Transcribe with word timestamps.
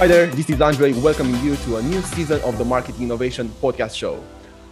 Hi 0.00 0.06
there, 0.06 0.28
this 0.28 0.48
is 0.48 0.62
Andrei 0.62 0.94
welcoming 0.94 1.38
you 1.44 1.56
to 1.56 1.76
a 1.76 1.82
new 1.82 2.00
season 2.00 2.40
of 2.40 2.56
the 2.56 2.64
Market 2.64 2.98
Innovation 2.98 3.50
Podcast 3.60 3.94
Show. 3.94 4.24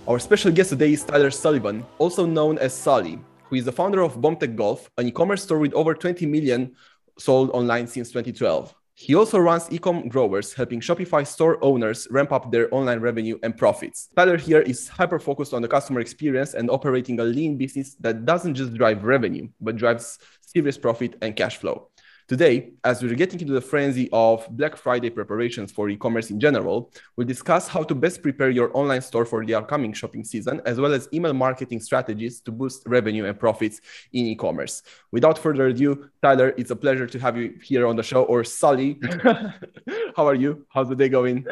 Our 0.09 0.19
special 0.19 0.51
guest 0.51 0.71
today 0.71 0.95
is 0.95 1.05
Tyler 1.05 1.31
Sullivan, 1.31 1.85
also 1.99 2.25
known 2.25 2.57
as 2.57 2.73
Sully, 2.73 3.19
who 3.45 3.57
is 3.57 3.67
the 3.67 3.71
founder 3.71 4.01
of 4.01 4.23
BombTech 4.23 4.57
Golf, 4.57 4.91
an 4.97 5.07
e-commerce 5.07 5.43
store 5.43 5.59
with 5.59 5.75
over 5.75 5.93
20 5.93 6.25
million 6.25 6.75
sold 7.19 7.51
online 7.51 7.87
since 7.87 8.09
2012. 8.09 8.75
He 8.95 9.15
also 9.15 9.39
runs 9.39 9.69
Ecom 9.69 10.09
Growers, 10.09 10.55
helping 10.55 10.81
Shopify 10.81 11.27
store 11.27 11.63
owners 11.63 12.09
ramp 12.11 12.33
up 12.33 12.51
their 12.51 12.75
online 12.75 13.01
revenue 13.01 13.39
and 13.43 13.55
profits. 13.55 14.09
Tyler 14.17 14.39
here 14.39 14.63
is 14.63 14.89
hyper 14.89 15.19
focused 15.19 15.53
on 15.53 15.61
the 15.61 15.69
customer 15.69 16.01
experience 16.01 16.55
and 16.55 16.71
operating 16.71 17.21
a 17.21 17.25
lean 17.25 17.59
business 17.59 17.97
that 18.01 18.25
doesn't 18.25 18.55
just 18.55 18.73
drive 18.73 19.05
revenue, 19.05 19.47
but 19.61 19.77
drives 19.77 20.21
serious 20.41 20.79
profit 20.79 21.17
and 21.21 21.37
cash 21.37 21.59
flow. 21.59 21.91
Today, 22.29 22.73
as 22.85 23.03
we're 23.03 23.15
getting 23.15 23.41
into 23.41 23.55
the 23.55 23.61
frenzy 23.63 24.07
of 24.13 24.47
Black 24.51 24.77
Friday 24.77 25.09
preparations 25.09 25.73
for 25.73 25.89
e-commerce 25.89 26.29
in 26.29 26.39
general, 26.39 26.93
we'll 27.17 27.27
discuss 27.27 27.67
how 27.67 27.83
to 27.83 27.95
best 27.95 28.23
prepare 28.23 28.51
your 28.51 28.71
online 28.77 29.01
store 29.01 29.25
for 29.25 29.47
the 29.47 29.55
upcoming 29.55 29.95
shopping 29.95 30.23
season, 30.25 30.61
as 30.67 30.79
well 30.79 30.93
as 30.93 31.09
email 31.15 31.33
marketing 31.33 31.81
strategies 31.81 32.43
to 32.43 32.53
boost 32.53 32.83
revenue 32.85 33.25
and 33.25 33.41
profits 33.41 33.81
in 34.13 34.27
e-commerce. 34.27 34.83
Without 35.11 35.39
further 35.39 35.69
ado, 35.69 36.11
Tyler, 36.21 36.53
it's 36.59 36.71
a 36.71 36.77
pleasure 36.77 37.07
to 37.07 37.19
have 37.19 37.35
you 37.39 37.59
here 37.63 37.87
on 37.87 37.97
the 37.97 38.03
show, 38.03 38.25
or 38.25 38.45
Sully. 38.45 39.01
how 40.15 40.27
are 40.27 40.35
you? 40.35 40.67
How's 40.69 40.91
the 40.91 40.97
day 40.97 41.09
going? 41.09 41.47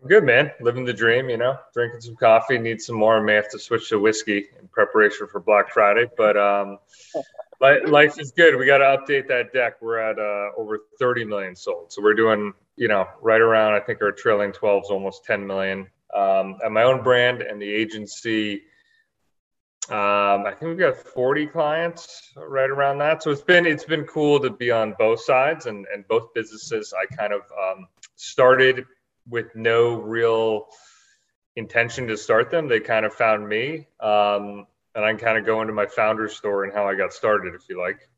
I'm 0.00 0.08
good, 0.08 0.22
man. 0.22 0.52
Living 0.60 0.84
the 0.84 0.92
dream, 0.92 1.30
you 1.30 1.36
know, 1.36 1.58
drinking 1.74 2.00
some 2.00 2.14
coffee, 2.14 2.58
need 2.58 2.80
some 2.80 2.94
more. 2.94 3.18
I 3.18 3.22
May 3.22 3.34
have 3.34 3.50
to 3.50 3.58
switch 3.58 3.88
to 3.88 3.98
whiskey 3.98 4.46
in 4.60 4.68
preparation 4.68 5.26
for 5.26 5.40
Black 5.40 5.72
Friday, 5.72 6.08
but 6.16 6.36
um, 6.36 6.78
life 7.62 8.18
is 8.18 8.32
good. 8.32 8.56
We 8.56 8.66
got 8.66 8.78
to 8.78 8.84
update 8.84 9.28
that 9.28 9.52
deck. 9.52 9.74
We're 9.80 9.98
at 9.98 10.18
uh, 10.18 10.50
over 10.60 10.80
30 10.98 11.24
million 11.24 11.54
sold. 11.54 11.92
So 11.92 12.02
we're 12.02 12.14
doing, 12.14 12.52
you 12.76 12.88
know, 12.88 13.06
right 13.20 13.40
around, 13.40 13.74
I 13.74 13.80
think 13.80 14.02
our 14.02 14.12
trailing 14.12 14.52
12 14.52 14.84
is 14.84 14.90
almost 14.90 15.24
10 15.24 15.46
million. 15.46 15.88
Um, 16.14 16.58
at 16.64 16.72
my 16.72 16.82
own 16.82 17.02
brand 17.02 17.40
and 17.40 17.62
the 17.62 17.72
agency, 17.72 18.62
um, 19.88 20.44
I 20.46 20.50
think 20.58 20.70
we've 20.70 20.78
got 20.78 20.96
40 20.96 21.46
clients 21.46 22.32
right 22.36 22.68
around 22.68 22.98
that. 22.98 23.22
So 23.22 23.30
it's 23.30 23.42
been, 23.42 23.66
it's 23.66 23.84
been 23.84 24.04
cool 24.04 24.40
to 24.40 24.50
be 24.50 24.70
on 24.70 24.94
both 24.98 25.20
sides 25.22 25.66
and, 25.66 25.86
and 25.92 26.06
both 26.08 26.34
businesses. 26.34 26.92
I 26.92 27.14
kind 27.14 27.32
of 27.32 27.42
um, 27.42 27.86
started 28.16 28.84
with 29.28 29.54
no 29.54 29.94
real 29.94 30.66
intention 31.56 32.08
to 32.08 32.16
start 32.16 32.50
them. 32.50 32.68
They 32.68 32.80
kind 32.80 33.06
of 33.06 33.12
found 33.14 33.48
me. 33.48 33.86
Um, 34.00 34.66
and 34.94 35.04
I 35.04 35.10
can 35.10 35.18
kind 35.18 35.38
of 35.38 35.46
go 35.46 35.60
into 35.62 35.72
my 35.72 35.86
founder 35.86 36.28
story 36.28 36.68
and 36.68 36.76
how 36.76 36.86
I 36.86 36.94
got 36.94 37.12
started, 37.12 37.54
if 37.54 37.68
you 37.68 37.80
like. 37.80 38.08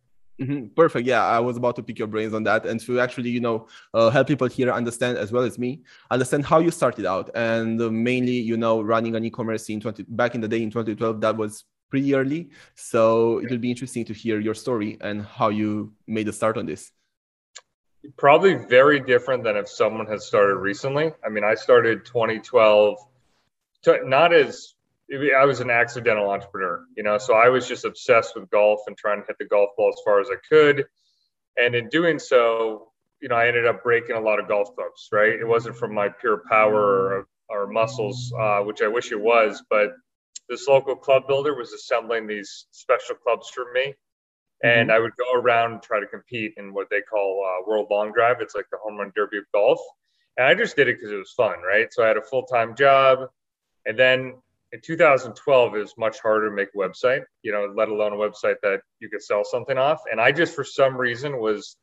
Mm-hmm. 0.40 0.74
Perfect. 0.74 1.06
Yeah, 1.06 1.24
I 1.24 1.38
was 1.38 1.56
about 1.56 1.76
to 1.76 1.82
pick 1.82 1.98
your 1.98 2.08
brains 2.08 2.34
on 2.34 2.42
that, 2.44 2.66
and 2.66 2.80
to 2.80 2.98
actually, 2.98 3.30
you 3.30 3.40
know, 3.40 3.68
uh, 3.92 4.10
help 4.10 4.26
people 4.26 4.48
here 4.48 4.70
understand 4.70 5.16
as 5.16 5.30
well 5.30 5.44
as 5.44 5.58
me 5.58 5.82
understand 6.10 6.44
how 6.44 6.58
you 6.58 6.72
started 6.72 7.06
out, 7.06 7.30
and 7.36 7.80
uh, 7.80 7.90
mainly, 7.90 8.32
you 8.32 8.56
know, 8.56 8.82
running 8.82 9.14
an 9.14 9.24
e-commerce 9.24 9.68
in 9.68 9.80
20 9.80 10.02
back 10.08 10.34
in 10.34 10.40
the 10.40 10.48
day 10.48 10.62
in 10.62 10.70
2012. 10.70 11.20
That 11.20 11.36
was 11.36 11.64
pretty 11.88 12.14
early, 12.14 12.50
so 12.74 13.38
it 13.38 13.50
will 13.50 13.58
be 13.58 13.70
interesting 13.70 14.04
to 14.06 14.12
hear 14.12 14.40
your 14.40 14.54
story 14.54 14.98
and 15.00 15.22
how 15.22 15.50
you 15.50 15.92
made 16.08 16.26
a 16.26 16.32
start 16.32 16.58
on 16.58 16.66
this. 16.66 16.90
Probably 18.16 18.54
very 18.54 18.98
different 18.98 19.44
than 19.44 19.56
if 19.56 19.68
someone 19.68 20.06
has 20.08 20.26
started 20.26 20.56
recently. 20.56 21.12
I 21.24 21.28
mean, 21.28 21.44
I 21.44 21.54
started 21.54 22.04
2012, 22.04 22.98
not 24.02 24.32
as 24.32 24.73
I 25.14 25.44
was 25.44 25.60
an 25.60 25.70
accidental 25.70 26.30
entrepreneur, 26.30 26.84
you 26.96 27.02
know, 27.02 27.18
so 27.18 27.34
I 27.34 27.48
was 27.48 27.66
just 27.66 27.84
obsessed 27.84 28.34
with 28.34 28.50
golf 28.50 28.80
and 28.86 28.96
trying 28.96 29.20
to 29.20 29.26
hit 29.26 29.36
the 29.38 29.44
golf 29.44 29.70
ball 29.76 29.90
as 29.90 30.00
far 30.04 30.20
as 30.20 30.28
I 30.30 30.36
could. 30.48 30.86
And 31.56 31.74
in 31.74 31.88
doing 31.88 32.18
so, 32.18 32.92
you 33.20 33.28
know, 33.28 33.36
I 33.36 33.48
ended 33.48 33.66
up 33.66 33.82
breaking 33.82 34.16
a 34.16 34.20
lot 34.20 34.40
of 34.40 34.48
golf 34.48 34.74
clubs, 34.74 35.08
right? 35.12 35.32
It 35.32 35.46
wasn't 35.46 35.76
from 35.76 35.94
my 35.94 36.08
pure 36.08 36.42
power 36.48 36.74
or, 36.74 37.26
or 37.48 37.66
muscles, 37.66 38.32
uh, 38.38 38.60
which 38.60 38.82
I 38.82 38.88
wish 38.88 39.12
it 39.12 39.20
was, 39.20 39.62
but 39.70 39.92
this 40.48 40.66
local 40.68 40.96
club 40.96 41.26
builder 41.26 41.54
was 41.54 41.72
assembling 41.72 42.26
these 42.26 42.66
special 42.70 43.16
clubs 43.16 43.48
for 43.50 43.72
me. 43.72 43.94
And 44.62 44.88
mm-hmm. 44.88 44.96
I 44.96 44.98
would 44.98 45.12
go 45.16 45.32
around 45.34 45.72
and 45.72 45.82
try 45.82 46.00
to 46.00 46.06
compete 46.06 46.54
in 46.56 46.72
what 46.72 46.88
they 46.90 47.00
call 47.00 47.44
uh, 47.44 47.68
World 47.68 47.86
Long 47.90 48.12
Drive. 48.12 48.40
It's 48.40 48.54
like 48.54 48.66
the 48.70 48.78
home 48.82 48.96
run 48.96 49.12
derby 49.14 49.38
of 49.38 49.44
golf. 49.52 49.80
And 50.36 50.46
I 50.46 50.54
just 50.54 50.76
did 50.76 50.88
it 50.88 50.96
because 50.96 51.12
it 51.12 51.16
was 51.16 51.32
fun, 51.32 51.60
right? 51.60 51.92
So 51.92 52.02
I 52.02 52.08
had 52.08 52.16
a 52.16 52.22
full 52.22 52.44
time 52.44 52.74
job. 52.74 53.28
And 53.86 53.98
then 53.98 54.34
in 54.74 54.80
2012 54.80 55.76
it 55.76 55.78
was 55.78 55.94
much 55.96 56.18
harder 56.20 56.50
to 56.50 56.54
make 56.54 56.68
a 56.74 56.76
website 56.76 57.22
you 57.42 57.52
know 57.52 57.72
let 57.76 57.88
alone 57.88 58.12
a 58.12 58.16
website 58.16 58.56
that 58.62 58.80
you 59.00 59.08
could 59.08 59.22
sell 59.22 59.44
something 59.44 59.78
off. 59.78 60.02
And 60.10 60.20
i 60.20 60.32
just 60.32 60.54
for 60.54 60.64
some 60.64 60.96
reason 60.96 61.38
was 61.38 61.76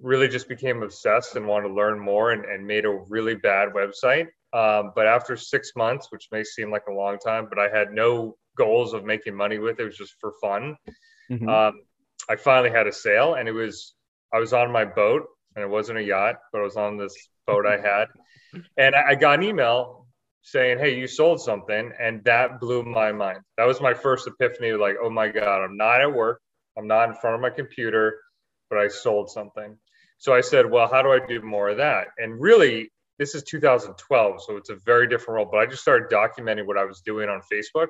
really 0.00 0.28
just 0.28 0.48
became 0.48 0.82
obsessed 0.82 1.36
and 1.36 1.46
wanted 1.46 1.68
to 1.68 1.74
learn 1.74 1.98
more 1.98 2.30
and, 2.30 2.44
and 2.44 2.66
made 2.66 2.84
a 2.84 2.90
really 3.08 3.34
bad 3.34 3.70
website. 3.70 4.26
Um, 4.52 4.92
but 4.94 5.06
after 5.06 5.36
six 5.36 5.72
months 5.74 6.06
which 6.10 6.28
may 6.30 6.44
seem 6.44 6.70
like 6.70 6.84
a 6.88 6.92
long 6.92 7.18
time 7.18 7.48
but 7.50 7.58
i 7.58 7.68
had 7.68 7.92
no 7.92 8.36
goals 8.56 8.94
of 8.94 9.04
making 9.04 9.34
money 9.34 9.58
with 9.58 9.80
it, 9.80 9.82
it 9.82 9.86
was 9.86 9.98
just 9.98 10.14
for 10.20 10.32
fun. 10.40 10.76
Mm-hmm. 11.30 11.48
um, 11.48 11.72
i 12.30 12.36
finally 12.36 12.70
had 12.70 12.86
a 12.86 12.92
sale 12.92 13.34
and 13.34 13.48
it 13.48 13.52
was 13.52 13.94
i 14.32 14.38
was 14.38 14.52
on 14.52 14.70
my 14.70 14.84
boat 14.84 15.24
and 15.56 15.64
it 15.64 15.68
wasn't 15.68 15.98
a 15.98 16.02
yacht 16.02 16.36
but 16.52 16.60
i 16.60 16.62
was 16.62 16.76
on 16.76 16.96
this 16.96 17.14
boat 17.48 17.66
i 17.66 17.76
had. 17.76 18.06
And 18.78 18.94
I, 18.94 19.10
I 19.10 19.14
got 19.16 19.40
an 19.40 19.44
email 19.44 20.05
saying, 20.46 20.78
Hey, 20.78 20.96
you 20.96 21.08
sold 21.08 21.40
something. 21.40 21.92
And 22.00 22.22
that 22.24 22.60
blew 22.60 22.84
my 22.84 23.10
mind. 23.10 23.40
That 23.58 23.66
was 23.66 23.80
my 23.80 23.94
first 23.94 24.28
epiphany 24.28 24.72
like, 24.72 24.94
oh 25.02 25.10
my 25.10 25.28
God, 25.28 25.64
I'm 25.64 25.76
not 25.76 26.00
at 26.00 26.12
work. 26.12 26.40
I'm 26.78 26.86
not 26.86 27.08
in 27.08 27.16
front 27.16 27.34
of 27.34 27.40
my 27.40 27.50
computer, 27.50 28.20
but 28.70 28.78
I 28.78 28.86
sold 28.86 29.28
something. 29.28 29.76
So 30.18 30.32
I 30.32 30.40
said, 30.40 30.70
Well, 30.70 30.88
how 30.88 31.02
do 31.02 31.10
I 31.10 31.18
do 31.18 31.42
more 31.42 31.68
of 31.70 31.78
that? 31.78 32.08
And 32.18 32.40
really, 32.40 32.92
this 33.18 33.34
is 33.34 33.42
2012. 33.42 34.42
So 34.44 34.56
it's 34.56 34.70
a 34.70 34.76
very 34.76 35.08
different 35.08 35.36
role. 35.36 35.48
But 35.50 35.58
I 35.58 35.66
just 35.66 35.82
started 35.82 36.10
documenting 36.10 36.66
what 36.66 36.78
I 36.78 36.84
was 36.84 37.00
doing 37.00 37.28
on 37.28 37.40
Facebook. 37.52 37.88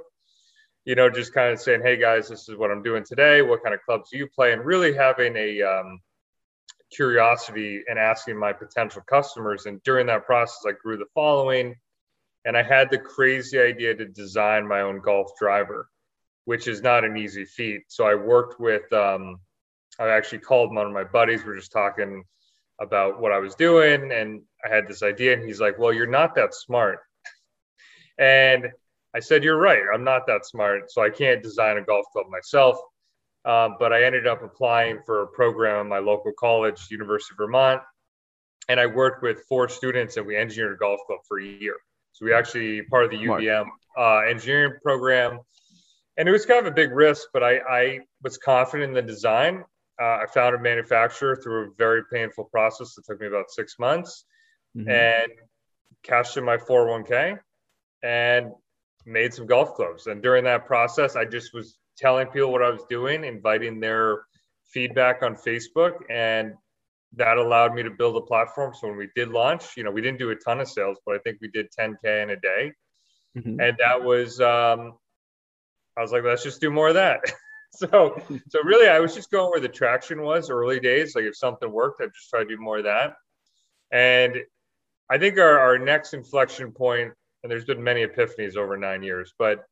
You 0.86 0.94
know, 0.94 1.10
just 1.10 1.34
kind 1.34 1.52
of 1.52 1.60
saying, 1.60 1.82
Hey 1.84 1.98
guys, 1.98 2.28
this 2.30 2.48
is 2.48 2.56
what 2.56 2.70
I'm 2.70 2.82
doing 2.82 3.04
today. 3.04 3.42
What 3.42 3.62
kind 3.62 3.74
of 3.74 3.82
clubs 3.82 4.08
do 4.10 4.16
you 4.16 4.28
play? 4.34 4.54
And 4.54 4.64
really 4.64 4.94
having 4.94 5.36
a, 5.36 5.60
um, 5.62 6.00
curiosity 6.90 7.82
and 7.88 7.98
asking 7.98 8.38
my 8.38 8.52
potential 8.52 9.02
customers. 9.10 9.66
And 9.66 9.82
during 9.82 10.06
that 10.06 10.24
process, 10.24 10.62
I 10.66 10.72
grew 10.80 10.96
the 10.96 11.06
following 11.14 11.74
and 12.46 12.56
I 12.56 12.62
had 12.62 12.90
the 12.90 12.98
crazy 12.98 13.58
idea 13.58 13.94
to 13.96 14.06
design 14.06 14.68
my 14.68 14.82
own 14.82 15.00
golf 15.00 15.32
driver, 15.36 15.90
which 16.44 16.68
is 16.68 16.80
not 16.80 17.04
an 17.04 17.16
easy 17.16 17.44
feat. 17.44 17.82
So 17.88 18.06
I 18.06 18.14
worked 18.14 18.60
with, 18.60 18.90
um, 18.92 19.40
I 19.98 20.08
actually 20.10 20.38
called 20.38 20.72
one 20.72 20.86
of 20.86 20.92
my 20.92 21.02
buddies. 21.02 21.44
We 21.44 21.50
are 21.50 21.56
just 21.56 21.72
talking 21.72 22.22
about 22.80 23.20
what 23.20 23.32
I 23.32 23.38
was 23.38 23.56
doing, 23.56 24.12
and 24.12 24.42
I 24.64 24.72
had 24.72 24.86
this 24.86 25.02
idea, 25.02 25.32
and 25.32 25.44
he's 25.44 25.60
like, 25.60 25.78
"Well, 25.78 25.92
you're 25.92 26.06
not 26.06 26.36
that 26.36 26.54
smart." 26.54 27.00
and 28.18 28.70
I 29.12 29.20
said, 29.20 29.42
"You're 29.42 29.58
right. 29.58 29.82
I'm 29.92 30.04
not 30.04 30.26
that 30.28 30.46
smart, 30.46 30.92
so 30.92 31.02
I 31.02 31.10
can't 31.10 31.42
design 31.42 31.78
a 31.78 31.82
golf 31.82 32.06
club 32.12 32.26
myself." 32.28 32.78
Um, 33.44 33.76
but 33.78 33.92
I 33.92 34.04
ended 34.04 34.26
up 34.26 34.42
applying 34.42 35.00
for 35.06 35.22
a 35.22 35.26
program 35.26 35.80
at 35.80 35.86
my 35.86 35.98
local 35.98 36.32
college, 36.32 36.90
University 36.90 37.32
of 37.32 37.38
Vermont, 37.38 37.82
and 38.68 38.78
I 38.78 38.86
worked 38.86 39.22
with 39.22 39.44
four 39.48 39.68
students, 39.68 40.16
and 40.16 40.26
we 40.26 40.36
engineered 40.36 40.74
a 40.74 40.76
golf 40.76 41.00
club 41.06 41.20
for 41.26 41.40
a 41.40 41.44
year. 41.44 41.76
So 42.16 42.24
we 42.24 42.32
actually 42.32 42.80
part 42.80 43.04
of 43.04 43.10
the 43.10 43.18
UVM 43.18 43.66
uh, 43.98 44.20
engineering 44.20 44.72
program, 44.82 45.38
and 46.16 46.26
it 46.26 46.32
was 46.32 46.46
kind 46.46 46.66
of 46.66 46.72
a 46.72 46.74
big 46.74 46.90
risk, 46.92 47.28
but 47.34 47.42
I, 47.42 47.58
I 47.58 48.00
was 48.22 48.38
confident 48.38 48.88
in 48.88 48.94
the 48.94 49.02
design. 49.02 49.64
Uh, 50.00 50.20
I 50.22 50.24
found 50.32 50.54
a 50.54 50.58
manufacturer 50.58 51.36
through 51.36 51.66
a 51.66 51.74
very 51.76 52.04
painful 52.10 52.44
process 52.44 52.94
that 52.94 53.04
took 53.04 53.20
me 53.20 53.26
about 53.26 53.50
six 53.50 53.78
months, 53.78 54.24
mm-hmm. 54.74 54.88
and 54.88 55.30
cashed 56.04 56.38
in 56.38 56.44
my 56.44 56.56
401k 56.56 57.38
and 58.02 58.52
made 59.04 59.34
some 59.34 59.44
golf 59.44 59.74
clubs. 59.74 60.06
And 60.06 60.22
during 60.22 60.44
that 60.44 60.64
process, 60.64 61.16
I 61.16 61.26
just 61.26 61.52
was 61.52 61.76
telling 61.98 62.28
people 62.28 62.50
what 62.50 62.62
I 62.62 62.70
was 62.70 62.84
doing, 62.88 63.24
inviting 63.24 63.78
their 63.78 64.22
feedback 64.64 65.22
on 65.22 65.36
Facebook, 65.36 65.98
and 66.08 66.54
that 67.14 67.38
allowed 67.38 67.74
me 67.74 67.82
to 67.82 67.90
build 67.90 68.16
a 68.16 68.20
platform. 68.20 68.74
So 68.74 68.88
when 68.88 68.96
we 68.96 69.08
did 69.14 69.28
launch, 69.28 69.76
you 69.76 69.84
know, 69.84 69.90
we 69.90 70.02
didn't 70.02 70.18
do 70.18 70.30
a 70.30 70.36
ton 70.36 70.60
of 70.60 70.68
sales, 70.68 70.98
but 71.06 71.14
I 71.14 71.18
think 71.18 71.38
we 71.40 71.48
did 71.48 71.68
10K 71.78 72.22
in 72.22 72.30
a 72.30 72.36
day. 72.36 72.72
Mm-hmm. 73.36 73.60
And 73.60 73.76
that 73.78 74.02
was, 74.02 74.40
um, 74.40 74.94
I 75.96 76.02
was 76.02 76.12
like, 76.12 76.24
let's 76.24 76.42
just 76.42 76.60
do 76.60 76.70
more 76.70 76.88
of 76.88 76.94
that. 76.94 77.20
so, 77.72 78.20
so 78.48 78.62
really, 78.64 78.88
I 78.88 79.00
was 79.00 79.14
just 79.14 79.30
going 79.30 79.50
where 79.50 79.60
the 79.60 79.68
traction 79.68 80.22
was 80.22 80.50
early 80.50 80.80
days. 80.80 81.14
Like 81.14 81.24
if 81.24 81.36
something 81.36 81.70
worked, 81.70 82.02
I'd 82.02 82.12
just 82.14 82.30
try 82.30 82.40
to 82.40 82.48
do 82.48 82.58
more 82.58 82.78
of 82.78 82.84
that. 82.84 83.14
And 83.92 84.36
I 85.08 85.18
think 85.18 85.38
our, 85.38 85.58
our 85.58 85.78
next 85.78 86.14
inflection 86.14 86.72
point, 86.72 87.12
and 87.42 87.50
there's 87.50 87.64
been 87.64 87.82
many 87.82 88.04
epiphanies 88.04 88.56
over 88.56 88.76
nine 88.76 89.02
years, 89.02 89.32
but 89.38 89.64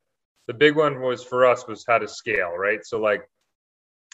the 0.47 0.53
big 0.53 0.75
one 0.75 1.01
was 1.01 1.23
for 1.23 1.45
us 1.45 1.67
was 1.67 1.83
how 1.87 1.97
to 1.97 2.07
scale, 2.07 2.51
right? 2.51 2.85
So 2.85 2.99
like 2.99 3.27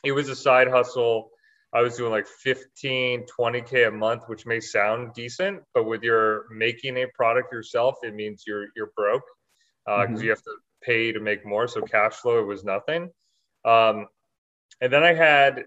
it 0.04 0.12
was 0.14 0.30
a 0.30 0.36
side 0.36 0.68
hustle 0.68 1.30
I 1.74 1.82
was 1.82 1.96
doing 1.96 2.12
like 2.12 2.28
15, 2.28 3.26
20K 3.40 3.88
a 3.88 3.92
month, 3.92 4.24
which 4.28 4.46
may 4.46 4.60
sound 4.60 5.14
decent, 5.14 5.62
but 5.74 5.86
with 5.86 6.04
your 6.04 6.46
making 6.52 6.98
a 6.98 7.06
product 7.16 7.54
yourself, 7.54 7.96
it 8.04 8.14
means 8.14 8.44
you're, 8.46 8.68
you're 8.76 8.92
broke 8.96 9.24
because 9.86 10.06
uh, 10.06 10.12
mm-hmm. 10.12 10.24
you 10.24 10.30
have 10.30 10.42
to 10.42 10.56
pay 10.84 11.12
to 11.12 11.20
make 11.20 11.46
more. 11.46 11.68
So 11.68 11.82
cash 11.82 12.16
flow 12.16 12.40
it 12.40 12.46
was 12.46 12.64
nothing. 12.64 13.10
Um, 13.64 14.08
and 14.82 14.92
then 14.92 15.04
I 15.04 15.14
had 15.14 15.64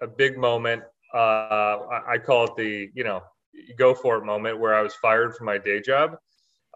a 0.00 0.06
big 0.06 0.38
moment. 0.38 0.82
Uh, 1.12 1.18
I, 1.18 2.12
I 2.12 2.18
call 2.18 2.44
it 2.44 2.56
the, 2.56 2.88
you 2.94 3.04
know, 3.04 3.22
go 3.76 3.94
for 3.94 4.16
it 4.18 4.24
moment 4.24 4.58
where 4.58 4.74
I 4.74 4.82
was 4.82 4.94
fired 4.94 5.34
from 5.34 5.46
my 5.46 5.58
day 5.58 5.80
job 5.80 6.16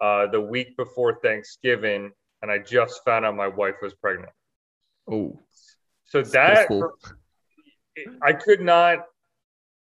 uh, 0.00 0.26
the 0.26 0.40
week 0.40 0.76
before 0.76 1.18
Thanksgiving, 1.22 2.10
and 2.42 2.50
I 2.50 2.58
just 2.58 3.04
found 3.04 3.24
out 3.24 3.36
my 3.36 3.48
wife 3.48 3.76
was 3.82 3.94
pregnant. 3.94 4.32
Oh, 5.10 5.40
so 6.04 6.22
that 6.22 6.68
I 8.22 8.32
could 8.32 8.60
not 8.60 8.98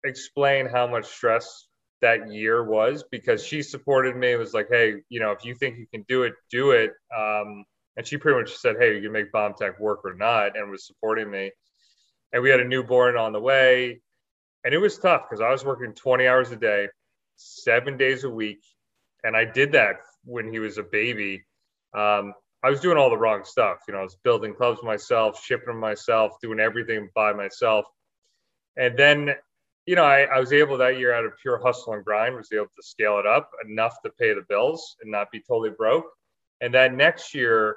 explain 0.05 0.67
how 0.67 0.87
much 0.87 1.07
stress 1.07 1.67
that 2.01 2.31
year 2.31 2.63
was 2.63 3.05
because 3.11 3.45
she 3.45 3.63
supported 3.63 4.17
me. 4.17 4.33
It 4.33 4.39
was 4.39 4.53
like, 4.53 4.69
hey, 4.71 4.97
you 5.09 5.21
know, 5.21 5.33
if 5.33 5.45
you 5.45 5.55
think 5.55 5.79
you 5.79 5.87
can 5.87 6.05
do 6.09 6.25
it, 6.25 6.35
do 6.51 6.73
it. 6.73 6.93
Um, 7.17 7.65
and 7.97 8.07
she 8.07 8.17
pretty 8.17 8.39
much 8.39 8.57
said, 8.57 8.77
hey, 8.79 8.97
you 8.97 9.03
can 9.03 9.13
make 9.13 9.33
BombTech 9.33 9.81
work 9.81 10.01
or 10.05 10.15
not, 10.15 10.57
and 10.57 10.71
was 10.71 10.87
supporting 10.87 11.31
me. 11.31 11.51
And 12.33 12.43
we 12.43 12.51
had 12.51 12.61
a 12.61 12.65
newborn 12.65 13.17
on 13.17 13.33
the 13.33 13.41
way. 13.41 14.01
And 14.65 14.75
it 14.75 14.79
was 14.79 14.99
tough 14.99 15.23
because 15.29 15.41
I 15.41 15.51
was 15.51 15.65
working 15.65 15.95
20 15.95 16.27
hours 16.27 16.51
a 16.51 16.57
day, 16.57 16.89
seven 17.37 17.97
days 17.97 18.25
a 18.25 18.31
week. 18.31 18.61
And 19.23 19.37
I 19.37 19.45
did 19.45 19.73
that 19.73 19.97
when 20.25 20.53
he 20.53 20.59
was 20.59 20.79
a 20.79 20.83
baby. 20.83 21.45
Um, 21.95 22.35
I 22.63 22.71
was 22.71 22.81
doing 22.81 22.97
all 22.97 23.11
the 23.11 23.19
wrong 23.19 23.45
stuff. 23.45 23.79
You 23.87 23.95
know, 23.95 24.01
I 24.01 24.05
was 24.05 24.17
building 24.25 24.55
clubs 24.55 24.83
myself, 24.83 25.43
shipping 25.43 25.69
them 25.69 25.81
myself, 25.81 26.33
doing 26.43 26.61
everything 26.61 27.09
by 27.15 27.33
myself. 27.33 27.85
And 28.77 28.99
then 28.99 29.35
you 29.87 29.97
know, 29.97 30.05
I, 30.05 30.23
I 30.23 30.41
was 30.41 30.53
able 30.53 30.79
that 30.79 30.99
year 30.99 31.13
out 31.13 31.25
of 31.25 31.33
pure 31.41 31.61
hustle 31.63 31.93
and 31.93 32.05
grind, 32.05 32.35
was 32.35 32.53
able 32.53 32.67
to 32.67 32.83
scale 32.83 33.19
it 33.19 33.27
up 33.27 33.51
enough 33.69 33.97
to 34.05 34.11
pay 34.11 34.33
the 34.33 34.45
bills 34.49 34.97
and 35.03 35.11
not 35.11 35.31
be 35.31 35.41
totally 35.41 35.71
broke. 35.71 36.07
And 36.61 36.73
then 36.73 36.97
next 36.97 37.35
year, 37.35 37.77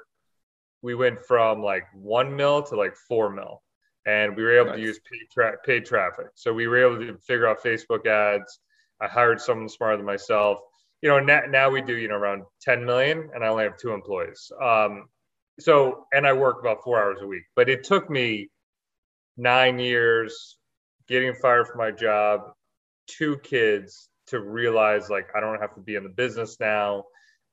we 0.82 0.96
went 0.96 1.20
from 1.20 1.62
like 1.62 1.84
one 1.94 2.36
mil 2.36 2.64
to 2.64 2.76
like 2.76 2.96
four 2.96 3.30
mil. 3.30 3.62
And 4.06 4.38
we 4.38 4.44
were 4.44 4.58
able 4.58 4.68
nice. 4.68 4.78
to 4.78 4.82
use 4.82 5.00
paid, 5.00 5.28
tra- 5.34 5.58
paid 5.66 5.86
traffic. 5.86 6.28
So 6.36 6.54
we 6.54 6.68
were 6.68 6.78
able 6.78 7.06
to 7.06 7.18
figure 7.18 7.48
out 7.48 7.62
Facebook 7.62 8.08
ads. 8.08 8.60
I 9.02 9.08
hired 9.08 9.42
someone 9.42 9.68
smarter 9.68 9.98
than 9.98 10.06
myself. 10.06 10.60
You 11.02 11.10
know, 11.10 11.20
now, 11.20 11.42
now 11.50 11.70
we 11.70 11.82
do, 11.82 11.96
you 11.98 12.08
know, 12.08 12.16
around 12.16 12.44
10 12.62 12.86
million 12.86 13.30
and 13.36 13.44
I 13.44 13.48
only 13.48 13.66
have 13.66 13.78
two 13.78 13.92
employees. 13.92 14.50
Um, 14.64 15.10
so, 15.60 16.06
and 16.14 16.26
I 16.26 16.34
work 16.34 16.62
about 16.62 16.84
four 16.84 17.02
hours 17.02 17.20
a 17.22 17.28
week, 17.28 17.44
but 17.56 17.68
it 17.68 17.84
took 17.84 18.10
me 18.10 18.50
nine 19.36 19.78
years, 19.78 20.57
getting 21.08 21.34
fired 21.36 21.68
from 21.68 21.78
my 21.78 21.92
job, 21.92 22.52
two 23.08 23.38
kids 23.38 24.10
to 24.28 24.40
realize 24.40 25.10
like 25.10 25.30
I 25.36 25.40
don't 25.40 25.60
have 25.60 25.74
to 25.76 25.82
be 25.82 25.96
in 25.96 26.04
the 26.04 26.10
business 26.10 26.58
now. 26.60 27.06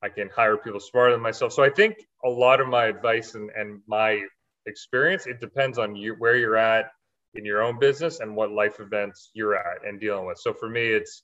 I 0.02 0.08
can 0.08 0.28
hire 0.28 0.56
people 0.56 0.80
smarter 0.80 1.12
than 1.12 1.22
myself. 1.22 1.52
So 1.52 1.62
I 1.62 1.70
think 1.70 1.96
a 2.24 2.28
lot 2.28 2.60
of 2.60 2.68
my 2.68 2.86
advice 2.86 3.34
and, 3.34 3.50
and 3.56 3.80
my 3.86 4.22
experience, 4.66 5.26
it 5.26 5.40
depends 5.40 5.78
on 5.78 5.96
you 5.96 6.14
where 6.18 6.36
you're 6.36 6.56
at 6.56 6.86
in 7.34 7.44
your 7.44 7.62
own 7.62 7.78
business 7.78 8.20
and 8.20 8.36
what 8.36 8.50
life 8.50 8.80
events 8.80 9.30
you're 9.34 9.56
at 9.56 9.86
and 9.86 10.00
dealing 10.00 10.26
with. 10.26 10.38
So 10.38 10.52
for 10.52 10.68
me, 10.68 10.86
it's 10.88 11.22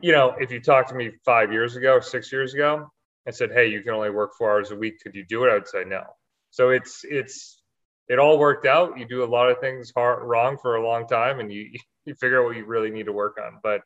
you 0.00 0.12
know, 0.12 0.34
if 0.38 0.50
you 0.50 0.60
talked 0.60 0.90
to 0.90 0.94
me 0.94 1.12
five 1.24 1.52
years 1.52 1.76
ago 1.76 2.00
six 2.00 2.32
years 2.32 2.54
ago 2.54 2.90
and 3.26 3.34
said, 3.34 3.50
Hey, 3.52 3.68
you 3.68 3.82
can 3.82 3.92
only 3.92 4.10
work 4.10 4.32
four 4.36 4.50
hours 4.50 4.70
a 4.70 4.76
week, 4.76 5.00
could 5.02 5.14
you 5.14 5.24
do 5.28 5.44
it? 5.44 5.50
I 5.50 5.54
would 5.54 5.68
say 5.68 5.84
no. 5.84 6.02
So 6.50 6.70
it's 6.70 7.04
it's 7.04 7.62
it 8.08 8.18
all 8.18 8.38
worked 8.38 8.66
out. 8.66 8.98
You 8.98 9.06
do 9.06 9.24
a 9.24 9.26
lot 9.26 9.50
of 9.50 9.58
things 9.60 9.92
hard, 9.94 10.22
wrong 10.22 10.58
for 10.60 10.76
a 10.76 10.86
long 10.86 11.06
time, 11.06 11.40
and 11.40 11.52
you 11.52 11.70
you 12.04 12.14
figure 12.14 12.40
out 12.40 12.46
what 12.46 12.56
you 12.56 12.66
really 12.66 12.90
need 12.90 13.06
to 13.06 13.12
work 13.12 13.38
on. 13.42 13.60
But 13.62 13.82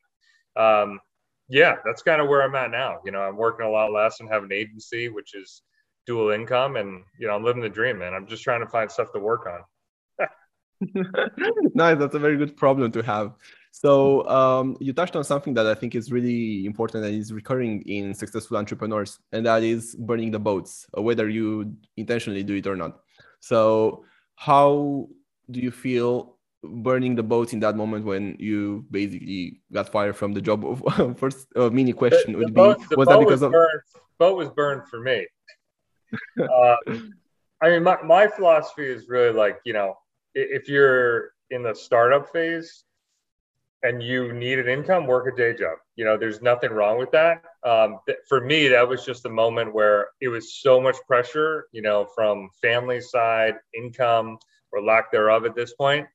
um, 0.60 1.00
yeah, 1.48 1.76
that's 1.84 2.02
kind 2.02 2.20
of 2.20 2.28
where 2.28 2.42
I'm 2.42 2.54
at 2.54 2.70
now. 2.70 2.98
You 3.04 3.12
know, 3.12 3.20
I'm 3.20 3.36
working 3.36 3.66
a 3.66 3.70
lot 3.70 3.92
less 3.92 4.20
and 4.20 4.28
have 4.28 4.42
an 4.42 4.52
agency, 4.52 5.08
which 5.08 5.34
is 5.34 5.62
dual 6.06 6.30
income, 6.30 6.76
and 6.76 7.04
you 7.18 7.26
know, 7.26 7.34
I'm 7.34 7.44
living 7.44 7.62
the 7.62 7.68
dream, 7.68 7.98
man. 7.98 8.14
I'm 8.14 8.26
just 8.26 8.42
trying 8.42 8.60
to 8.60 8.68
find 8.68 8.90
stuff 8.90 9.12
to 9.12 9.20
work 9.20 9.46
on. 9.46 9.60
nice. 11.74 11.98
That's 11.98 12.14
a 12.14 12.18
very 12.18 12.36
good 12.36 12.56
problem 12.56 12.92
to 12.92 13.02
have. 13.02 13.34
So 13.72 14.28
um, 14.28 14.76
you 14.80 14.92
touched 14.92 15.16
on 15.16 15.24
something 15.24 15.54
that 15.54 15.66
I 15.66 15.74
think 15.74 15.94
is 15.94 16.10
really 16.10 16.66
important 16.66 17.04
and 17.04 17.14
is 17.14 17.32
recurring 17.32 17.82
in 17.82 18.14
successful 18.14 18.56
entrepreneurs, 18.56 19.18
and 19.32 19.46
that 19.46 19.62
is 19.62 19.94
burning 19.94 20.30
the 20.30 20.38
boats, 20.38 20.86
whether 20.94 21.28
you 21.28 21.76
intentionally 21.96 22.42
do 22.42 22.54
it 22.54 22.66
or 22.66 22.76
not. 22.76 23.00
So 23.40 24.04
how 24.36 25.08
do 25.50 25.60
you 25.60 25.70
feel 25.70 26.36
burning 26.62 27.14
the 27.14 27.22
boats 27.22 27.52
in 27.52 27.60
that 27.60 27.76
moment 27.76 28.04
when 28.04 28.36
you 28.38 28.84
basically 28.90 29.60
got 29.72 29.88
fired 29.88 30.16
from 30.16 30.32
the 30.32 30.40
job? 30.40 30.64
First 31.18 31.48
uh, 31.56 31.70
mini 31.70 31.92
question 31.92 32.32
the, 32.32 32.38
would 32.38 32.48
the 32.48 32.52
boat, 32.52 32.78
be: 32.88 32.96
Was 32.96 33.08
that 33.08 33.18
because 33.18 33.40
was 33.40 33.42
of 33.42 33.52
burned, 33.52 33.80
boat 34.18 34.36
was 34.36 34.50
burned 34.50 34.82
for 34.88 35.00
me? 35.00 35.26
uh, 36.40 36.76
I 37.60 37.70
mean, 37.70 37.82
my, 37.82 38.00
my 38.02 38.28
philosophy 38.28 38.86
is 38.86 39.08
really 39.08 39.32
like 39.32 39.58
you 39.64 39.72
know, 39.72 39.98
if 40.34 40.68
you're 40.68 41.32
in 41.50 41.62
the 41.62 41.74
startup 41.74 42.30
phase, 42.32 42.84
and 43.82 44.02
you 44.02 44.32
need 44.32 44.58
an 44.58 44.68
income, 44.68 45.06
work 45.06 45.32
a 45.32 45.36
day 45.36 45.54
job. 45.54 45.78
You 45.96 46.04
know, 46.04 46.16
there's 46.16 46.42
nothing 46.42 46.70
wrong 46.72 46.98
with 46.98 47.10
that. 47.12 47.42
Um, 47.64 47.98
th- 48.06 48.18
for 48.28 48.40
me, 48.40 48.68
that 48.68 48.88
was 48.88 49.04
just 49.04 49.26
a 49.26 49.30
moment 49.30 49.74
where 49.74 50.08
it 50.20 50.28
was 50.28 50.54
so 50.60 50.80
much 50.80 50.96
pressure, 51.06 51.66
you 51.72 51.82
know, 51.82 52.06
from 52.14 52.50
family 52.62 53.00
side, 53.00 53.54
income 53.76 54.38
or 54.72 54.82
lack 54.82 55.10
thereof 55.10 55.44
at 55.44 55.56
this 55.56 55.74
point, 55.74 56.06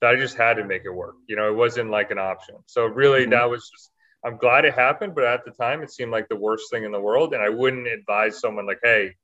that 0.00 0.10
I 0.10 0.16
just 0.16 0.36
had 0.36 0.54
to 0.54 0.64
make 0.64 0.82
it 0.84 0.90
work. 0.90 1.14
You 1.28 1.36
know, 1.36 1.48
it 1.48 1.56
wasn't 1.56 1.90
like 1.90 2.10
an 2.10 2.18
option. 2.18 2.56
So 2.66 2.84
really, 2.84 3.22
mm-hmm. 3.22 3.30
that 3.30 3.48
was 3.50 3.68
just. 3.68 3.90
I'm 4.24 4.36
glad 4.36 4.64
it 4.64 4.74
happened, 4.74 5.16
but 5.16 5.24
at 5.24 5.44
the 5.44 5.50
time, 5.50 5.82
it 5.82 5.90
seemed 5.90 6.12
like 6.12 6.28
the 6.28 6.36
worst 6.36 6.70
thing 6.70 6.84
in 6.84 6.92
the 6.92 7.00
world, 7.00 7.34
and 7.34 7.42
I 7.42 7.48
wouldn't 7.48 7.88
advise 7.88 8.38
someone 8.38 8.66
like, 8.66 8.78
"Hey, 8.80 9.16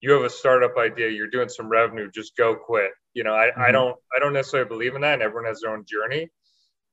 you 0.00 0.10
have 0.12 0.22
a 0.22 0.30
startup 0.30 0.76
idea, 0.76 1.10
you're 1.10 1.30
doing 1.30 1.48
some 1.48 1.68
revenue, 1.68 2.10
just 2.10 2.36
go 2.36 2.56
quit." 2.56 2.90
You 3.14 3.22
know, 3.22 3.34
I, 3.34 3.50
mm-hmm. 3.50 3.60
I 3.60 3.70
don't 3.70 3.96
I 4.14 4.18
don't 4.18 4.32
necessarily 4.32 4.68
believe 4.68 4.96
in 4.96 5.02
that, 5.02 5.14
and 5.14 5.22
everyone 5.22 5.46
has 5.46 5.60
their 5.60 5.72
own 5.72 5.84
journey. 5.84 6.28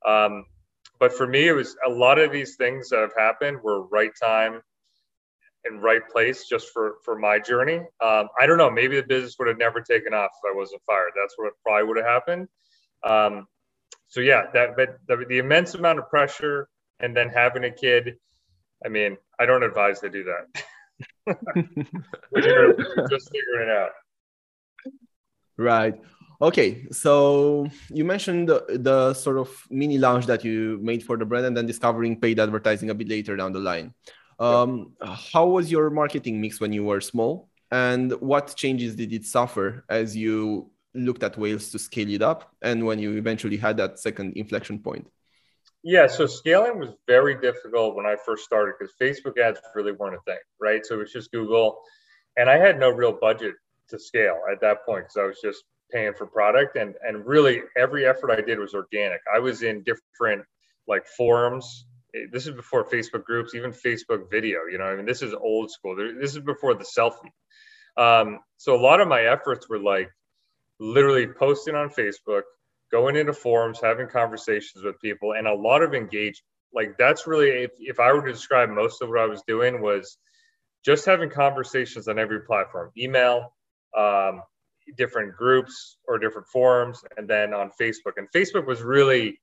Um, 0.06 0.46
but 1.00 1.14
for 1.14 1.26
me, 1.26 1.48
it 1.48 1.54
was 1.54 1.76
a 1.86 1.90
lot 1.90 2.20
of 2.20 2.32
these 2.32 2.56
things 2.56 2.90
that 2.90 3.00
have 3.00 3.16
happened 3.18 3.60
were 3.64 3.88
right 3.88 4.12
time 4.22 4.62
and 5.66 5.82
right 5.82 6.02
place 6.12 6.48
just 6.48 6.70
for 6.74 6.96
for 7.04 7.18
my 7.18 7.40
journey. 7.40 7.80
Um, 8.02 8.28
I 8.40 8.46
don't 8.46 8.58
know. 8.58 8.70
Maybe 8.70 8.96
the 8.96 9.08
business 9.08 9.36
would 9.40 9.48
have 9.48 9.58
never 9.58 9.82
taken 9.82 10.14
off 10.14 10.32
if 10.44 10.52
I 10.52 10.56
wasn't 10.56 10.82
fired. 10.86 11.12
That's 11.16 11.36
what 11.38 11.54
probably 11.66 11.88
would 11.88 11.98
have 11.98 12.06
happened. 12.06 12.48
Um, 13.04 13.48
so 14.08 14.22
yeah, 14.22 14.44
that 14.54 14.76
but 14.76 15.00
the, 15.08 15.26
the, 15.28 15.38
immense 15.38 15.76
amount 15.76 16.00
of 16.00 16.10
pressure 16.10 16.68
and 17.00 17.16
then 17.16 17.30
having 17.30 17.64
a 17.64 17.72
kid. 17.72 18.18
I 18.84 18.90
mean, 18.90 19.18
I 19.40 19.46
don't 19.46 19.64
advise 19.64 20.00
to 20.02 20.10
do 20.10 20.26
that. 20.26 20.64
just 23.10 23.30
figuring 23.32 23.70
it 23.70 23.70
out. 23.70 23.92
Right. 25.58 26.02
Okay, 26.42 26.88
so 26.92 27.68
you 27.90 28.06
mentioned 28.06 28.48
the, 28.48 28.64
the, 28.70 29.14
sort 29.14 29.38
of 29.38 29.50
mini 29.70 29.98
launch 29.98 30.26
that 30.28 30.46
you 30.46 30.80
made 30.82 31.04
for 31.04 31.18
the 31.18 31.26
brand 31.26 31.46
and 31.46 31.58
then 31.58 31.66
discovering 31.66 32.20
paid 32.20 32.40
advertising 32.40 32.90
a 32.90 32.94
bit 32.94 33.10
later 33.10 33.36
down 33.36 33.52
the 33.52 33.60
line. 33.60 33.94
Um, 34.40 34.94
How 35.02 35.48
was 35.48 35.70
your 35.70 35.90
marketing 35.90 36.40
mix 36.40 36.62
when 36.62 36.72
you 36.72 36.86
were 36.86 37.02
small? 37.02 37.50
And 37.72 38.14
what 38.22 38.56
changes 38.56 38.96
did 38.96 39.12
it 39.12 39.26
suffer 39.26 39.84
as 39.90 40.16
you 40.16 40.72
looked 40.94 41.24
at 41.24 41.38
Wales 41.38 41.72
to 41.72 41.80
scale 41.80 42.10
it 42.10 42.22
up 42.22 42.56
and 42.62 42.86
when 42.86 43.00
you 43.00 43.18
eventually 43.18 43.58
had 43.58 43.76
that 43.78 44.00
second 44.00 44.38
inflection 44.38 44.80
point? 44.80 45.08
Yeah, 45.84 46.08
so 46.08 46.26
scaling 46.26 46.80
was 46.80 46.90
very 47.06 47.40
difficult 47.40 47.96
when 47.96 48.06
I 48.06 48.16
first 48.26 48.46
started 48.46 48.76
because 48.80 48.94
Facebook 49.00 49.38
ads 49.38 49.60
really 49.76 49.92
weren't 49.92 50.16
a 50.16 50.22
thing, 50.22 50.40
right? 50.60 50.86
So 50.86 50.96
it 50.96 51.00
was 51.00 51.12
just 51.12 51.32
Google. 51.32 51.82
And 52.38 52.50
I 52.50 52.58
had 52.58 52.80
no 52.80 52.90
real 52.90 53.12
budget 53.12 53.56
to 53.90 54.00
scale 54.00 54.40
at 54.52 54.62
that 54.62 54.86
point 54.86 55.06
because 55.06 55.18
I 55.18 55.26
was 55.26 55.40
just 55.42 55.64
paying 55.92 56.14
for 56.14 56.26
product 56.26 56.76
and 56.76 56.96
and 57.02 57.26
really 57.26 57.62
every 57.78 58.06
effort 58.06 58.32
i 58.32 58.42
did 58.42 58.60
was 58.60 58.74
organic. 58.74 59.22
I 59.34 59.40
was 59.40 59.64
in 59.64 59.84
different 59.84 60.46
like 60.88 61.06
forums. 61.08 61.86
This 62.32 62.48
is 62.48 62.54
before 62.56 62.86
facebook 62.86 63.24
groups 63.24 63.56
even 63.56 63.72
facebook 63.72 64.30
video 64.32 64.62
you 64.72 64.78
know 64.78 64.86
i 64.86 64.96
mean 64.96 65.06
this 65.06 65.22
is 65.22 65.34
old 65.34 65.72
school. 65.72 65.96
This 65.96 66.36
is 66.36 66.40
before 66.40 66.74
the 66.74 66.86
selfie. 66.86 67.32
Um, 67.98 68.40
so 68.58 68.76
a 68.76 68.82
lot 68.82 69.02
of 69.02 69.08
my 69.08 69.24
efforts 69.24 69.68
were 69.68 69.80
like 69.80 70.10
literally 70.80 71.28
posting 71.28 71.76
on 71.76 71.90
facebook 71.90 72.44
going 72.92 73.16
into 73.16 73.34
forums 73.34 73.80
having 73.82 74.08
conversations 74.08 74.84
with 74.84 75.00
people 75.02 75.34
and 75.34 75.48
a 75.48 75.54
lot 75.54 75.84
of 75.84 75.94
engagement. 75.94 76.46
Like 76.74 76.98
that's 76.98 77.28
really 77.28 77.50
if, 77.50 77.72
if 77.80 78.00
i 78.00 78.12
were 78.14 78.26
to 78.26 78.32
describe 78.32 78.70
most 78.70 79.02
of 79.02 79.10
what 79.10 79.20
i 79.20 79.26
was 79.26 79.42
doing 79.48 79.82
was 79.82 80.18
just 80.86 81.06
having 81.06 81.30
conversations 81.30 82.08
on 82.08 82.20
every 82.20 82.42
platform 82.42 82.92
email 82.98 83.54
um, 83.98 84.42
different 84.98 85.36
groups 85.36 85.98
or 86.08 86.18
different 86.18 86.48
forums 86.48 87.04
and 87.18 87.28
then 87.28 87.54
on 87.54 87.72
Facebook. 87.80 88.14
And 88.18 88.28
Facebook 88.32 88.66
was 88.66 88.82
really 88.82 89.40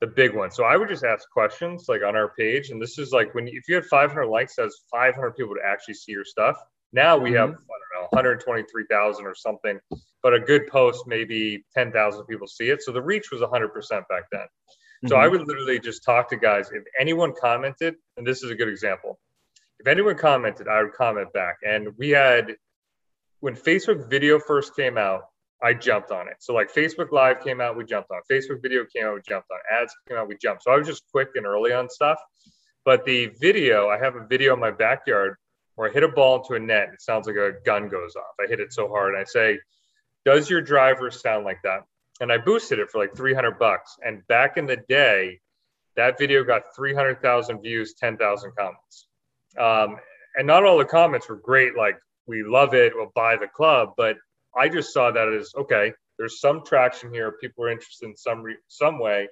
the 0.00 0.06
big 0.06 0.34
one. 0.34 0.50
So 0.50 0.64
I 0.64 0.76
would 0.76 0.88
just 0.88 1.04
ask 1.04 1.28
questions 1.30 1.86
like 1.88 2.02
on 2.02 2.16
our 2.16 2.32
page. 2.38 2.70
And 2.70 2.80
this 2.80 2.98
is 2.98 3.12
like 3.12 3.34
when 3.34 3.48
if 3.48 3.68
you 3.68 3.74
had 3.74 3.84
500 3.84 4.26
likes, 4.26 4.56
that's 4.56 4.84
500 4.90 5.32
people 5.36 5.54
to 5.54 5.60
actually 5.64 5.94
see 5.94 6.12
your 6.12 6.24
stuff. 6.24 6.56
Now 6.92 7.16
we 7.16 7.32
have, 7.32 7.50
mm-hmm. 7.50 7.58
I 7.58 8.02
don't 8.02 8.02
know, 8.02 8.08
123,000 8.10 9.24
or 9.24 9.34
something, 9.34 9.78
but 10.22 10.34
a 10.34 10.40
good 10.40 10.66
post, 10.66 11.04
maybe 11.06 11.64
10,000 11.74 12.24
people 12.24 12.46
see 12.46 12.70
it. 12.70 12.82
So 12.82 12.92
the 12.92 13.02
reach 13.02 13.30
was 13.30 13.42
100% 13.42 13.70
back 14.08 14.24
then. 14.32 14.46
So 15.06 15.14
mm-hmm. 15.14 15.22
I 15.22 15.28
would 15.28 15.46
literally 15.46 15.78
just 15.78 16.04
talk 16.04 16.28
to 16.30 16.36
guys. 16.36 16.70
If 16.72 16.82
anyone 16.98 17.32
commented, 17.40 17.94
and 18.16 18.26
this 18.26 18.42
is 18.42 18.50
a 18.50 18.54
good 18.54 18.68
example, 18.68 19.20
if 19.78 19.86
anyone 19.86 20.16
commented, 20.16 20.68
I 20.68 20.82
would 20.82 20.92
comment 20.92 21.32
back. 21.32 21.56
And 21.66 21.88
we 21.96 22.10
had 22.10 22.56
when 23.40 23.56
Facebook 23.56 24.08
video 24.08 24.38
first 24.38 24.76
came 24.76 24.96
out, 24.96 25.22
I 25.62 25.74
jumped 25.74 26.10
on 26.10 26.28
it. 26.28 26.36
So 26.40 26.54
like 26.54 26.72
Facebook 26.72 27.12
Live 27.12 27.42
came 27.42 27.60
out, 27.60 27.76
we 27.76 27.84
jumped 27.84 28.10
on. 28.10 28.20
Facebook 28.30 28.62
video 28.62 28.84
came 28.84 29.06
out, 29.06 29.14
we 29.14 29.20
jumped 29.28 29.48
on. 29.50 29.58
Ads 29.70 29.94
came 30.08 30.16
out, 30.16 30.28
we 30.28 30.36
jumped. 30.40 30.62
So 30.62 30.72
I 30.72 30.76
was 30.76 30.86
just 30.86 31.02
quick 31.10 31.30
and 31.34 31.46
early 31.46 31.72
on 31.72 31.88
stuff. 31.90 32.18
But 32.84 33.04
the 33.04 33.30
video, 33.40 33.88
I 33.88 33.98
have 33.98 34.16
a 34.16 34.26
video 34.26 34.54
in 34.54 34.60
my 34.60 34.70
backyard 34.70 35.36
where 35.74 35.90
I 35.90 35.92
hit 35.92 36.02
a 36.02 36.08
ball 36.08 36.36
into 36.36 36.54
a 36.54 36.58
net. 36.58 36.90
It 36.92 37.02
sounds 37.02 37.26
like 37.26 37.36
a 37.36 37.52
gun 37.64 37.88
goes 37.88 38.16
off. 38.16 38.34
I 38.42 38.48
hit 38.48 38.60
it 38.60 38.72
so 38.72 38.88
hard. 38.88 39.14
And 39.14 39.20
I 39.20 39.24
say, 39.24 39.58
"Does 40.24 40.48
your 40.48 40.62
driver 40.62 41.10
sound 41.10 41.44
like 41.44 41.60
that?" 41.64 41.84
And 42.20 42.32
I 42.32 42.38
boosted 42.38 42.78
it 42.78 42.90
for 42.90 42.98
like 42.98 43.14
300 43.14 43.58
bucks. 43.58 43.96
And 44.04 44.26
back 44.28 44.56
in 44.56 44.66
the 44.66 44.76
day, 44.88 45.40
that 45.96 46.18
video 46.18 46.42
got 46.44 46.74
300,000 46.74 47.60
views, 47.60 47.94
10,000 47.94 48.52
comments. 48.56 49.08
Um, 49.58 49.98
and 50.36 50.46
not 50.46 50.64
all 50.64 50.78
the 50.78 50.84
comments 50.84 51.28
were 51.28 51.36
great. 51.36 51.76
Like 51.76 51.98
we 52.26 52.42
love 52.44 52.74
it, 52.74 52.92
we'll 52.94 53.12
buy 53.14 53.36
the 53.36 53.48
club. 53.48 53.90
But 53.96 54.16
I 54.56 54.68
just 54.68 54.92
saw 54.92 55.10
that 55.10 55.28
as 55.28 55.52
okay. 55.56 55.92
There's 56.18 56.40
some 56.40 56.62
traction 56.64 57.12
here. 57.12 57.32
People 57.40 57.64
are 57.64 57.70
interested 57.70 58.06
in 58.06 58.16
some 58.16 58.42
re- 58.42 58.58
some 58.68 58.98
way. 58.98 59.28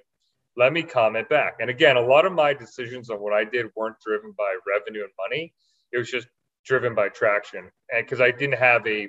Let 0.57 0.73
me 0.73 0.83
comment 0.83 1.29
back. 1.29 1.55
And 1.59 1.69
again, 1.69 1.97
a 1.97 2.01
lot 2.01 2.25
of 2.25 2.33
my 2.33 2.53
decisions 2.53 3.09
on 3.09 3.17
what 3.17 3.33
I 3.33 3.45
did 3.45 3.67
weren't 3.75 3.97
driven 4.05 4.33
by 4.37 4.57
revenue 4.67 5.03
and 5.03 5.11
money. 5.17 5.53
It 5.91 5.97
was 5.97 6.09
just 6.09 6.27
driven 6.65 6.95
by 6.95 7.09
traction. 7.09 7.71
And 7.91 8.05
because 8.05 8.21
I 8.21 8.31
didn't 8.31 8.59
have 8.59 8.85
a, 8.87 9.07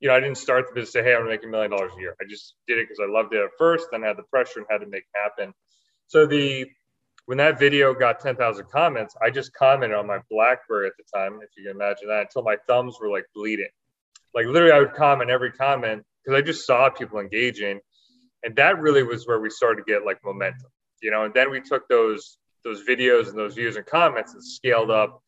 you 0.00 0.08
know, 0.08 0.14
I 0.14 0.20
didn't 0.20 0.38
start 0.38 0.66
the 0.68 0.74
business 0.74 0.92
say, 0.92 1.02
hey, 1.02 1.14
I'm 1.14 1.20
gonna 1.20 1.30
make 1.30 1.44
a 1.44 1.48
million 1.48 1.70
dollars 1.72 1.92
a 1.96 2.00
year. 2.00 2.14
I 2.20 2.24
just 2.28 2.54
did 2.68 2.78
it 2.78 2.88
because 2.88 3.00
I 3.02 3.10
loved 3.10 3.34
it 3.34 3.42
at 3.42 3.50
first, 3.58 3.88
then 3.92 4.02
had 4.02 4.16
the 4.16 4.24
pressure 4.24 4.60
and 4.60 4.66
had 4.70 4.78
to 4.78 4.86
make 4.86 5.02
it 5.02 5.18
happen. 5.18 5.54
So 6.08 6.26
the 6.26 6.66
when 7.28 7.36
that 7.36 7.58
video 7.58 7.92
got 7.92 8.20
10,000 8.20 8.70
comments, 8.70 9.14
I 9.20 9.28
just 9.28 9.52
commented 9.52 9.98
on 9.98 10.06
my 10.06 10.18
BlackBerry 10.30 10.86
at 10.86 10.94
the 10.96 11.04
time, 11.14 11.40
if 11.42 11.50
you 11.58 11.64
can 11.64 11.72
imagine 11.76 12.08
that, 12.08 12.22
until 12.22 12.42
my 12.42 12.56
thumbs 12.66 12.96
were 12.98 13.10
like 13.10 13.26
bleeding. 13.34 13.68
Like 14.34 14.46
literally, 14.46 14.72
I 14.72 14.78
would 14.78 14.94
comment 14.94 15.28
every 15.28 15.52
comment 15.52 16.04
because 16.24 16.38
I 16.38 16.40
just 16.40 16.66
saw 16.66 16.88
people 16.88 17.18
engaging, 17.18 17.80
and 18.44 18.56
that 18.56 18.80
really 18.80 19.02
was 19.02 19.26
where 19.26 19.40
we 19.40 19.50
started 19.50 19.84
to 19.84 19.92
get 19.92 20.06
like 20.06 20.24
momentum, 20.24 20.70
you 21.02 21.10
know. 21.10 21.24
And 21.24 21.34
then 21.34 21.50
we 21.50 21.60
took 21.60 21.86
those 21.88 22.38
those 22.64 22.82
videos 22.88 23.28
and 23.28 23.36
those 23.36 23.56
views 23.56 23.76
and 23.76 23.84
comments 23.84 24.32
and 24.32 24.42
scaled 24.42 24.90
up, 24.90 25.22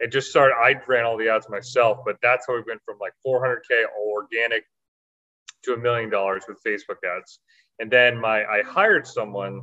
and 0.00 0.10
just 0.10 0.30
started. 0.30 0.56
I 0.56 0.74
ran 0.88 1.04
all 1.04 1.16
the 1.16 1.28
ads 1.28 1.48
myself, 1.48 1.98
but 2.04 2.16
that's 2.20 2.48
how 2.48 2.54
we 2.54 2.64
went 2.66 2.80
from 2.84 2.96
like 3.00 3.12
400k 3.24 3.84
organic 3.96 4.64
to 5.62 5.74
a 5.74 5.78
million 5.78 6.10
dollars 6.10 6.42
with 6.48 6.58
Facebook 6.66 6.98
ads. 7.16 7.38
And 7.78 7.92
then 7.92 8.20
my 8.20 8.44
I 8.44 8.62
hired 8.64 9.06
someone 9.06 9.62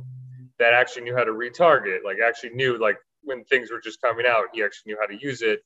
that 0.58 0.72
actually 0.74 1.02
knew 1.02 1.16
how 1.16 1.24
to 1.24 1.32
retarget, 1.32 1.98
like 2.04 2.18
actually 2.24 2.50
knew 2.50 2.78
like 2.78 2.96
when 3.22 3.44
things 3.44 3.70
were 3.70 3.80
just 3.80 4.00
coming 4.00 4.26
out, 4.26 4.46
he 4.52 4.62
actually 4.62 4.92
knew 4.92 4.98
how 5.00 5.06
to 5.06 5.18
use 5.20 5.42
it. 5.42 5.60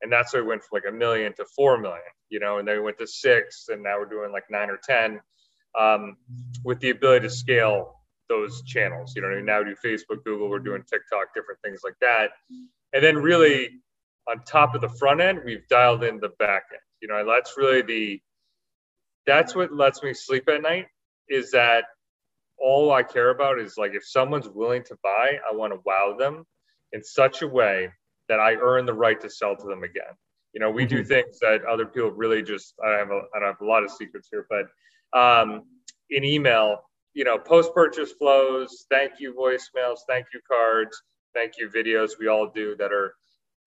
And 0.00 0.12
that's 0.12 0.34
why 0.34 0.40
we 0.40 0.46
went 0.46 0.62
from 0.62 0.76
like 0.76 0.84
a 0.88 0.96
million 0.96 1.32
to 1.34 1.44
four 1.56 1.78
million, 1.78 2.02
you 2.28 2.40
know, 2.40 2.58
and 2.58 2.66
then 2.66 2.76
we 2.76 2.82
went 2.82 2.98
to 2.98 3.06
six, 3.06 3.66
and 3.68 3.82
now 3.82 3.98
we're 3.98 4.06
doing 4.06 4.32
like 4.32 4.44
nine 4.50 4.70
or 4.70 4.78
10 4.82 5.20
um, 5.78 6.16
with 6.64 6.80
the 6.80 6.90
ability 6.90 7.28
to 7.28 7.30
scale 7.30 8.00
those 8.28 8.62
channels. 8.62 9.12
You 9.14 9.22
know, 9.22 9.28
now 9.40 9.62
do 9.62 9.76
Facebook, 9.84 10.24
Google, 10.24 10.48
we're 10.48 10.58
doing 10.58 10.82
TikTok, 10.82 11.34
different 11.34 11.60
things 11.62 11.80
like 11.84 11.94
that. 12.00 12.30
And 12.92 13.04
then 13.04 13.18
really 13.18 13.70
on 14.28 14.42
top 14.44 14.74
of 14.74 14.80
the 14.80 14.88
front 14.88 15.20
end, 15.20 15.40
we've 15.44 15.66
dialed 15.68 16.04
in 16.04 16.18
the 16.20 16.30
back 16.38 16.64
end. 16.72 16.80
You 17.00 17.08
know, 17.08 17.24
that's 17.26 17.56
really 17.56 17.82
the 17.82 18.22
that's 19.26 19.54
what 19.54 19.72
lets 19.72 20.02
me 20.02 20.14
sleep 20.14 20.48
at 20.48 20.62
night 20.62 20.86
is 21.28 21.52
that 21.52 21.84
all 22.62 22.92
I 22.92 23.02
care 23.02 23.30
about 23.30 23.58
is 23.58 23.76
like 23.76 23.92
if 23.94 24.06
someone's 24.06 24.48
willing 24.48 24.84
to 24.84 24.96
buy, 25.02 25.38
I 25.50 25.54
want 25.54 25.72
to 25.72 25.80
wow 25.84 26.14
them 26.18 26.46
in 26.92 27.02
such 27.02 27.42
a 27.42 27.48
way 27.48 27.90
that 28.28 28.38
I 28.38 28.54
earn 28.54 28.86
the 28.86 28.94
right 28.94 29.20
to 29.20 29.28
sell 29.28 29.56
to 29.56 29.66
them 29.66 29.82
again. 29.82 30.14
You 30.54 30.60
know, 30.60 30.70
we 30.70 30.84
mm-hmm. 30.84 30.96
do 30.96 31.04
things 31.04 31.38
that 31.40 31.64
other 31.64 31.86
people 31.86 32.12
really 32.12 32.42
just 32.42 32.74
I 32.84 32.92
have 32.92 33.10
a, 33.10 33.22
I 33.34 33.44
have 33.44 33.60
a 33.60 33.64
lot 33.64 33.82
of 33.82 33.90
secrets 33.90 34.28
here, 34.30 34.46
but 34.48 34.66
um, 35.18 35.62
in 36.10 36.24
email, 36.24 36.84
you 37.14 37.24
know, 37.24 37.36
post 37.36 37.74
purchase 37.74 38.12
flows, 38.12 38.86
thank 38.90 39.14
you 39.18 39.34
voicemails, 39.34 39.98
thank 40.08 40.26
you 40.32 40.40
cards, 40.48 41.02
thank 41.34 41.54
you 41.58 41.68
videos. 41.68 42.12
We 42.18 42.28
all 42.28 42.48
do 42.48 42.76
that 42.76 42.92
are 42.92 43.14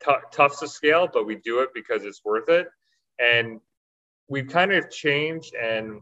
t- 0.03 0.11
tough 0.31 0.59
to 0.59 0.67
scale, 0.67 1.07
but 1.11 1.25
we 1.25 1.35
do 1.35 1.59
it 1.59 1.69
because 1.73 2.05
it's 2.05 2.23
worth 2.23 2.49
it. 2.49 2.67
And 3.19 3.59
we've 4.29 4.47
kind 4.47 4.71
of 4.71 4.89
changed 4.89 5.53
and 5.55 6.01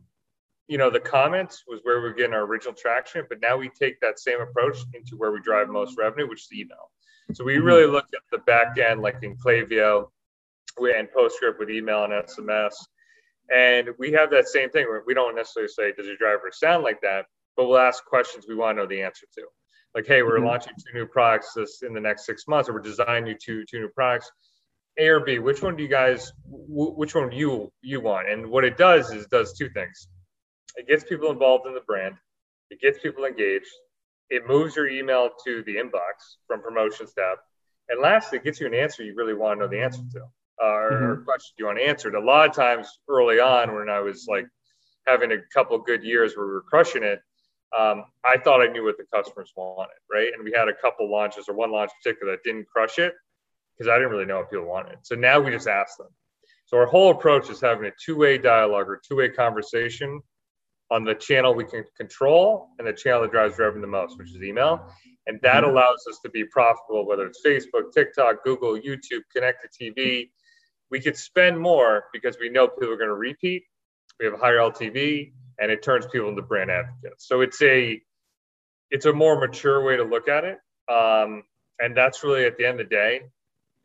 you 0.67 0.77
know, 0.77 0.89
the 0.89 1.00
comments 1.00 1.63
was 1.67 1.82
where 1.84 2.01
we 2.01 2.10
are 2.10 2.13
getting 2.13 2.34
our 2.34 2.43
original 2.43 2.74
traction, 2.74 3.25
but 3.27 3.41
now 3.41 3.58
we 3.58 3.70
take 3.70 4.00
that 4.00 4.20
same 4.20 4.39
approach 4.39 4.77
into 4.93 5.17
where 5.17 5.32
we 5.32 5.41
drive 5.41 5.70
most 5.70 5.98
revenue, 5.98 6.27
which 6.27 6.43
is 6.43 6.53
email. 6.53 6.89
So 7.34 7.43
we 7.43 7.55
mm-hmm. 7.55 7.65
really 7.65 7.86
look 7.86 8.05
at 8.13 8.22
the 8.32 8.39
back 8.39 8.77
end, 8.77 9.01
like 9.01 9.17
in 9.22 9.36
Klaviyo 9.36 10.10
and 10.77 11.08
PostScript 11.15 11.60
with 11.60 11.70
email 11.70 12.03
and 12.05 12.13
SMS. 12.13 12.74
And 13.53 13.89
we 14.00 14.12
have 14.13 14.32
that 14.32 14.48
same 14.48 14.70
thing 14.70 14.88
where 14.88 15.03
we 15.05 15.13
don't 15.13 15.36
necessarily 15.36 15.70
say, 15.70 15.91
does 15.91 16.08
your 16.08 16.17
driver 16.17 16.50
sound 16.51 16.84
like 16.84 17.01
that? 17.01 17.25
But 17.55 17.67
we'll 17.67 17.77
ask 17.77 18.03
questions 18.05 18.46
we 18.48 18.55
want 18.55 18.77
to 18.77 18.84
know 18.84 18.88
the 18.88 19.01
answer 19.01 19.27
to. 19.36 19.43
Like, 19.93 20.08
hey, 20.08 20.24
we're 20.24 20.38
mm-hmm. 20.38 20.48
launching 20.48 20.74
two 20.77 20.98
new 20.98 21.05
products 21.05 21.53
this 21.53 21.84
in 21.84 21.93
the 21.93 22.00
next 22.00 22.25
six 22.25 22.48
months, 22.48 22.70
or 22.70 22.74
we're 22.74 22.79
designing 22.79 23.38
two 23.39 23.63
two 23.65 23.79
new 23.79 23.89
products. 23.89 24.32
A 24.98 25.08
or 25.08 25.20
B, 25.20 25.39
which 25.39 25.62
one 25.62 25.75
do 25.75 25.84
you 25.84 25.89
guys, 25.89 26.32
which 26.48 27.15
one 27.15 27.32
you 27.32 27.72
you 27.82 28.00
want? 28.00 28.29
And 28.29 28.48
what 28.50 28.63
it 28.63 28.77
does 28.77 29.12
is 29.12 29.25
it 29.25 29.29
does 29.29 29.53
two 29.53 29.70
things 29.70 30.08
it 30.75 30.88
gets 30.88 31.03
people 31.03 31.32
involved 31.32 31.67
in 31.67 31.74
the 31.74 31.82
brand, 31.82 32.15
it 32.70 32.79
gets 32.79 33.00
people 33.00 33.25
engaged, 33.25 33.67
it 34.29 34.48
moves 34.48 34.75
your 34.75 34.88
email 34.88 35.29
to 35.46 35.63
the 35.63 35.75
inbox 35.75 36.38
from 36.48 36.62
promotions 36.62 37.13
tab, 37.13 37.38
and 37.89 38.01
lastly, 38.01 38.38
it 38.38 38.43
gets 38.43 38.60
you 38.60 38.67
an 38.67 38.74
answer 38.74 39.03
you 39.03 39.15
really 39.15 39.34
want 39.34 39.60
to 39.60 39.65
know 39.65 39.70
the 39.70 39.82
answer 39.82 40.01
to, 40.13 40.22
uh, 40.62 40.65
or, 40.65 40.91
mm-hmm. 40.91 41.24
question 41.24 41.53
you 41.58 41.65
want 41.65 41.79
answered. 41.79 42.15
A 42.15 42.20
lot 42.20 42.50
of 42.50 42.55
times 42.55 42.88
early 43.10 43.39
on, 43.39 43.75
when 43.75 43.89
I 43.89 44.00
was 44.00 44.25
like 44.27 44.48
having 45.05 45.32
a 45.32 45.38
couple 45.53 45.77
good 45.79 46.03
years 46.03 46.36
where 46.36 46.46
we 46.46 46.53
were 46.53 46.62
crushing 46.62 47.03
it, 47.03 47.20
um, 47.77 48.05
I 48.24 48.38
thought 48.38 48.62
I 48.62 48.72
knew 48.72 48.86
what 48.86 48.98
the 48.98 49.05
customers 49.13 49.51
wanted, 49.55 49.96
right? 50.12 50.32
And 50.34 50.43
we 50.43 50.53
had 50.55 50.67
a 50.67 50.74
couple 50.74 51.12
launches 51.12 51.50
or 51.50 51.55
one 51.55 51.72
launch 51.72 51.91
in 51.91 52.12
particular 52.12 52.34
that 52.34 52.43
didn't 52.43 52.67
crush 52.67 53.00
it 53.00 53.13
because 53.75 53.89
I 53.89 53.96
didn't 53.96 54.12
really 54.12 54.25
know 54.25 54.38
what 54.38 54.51
people 54.51 54.65
wanted. 54.65 55.00
So 55.01 55.15
now 55.15 55.39
we 55.39 55.51
just 55.51 55.67
ask 55.67 55.98
them. 55.98 56.08
So 56.67 56.77
our 56.77 56.86
whole 56.86 57.12
approach 57.12 57.50
is 57.50 57.60
having 57.60 57.86
a 57.86 57.91
two-way 58.03 58.38
dialogue 58.38 58.88
or 58.88 59.01
two-way 59.05 59.29
conversation 59.29 60.22
on 60.92 61.04
the 61.04 61.16
channel 61.16 61.54
we 61.54 61.66
can 61.66 61.84
control 61.98 62.70
and 62.78 62.88
the 62.88 62.94
channel 62.94 63.22
that 63.22 63.32
drives 63.32 63.58
revenue 63.58 63.82
the 63.82 63.88
most, 63.88 64.18
which 64.18 64.30
is 64.30 64.42
email. 64.44 64.88
And 65.25 65.40
that 65.42 65.63
mm-hmm. 65.63 65.72
allows 65.72 66.06
us 66.10 66.20
to 66.24 66.30
be 66.30 66.44
profitable, 66.46 67.08
whether 67.08 67.25
it's 67.25 67.42
Facebook, 67.46 67.94
TikTok, 67.94 68.44
Google, 68.44 68.78
YouTube, 68.78 69.22
connected 69.34 69.70
TV. 69.80 70.30
We 70.92 71.00
could 71.00 71.18
spend 71.18 71.60
more 71.60 72.06
because 72.12 72.38
we 72.40 72.50
know 72.50 72.68
people 72.68 72.94
are 72.94 72.98
going 72.98 73.08
to 73.08 73.16
repeat. 73.16 73.63
We 74.20 74.25
have 74.25 74.36
a 74.36 74.38
higher 74.38 74.58
LTV 74.58 75.32
and 75.60 75.72
it 75.72 75.82
turns 75.82 76.06
people 76.08 76.30
into 76.30 76.42
brand 76.42 76.72
advocates. 76.72 77.28
So 77.28 77.42
it's 77.42 77.62
a 77.62 78.02
it's 78.92 79.06
a 79.06 79.13
more 79.13 79.40
mature 79.40 79.84
way 79.84 79.98
to 79.98 80.04
look 80.04 80.28
at 80.28 80.44
it. 80.44 80.60
Um, 80.92 81.44
and 81.80 81.98
that's 81.98 82.24
really 82.24 82.46
at 82.46 82.58
the 82.58 82.66
end 82.66 82.80
of 82.80 82.90
the 82.90 82.96
day, 82.96 83.22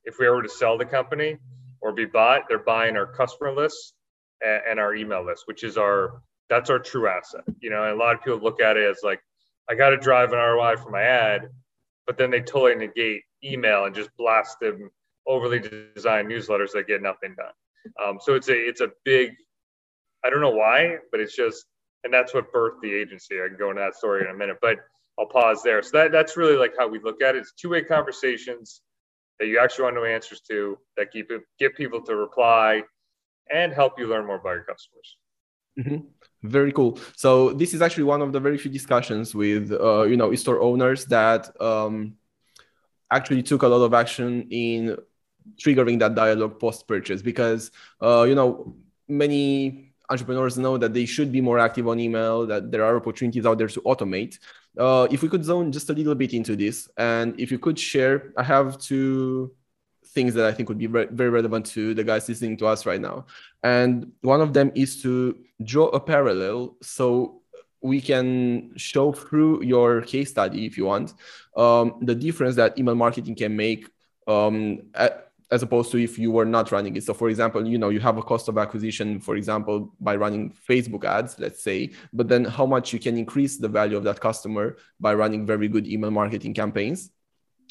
if 0.05 0.19
we 0.19 0.29
were 0.29 0.43
to 0.43 0.49
sell 0.49 0.77
the 0.77 0.85
company 0.85 1.39
or 1.81 1.93
be 1.93 2.05
bought, 2.05 2.43
they're 2.49 2.59
buying 2.59 2.97
our 2.97 3.07
customer 3.07 3.55
list 3.55 3.95
and, 4.43 4.63
and 4.71 4.81
our 4.81 4.95
email 4.95 5.25
list, 5.25 5.45
which 5.47 5.65
is 5.65 5.79
our 5.79 6.23
that's 6.49 6.71
our 6.71 6.79
true 6.79 7.09
asset. 7.09 7.45
You 7.61 7.71
know, 7.71 7.85
and 7.85 7.93
a 7.93 7.97
lot 7.97 8.15
of 8.15 8.23
people 8.23 8.39
look 8.39 8.61
at 8.61 8.77
it 8.77 8.89
as 8.89 9.01
like, 9.03 9.21
I 9.69 9.75
got 9.75 9.91
to 9.91 9.97
drive 9.97 10.33
an 10.33 10.39
ROI 10.39 10.77
for 10.77 10.91
my 10.91 11.03
ad, 11.03 11.49
but 12.07 12.17
then 12.17 12.31
they 12.31 12.41
totally 12.41 12.75
negate 12.75 13.23
email 13.45 13.85
and 13.85 13.95
just 13.95 14.11
blast 14.17 14.59
them 14.61 14.91
overly 15.27 15.61
designed 15.95 16.29
newsletters 16.29 16.73
that 16.73 16.87
get 16.87 17.03
nothing 17.03 17.35
done. 17.37 17.53
Um, 18.03 18.19
so 18.21 18.35
it's 18.35 18.49
a 18.49 18.55
it's 18.55 18.81
a 18.81 18.91
big, 19.05 19.33
I 20.25 20.31
don't 20.31 20.41
know 20.41 20.51
why, 20.51 20.97
but 21.11 21.21
it's 21.21 21.37
just, 21.37 21.67
and 22.05 22.13
that's 22.13 22.35
what 22.35 22.53
birthed 22.53 22.81
the 22.83 22.93
agency. 22.93 23.37
I 23.43 23.49
can 23.49 23.57
go 23.59 23.71
into 23.71 23.81
that 23.81 23.95
story 23.95 24.25
in 24.25 24.31
a 24.31 24.35
minute, 24.35 24.57
but 24.61 24.79
I'll 25.19 25.27
pause 25.27 25.63
there. 25.63 25.83
So 25.83 25.99
that 25.99 26.13
that's 26.13 26.37
really 26.37 26.57
like 26.57 26.73
how 26.79 26.89
we 26.89 26.99
look 27.01 27.23
at 27.23 27.37
it. 27.37 27.41
It's 27.41 27.53
two 27.53 27.71
way 27.71 27.83
conversations 27.83 28.81
that 29.39 29.47
you 29.47 29.59
actually 29.59 29.85
want 29.85 29.97
to 29.97 30.01
know 30.01 30.07
answers 30.07 30.41
to 30.51 30.79
that 30.97 31.13
keep 31.13 31.31
it, 31.31 31.43
get 31.59 31.77
people 31.77 32.01
to 32.03 32.17
reply 32.17 32.83
and 33.53 33.73
help 33.73 33.99
you 33.99 34.09
learn 34.09 34.27
more 34.27 34.37
about 34.37 34.51
your 34.51 34.65
customers. 34.65 35.17
Mm-hmm. 35.79 35.99
Very 36.43 36.73
cool. 36.73 36.99
So 37.17 37.53
this 37.53 37.75
is 37.75 37.83
actually 37.83 38.05
one 38.05 38.23
of 38.23 38.33
the 38.33 38.41
very 38.41 38.59
few 38.59 38.71
discussions 38.71 39.35
with 39.35 39.73
uh, 39.73 40.03
you 40.03 40.17
know 40.17 40.35
store 40.35 40.61
owners 40.61 41.05
that 41.07 41.51
um, 41.61 42.15
actually 43.11 43.43
took 43.43 43.63
a 43.63 43.69
lot 43.69 43.85
of 43.85 43.95
action 43.95 44.47
in 44.51 44.97
triggering 45.57 45.99
that 45.99 46.15
dialogue 46.15 46.61
post 46.61 46.87
purchase 46.87 47.23
because 47.23 47.71
uh, 48.03 48.23
you 48.23 48.35
know 48.35 48.77
many 49.09 49.93
entrepreneurs 50.11 50.59
know 50.59 50.79
that 50.79 50.95
they 50.95 51.07
should 51.07 51.33
be 51.33 51.41
more 51.41 51.59
active 51.59 51.89
on 51.89 51.99
email 52.01 52.47
that 52.47 52.71
there 52.71 52.85
are 52.85 52.97
opportunities 52.97 53.47
out 53.47 53.59
there 53.59 53.69
to 53.69 53.81
automate 53.83 54.39
uh, 54.79 55.07
if 55.11 55.23
we 55.23 55.29
could 55.29 55.45
zone 55.45 55.73
just 55.73 55.91
a 55.91 55.93
little 55.93 56.15
bit 56.15 56.33
into 56.35 56.57
this 56.57 56.89
and 56.97 57.39
if 57.39 57.51
you 57.51 57.59
could 57.59 57.79
share 57.79 58.33
i 58.37 58.43
have 58.43 58.79
two 58.79 59.51
things 60.15 60.35
that 60.35 60.47
I 60.47 60.53
think 60.53 60.69
would 60.69 60.79
be 60.79 60.87
re- 60.87 61.09
very 61.11 61.31
relevant 61.31 61.67
to 61.67 61.95
the 61.95 62.05
guys 62.05 62.29
listening 62.29 62.57
to 62.59 62.67
us 62.67 62.87
right 62.87 63.01
now. 63.01 63.27
And 63.63 64.13
one 64.23 64.41
of 64.41 64.53
them 64.53 64.73
is 64.75 65.03
to 65.03 65.37
draw 65.63 65.87
a 65.89 66.01
parallel 66.01 66.77
so 66.83 67.43
we 67.81 68.01
can 68.01 68.73
show 68.77 69.13
through 69.13 69.63
your 69.63 70.03
case 70.03 70.31
study, 70.31 70.67
if 70.67 70.77
you 70.77 70.85
want, 70.87 71.15
um, 71.57 71.95
the 72.03 72.15
difference 72.15 72.57
that 72.57 72.79
email 72.79 72.95
marketing 72.95 73.37
can 73.37 73.57
make 73.57 73.89
um, 74.27 74.83
at, 74.95 75.31
as 75.51 75.63
opposed 75.63 75.91
to 75.93 75.99
if 75.99 76.19
you 76.19 76.31
were 76.31 76.45
not 76.45 76.71
running 76.73 76.95
it. 76.97 77.05
So, 77.05 77.15
for 77.15 77.31
example, 77.31 77.67
you 77.67 77.79
know, 77.79 77.89
you 77.89 78.01
have 78.01 78.19
a 78.19 78.23
cost 78.23 78.49
of 78.49 78.59
acquisition, 78.59 79.21
for 79.21 79.37
example, 79.37 79.95
by 80.01 80.17
running 80.17 80.55
Facebook 80.69 81.05
ads, 81.05 81.39
let's 81.39 81.63
say, 81.63 81.93
but 82.13 82.29
then 82.29 82.45
how 82.45 82.67
much 82.67 82.93
you 82.93 82.99
can 82.99 83.17
increase 83.17 83.57
the 83.57 83.69
value 83.69 83.97
of 83.97 84.05
that 84.05 84.21
customer 84.21 84.77
by 85.01 85.15
running 85.15 85.47
very 85.47 85.69
good 85.69 85.87
email 85.87 86.11
marketing 86.11 86.53
campaigns. 86.53 87.11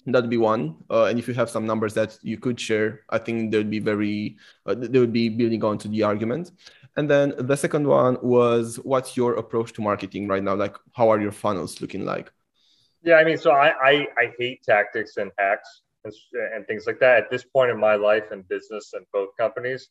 That'd 0.10 0.30
be 0.30 0.38
one. 0.38 0.78
Uh, 0.90 1.04
and 1.04 1.20
if 1.20 1.28
you 1.28 1.34
have 1.34 1.50
some 1.50 1.66
numbers 1.66 1.94
that 1.96 2.18
you 2.22 2.38
could 2.38 2.58
share, 2.58 3.02
I 3.10 3.18
think 3.18 3.52
they 3.52 3.58
would 3.58 3.70
be 3.70 3.80
very, 3.80 4.38
uh, 4.66 4.74
they 4.74 5.00
would 5.00 5.12
be 5.12 5.28
building 5.28 5.64
on 5.66 5.78
to 5.80 5.90
the 5.90 6.04
argument. 6.04 6.52
And 6.96 7.10
then 7.10 7.34
the 7.38 7.58
second 7.58 7.86
one 7.86 8.18
was, 8.22 8.78
what's 8.78 9.18
your 9.18 9.36
approach 9.36 9.74
to 9.74 9.82
marketing 9.82 10.30
right 10.30 10.42
now? 10.42 10.56
Like, 10.56 10.78
how 10.94 11.10
are 11.10 11.20
your 11.20 11.34
funnels 11.34 11.82
looking 11.82 12.06
like? 12.06 12.32
Yeah, 13.04 13.16
I 13.16 13.26
mean, 13.26 13.38
so 13.38 13.52
I, 13.52 13.74
I, 13.84 14.08
I 14.18 14.34
hate 14.40 14.64
tactics 14.64 15.18
and 15.18 15.30
hacks 15.38 15.82
and, 16.06 16.14
and 16.56 16.66
things 16.68 16.88
like 16.88 17.00
that. 17.02 17.24
At 17.24 17.30
this 17.30 17.44
point 17.44 17.70
in 17.70 17.78
my 17.78 17.96
life 17.96 18.32
and 18.32 18.48
business 18.48 18.94
and 18.94 19.06
both 19.12 19.30
companies, 19.38 19.90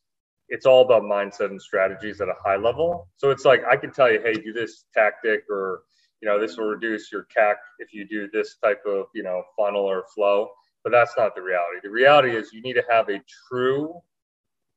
it's 0.48 0.64
all 0.64 0.82
about 0.82 1.02
mindset 1.02 1.50
and 1.50 1.60
strategies 1.60 2.20
at 2.22 2.28
a 2.28 2.34
high 2.42 2.56
level. 2.56 3.08
So 3.18 3.30
it's 3.30 3.44
like 3.44 3.64
I 3.70 3.76
can 3.76 3.92
tell 3.92 4.10
you, 4.10 4.20
hey, 4.22 4.32
do 4.34 4.52
this 4.52 4.84
tactic, 4.94 5.44
or 5.50 5.82
you 6.20 6.28
know, 6.28 6.40
this 6.40 6.56
will 6.56 6.66
reduce 6.66 7.12
your 7.12 7.26
CAC 7.36 7.54
if 7.78 7.92
you 7.92 8.06
do 8.06 8.28
this 8.32 8.56
type 8.62 8.82
of 8.86 9.06
you 9.14 9.22
know 9.22 9.42
funnel 9.56 9.82
or 9.82 10.04
flow. 10.14 10.48
But 10.82 10.92
that's 10.92 11.14
not 11.16 11.34
the 11.34 11.42
reality. 11.42 11.78
The 11.82 11.90
reality 11.90 12.36
is 12.36 12.52
you 12.52 12.62
need 12.62 12.74
to 12.74 12.84
have 12.88 13.08
a 13.08 13.20
true 13.48 13.94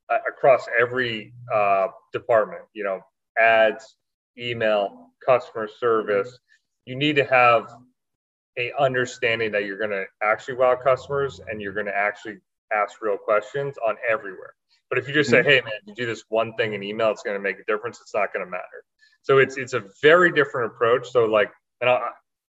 uh, 0.09 0.17
across 0.27 0.65
every 0.79 1.33
uh, 1.53 1.87
department. 2.13 2.63
You 2.73 2.83
know, 2.83 3.01
ads, 3.39 3.95
email, 4.37 5.11
customer 5.25 5.67
service. 5.67 6.39
You 6.85 6.95
need 6.95 7.15
to 7.17 7.25
have 7.25 7.69
a 8.57 8.71
understanding 8.79 9.51
that 9.51 9.65
you're 9.65 9.77
going 9.77 9.91
to 9.91 10.05
actually 10.23 10.55
wow 10.55 10.75
customers 10.75 11.39
and 11.47 11.61
you're 11.61 11.73
going 11.73 11.85
to 11.85 11.95
actually 11.95 12.37
ask 12.73 13.01
real 13.01 13.17
questions 13.17 13.75
on 13.87 13.95
everywhere. 14.09 14.53
But 14.89 14.97
if 14.97 15.07
you 15.07 15.13
just 15.13 15.29
say, 15.29 15.39
mm-hmm. 15.39 15.49
"Hey, 15.49 15.61
man, 15.61 15.73
you 15.85 15.93
do 15.93 16.05
this 16.05 16.23
one 16.29 16.53
thing 16.55 16.73
in 16.73 16.83
email, 16.83 17.11
it's 17.11 17.23
going 17.23 17.37
to 17.37 17.41
make 17.41 17.59
a 17.59 17.63
difference," 17.65 17.99
it's 18.01 18.13
not 18.13 18.33
going 18.33 18.45
to 18.45 18.49
matter. 18.49 18.83
So 19.29 19.37
it's 19.37 19.57
it's 19.57 19.73
a 19.73 19.83
very 20.01 20.31
different 20.31 20.71
approach. 20.73 21.11
So 21.11 21.25
like, 21.25 21.51
and 21.81 21.89
I, 21.89 21.99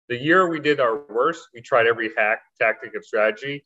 the 0.10 0.16
year 0.16 0.48
we 0.48 0.60
did 0.60 0.80
our 0.80 1.02
worst, 1.10 1.48
we 1.56 1.62
tried 1.62 1.88
every 1.88 2.12
hack, 2.16 2.42
tactic, 2.62 2.96
of 2.96 3.04
strategy, 3.04 3.66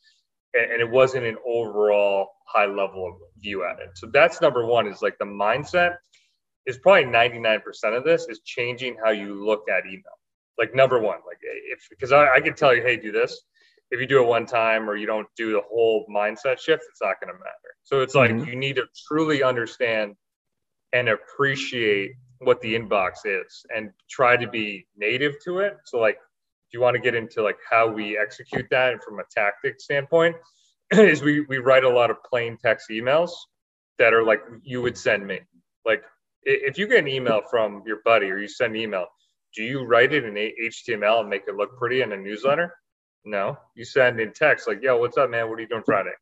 and, 0.53 0.72
and 0.72 0.82
it 0.82 0.89
wasn't 0.89 1.25
an 1.25 1.36
overall 1.46 2.30
high 2.48 2.68
level 2.68 3.06
of 3.06 3.15
view 3.41 3.65
at 3.65 3.80
it. 3.80 3.89
So 3.96 4.08
that's 4.13 4.39
number 4.39 4.65
one. 4.65 4.88
Is 4.88 5.01
like 5.01 5.18
the 5.20 5.25
mindset 5.25 5.98
is 6.65 6.77
probably 6.77 7.03
99% 7.03 7.62
of 7.98 8.06
this 8.06 8.27
is 8.30 8.39
changing 8.46 8.96
how 9.03 9.12
you 9.12 9.46
look 9.46 9.65
at 9.70 9.86
email 9.86 10.03
like 10.58 10.75
number 10.75 11.00
one 11.00 11.18
like 11.25 11.39
if 11.41 11.88
because 11.89 12.12
I, 12.12 12.36
I 12.36 12.39
can 12.39 12.53
tell 12.53 12.75
you 12.75 12.84
hey 12.84 12.98
do 12.98 13.12
this 13.12 13.41
if 13.89 14.00
you 14.00 14.06
do 14.06 14.22
it 14.22 14.27
one 14.27 14.46
time 14.46 14.88
or 14.88 14.96
you 14.96 15.08
don't 15.08 15.27
do 15.36 15.53
the 15.53 15.62
whole 15.62 16.06
mindset 16.13 16.60
shift 16.60 16.84
it's 16.91 17.01
not 17.01 17.15
going 17.20 17.34
to 17.34 17.39
matter 17.39 17.75
so 17.84 18.01
it's 18.01 18.13
like 18.13 18.30
mm-hmm. 18.30 18.48
you 18.48 18.56
need 18.56 18.75
to 18.75 18.84
truly 19.08 19.41
understand 19.41 20.13
and 20.94 21.10
appreciate 21.10 22.12
what 22.42 22.60
the 22.62 22.76
inbox 22.76 23.26
is 23.26 23.66
and 23.76 23.92
try 24.10 24.36
to 24.36 24.48
be 24.48 24.86
native 24.98 25.36
to 25.44 25.60
it 25.60 25.78
so 25.86 26.00
like 26.00 26.16
do 26.16 26.78
you 26.78 26.82
want 26.82 26.96
to 26.96 27.02
get 27.02 27.16
into 27.16 27.42
like 27.42 27.58
how 27.70 27.88
we 27.88 28.18
execute 28.18 28.66
that 28.70 28.94
and 28.94 29.04
from 29.04 29.20
a 29.20 29.24
tactic 29.32 29.80
standpoint 29.80 30.36
is 30.92 31.22
we 31.22 31.42
we 31.42 31.58
write 31.58 31.84
a 31.84 31.90
lot 31.90 32.10
of 32.10 32.18
plain 32.24 32.58
text 32.64 32.90
emails 32.90 33.32
that 34.00 34.14
are 34.14 34.24
like 34.24 34.42
you 34.64 34.82
would 34.82 34.98
send 34.98 35.26
me 35.26 35.40
like 35.86 36.04
if 36.44 36.78
you 36.78 36.88
get 36.88 37.00
an 37.00 37.08
email 37.08 37.42
from 37.50 37.84
your 37.86 38.00
buddy 38.04 38.30
or 38.30 38.38
you 38.38 38.48
send 38.48 38.76
an 38.76 38.82
email 38.82 39.06
do 39.56 39.64
you 39.64 39.84
write 39.84 40.14
it 40.14 40.24
in 40.24 40.34
HTML 40.34 41.22
and 41.22 41.30
make 41.30 41.44
it 41.48 41.56
look 41.56 41.78
pretty 41.78 42.02
in 42.02 42.12
a 42.12 42.18
newsletter? 42.18 42.74
No, 43.26 43.58
you 43.76 43.86
send 43.86 44.20
in 44.20 44.32
text 44.34 44.68
like, 44.68 44.82
"Yo, 44.82 44.98
what's 44.98 45.18
up, 45.18 45.30
man? 45.30 45.50
What 45.50 45.60
are 45.60 45.62
you 45.62 45.68
doing 45.68 45.84
Friday?" 45.84 46.14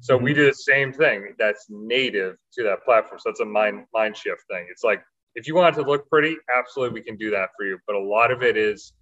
So 0.00 0.16
we 0.16 0.30
mm-hmm. 0.30 0.40
do 0.40 0.46
the 0.46 0.52
same 0.52 0.92
thing. 0.92 1.34
That's 1.38 1.66
native 1.68 2.36
to 2.54 2.62
that 2.64 2.84
platform. 2.84 3.18
So 3.18 3.30
that's 3.30 3.40
a 3.40 3.44
mind 3.44 3.86
mind 3.92 4.16
shift 4.16 4.42
thing. 4.50 4.66
It's 4.70 4.84
like 4.84 5.02
if 5.38 5.46
you 5.46 5.54
want 5.54 5.76
it 5.76 5.82
to 5.82 5.88
look 5.88 6.08
pretty, 6.08 6.36
absolutely 6.56 7.00
we 7.00 7.04
can 7.04 7.16
do 7.16 7.30
that 7.30 7.50
for 7.56 7.64
you. 7.64 7.78
But 7.86 7.96
a 7.96 8.00
lot 8.00 8.30
of 8.30 8.42
it 8.42 8.56
is 8.56 8.92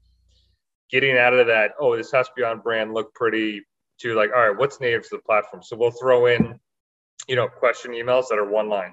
getting 0.91 1.17
out 1.17 1.35
of 1.35 1.47
that. 1.49 1.73
Oh, 1.81 1.97
this 1.97 2.13
has 2.13 2.27
to 2.27 2.33
be 2.37 2.45
on 2.45 2.61
brand, 2.61 2.95
look 2.95 3.13
pretty. 3.15 3.63
To 4.01 4.15
like, 4.15 4.31
all 4.35 4.49
right, 4.49 4.59
what's 4.59 4.79
native 4.79 5.05
to 5.05 5.17
the 5.17 5.23
platform? 5.23 5.63
So 5.63 5.75
we'll 5.75 5.91
throw 5.91 6.27
in, 6.27 6.61
you 7.29 7.35
know, 7.35 7.49
question 7.49 7.93
emails 7.93 8.29
that 8.29 8.39
are 8.39 8.47
one 8.49 8.69
line. 8.69 8.93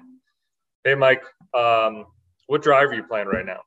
Hey, 0.82 0.94
Mike, 0.94 1.22
um, 1.52 2.06
what 2.46 2.62
drive 2.62 2.88
are 2.88 2.94
you 2.94 3.02
playing 3.04 3.26
right 3.26 3.44
now? 3.44 3.60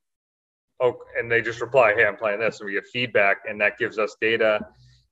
oh, 0.79 0.97
and 1.17 1.31
they 1.31 1.41
just 1.41 1.61
reply, 1.61 1.93
hey, 1.95 2.05
I'm 2.05 2.15
playing 2.15 2.39
this, 2.39 2.59
and 2.59 2.67
we 2.67 2.73
get 2.73 2.85
feedback, 2.91 3.37
and 3.47 3.59
that 3.61 3.77
gives 3.77 3.97
us 3.97 4.15
data. 4.21 4.59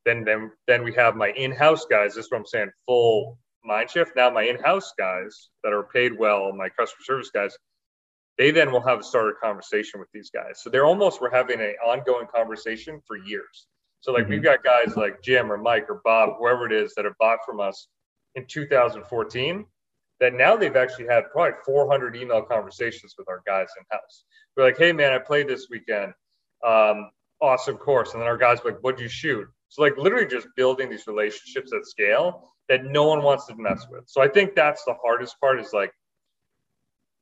Then, 0.05 0.23
then, 0.23 0.51
then 0.67 0.83
we 0.83 0.93
have 0.93 1.15
my 1.15 1.29
in-house 1.29 1.85
guys. 1.89 2.15
This 2.15 2.25
is 2.25 2.31
what 2.31 2.39
I'm 2.39 2.45
saying, 2.45 2.71
full 2.85 3.37
mind 3.63 3.89
shift. 3.89 4.11
Now 4.15 4.29
my 4.29 4.43
in-house 4.43 4.93
guys 4.97 5.49
that 5.63 5.73
are 5.73 5.83
paid 5.83 6.17
well, 6.17 6.51
my 6.53 6.69
customer 6.69 7.03
service 7.03 7.31
guys, 7.31 7.57
they 8.37 8.51
then 8.51 8.71
will 8.71 8.81
have 8.81 8.99
a 8.99 9.03
starter 9.03 9.35
conversation 9.41 9.99
with 9.99 10.09
these 10.13 10.29
guys. 10.29 10.61
So 10.61 10.69
they're 10.69 10.85
almost 10.85 11.21
we're 11.21 11.31
having 11.31 11.61
an 11.61 11.75
ongoing 11.85 12.27
conversation 12.33 13.01
for 13.07 13.17
years. 13.17 13.67
So 14.01 14.11
like 14.11 14.23
mm-hmm. 14.23 14.31
we've 14.31 14.43
got 14.43 14.63
guys 14.63 14.95
like 14.95 15.21
Jim 15.21 15.51
or 15.51 15.57
Mike 15.57 15.85
or 15.89 16.01
Bob, 16.03 16.35
whoever 16.39 16.65
it 16.65 16.73
is, 16.73 16.93
that 16.95 17.05
have 17.05 17.17
bought 17.19 17.39
from 17.45 17.59
us 17.59 17.87
in 18.35 18.45
2014 18.47 19.65
that 20.19 20.33
now 20.33 20.55
they've 20.55 20.75
actually 20.75 21.07
had 21.07 21.23
probably 21.31 21.57
400 21.65 22.15
email 22.15 22.41
conversations 22.41 23.15
with 23.17 23.27
our 23.27 23.41
guys 23.45 23.67
in 23.77 23.83
house. 23.91 24.23
We're 24.55 24.63
like, 24.63 24.77
hey 24.77 24.93
man, 24.93 25.11
I 25.11 25.17
played 25.17 25.47
this 25.47 25.67
weekend. 25.69 26.13
Um, 26.65 27.09
awesome 27.41 27.77
course. 27.77 28.13
And 28.13 28.21
then 28.21 28.27
our 28.27 28.37
guys 28.37 28.59
like, 28.63 28.77
what'd 28.79 28.99
you 28.99 29.09
shoot? 29.09 29.47
So 29.69 29.81
like 29.81 29.97
literally 29.97 30.27
just 30.27 30.47
building 30.55 30.89
these 30.89 31.07
relationships 31.07 31.73
at 31.73 31.85
scale 31.85 32.53
that 32.69 32.85
no 32.85 33.07
one 33.07 33.23
wants 33.23 33.45
to 33.47 33.55
mess 33.55 33.85
with. 33.89 34.03
So 34.07 34.21
I 34.21 34.27
think 34.27 34.55
that's 34.55 34.83
the 34.85 34.95
hardest 35.03 35.39
part 35.39 35.59
is 35.59 35.73
like 35.73 35.91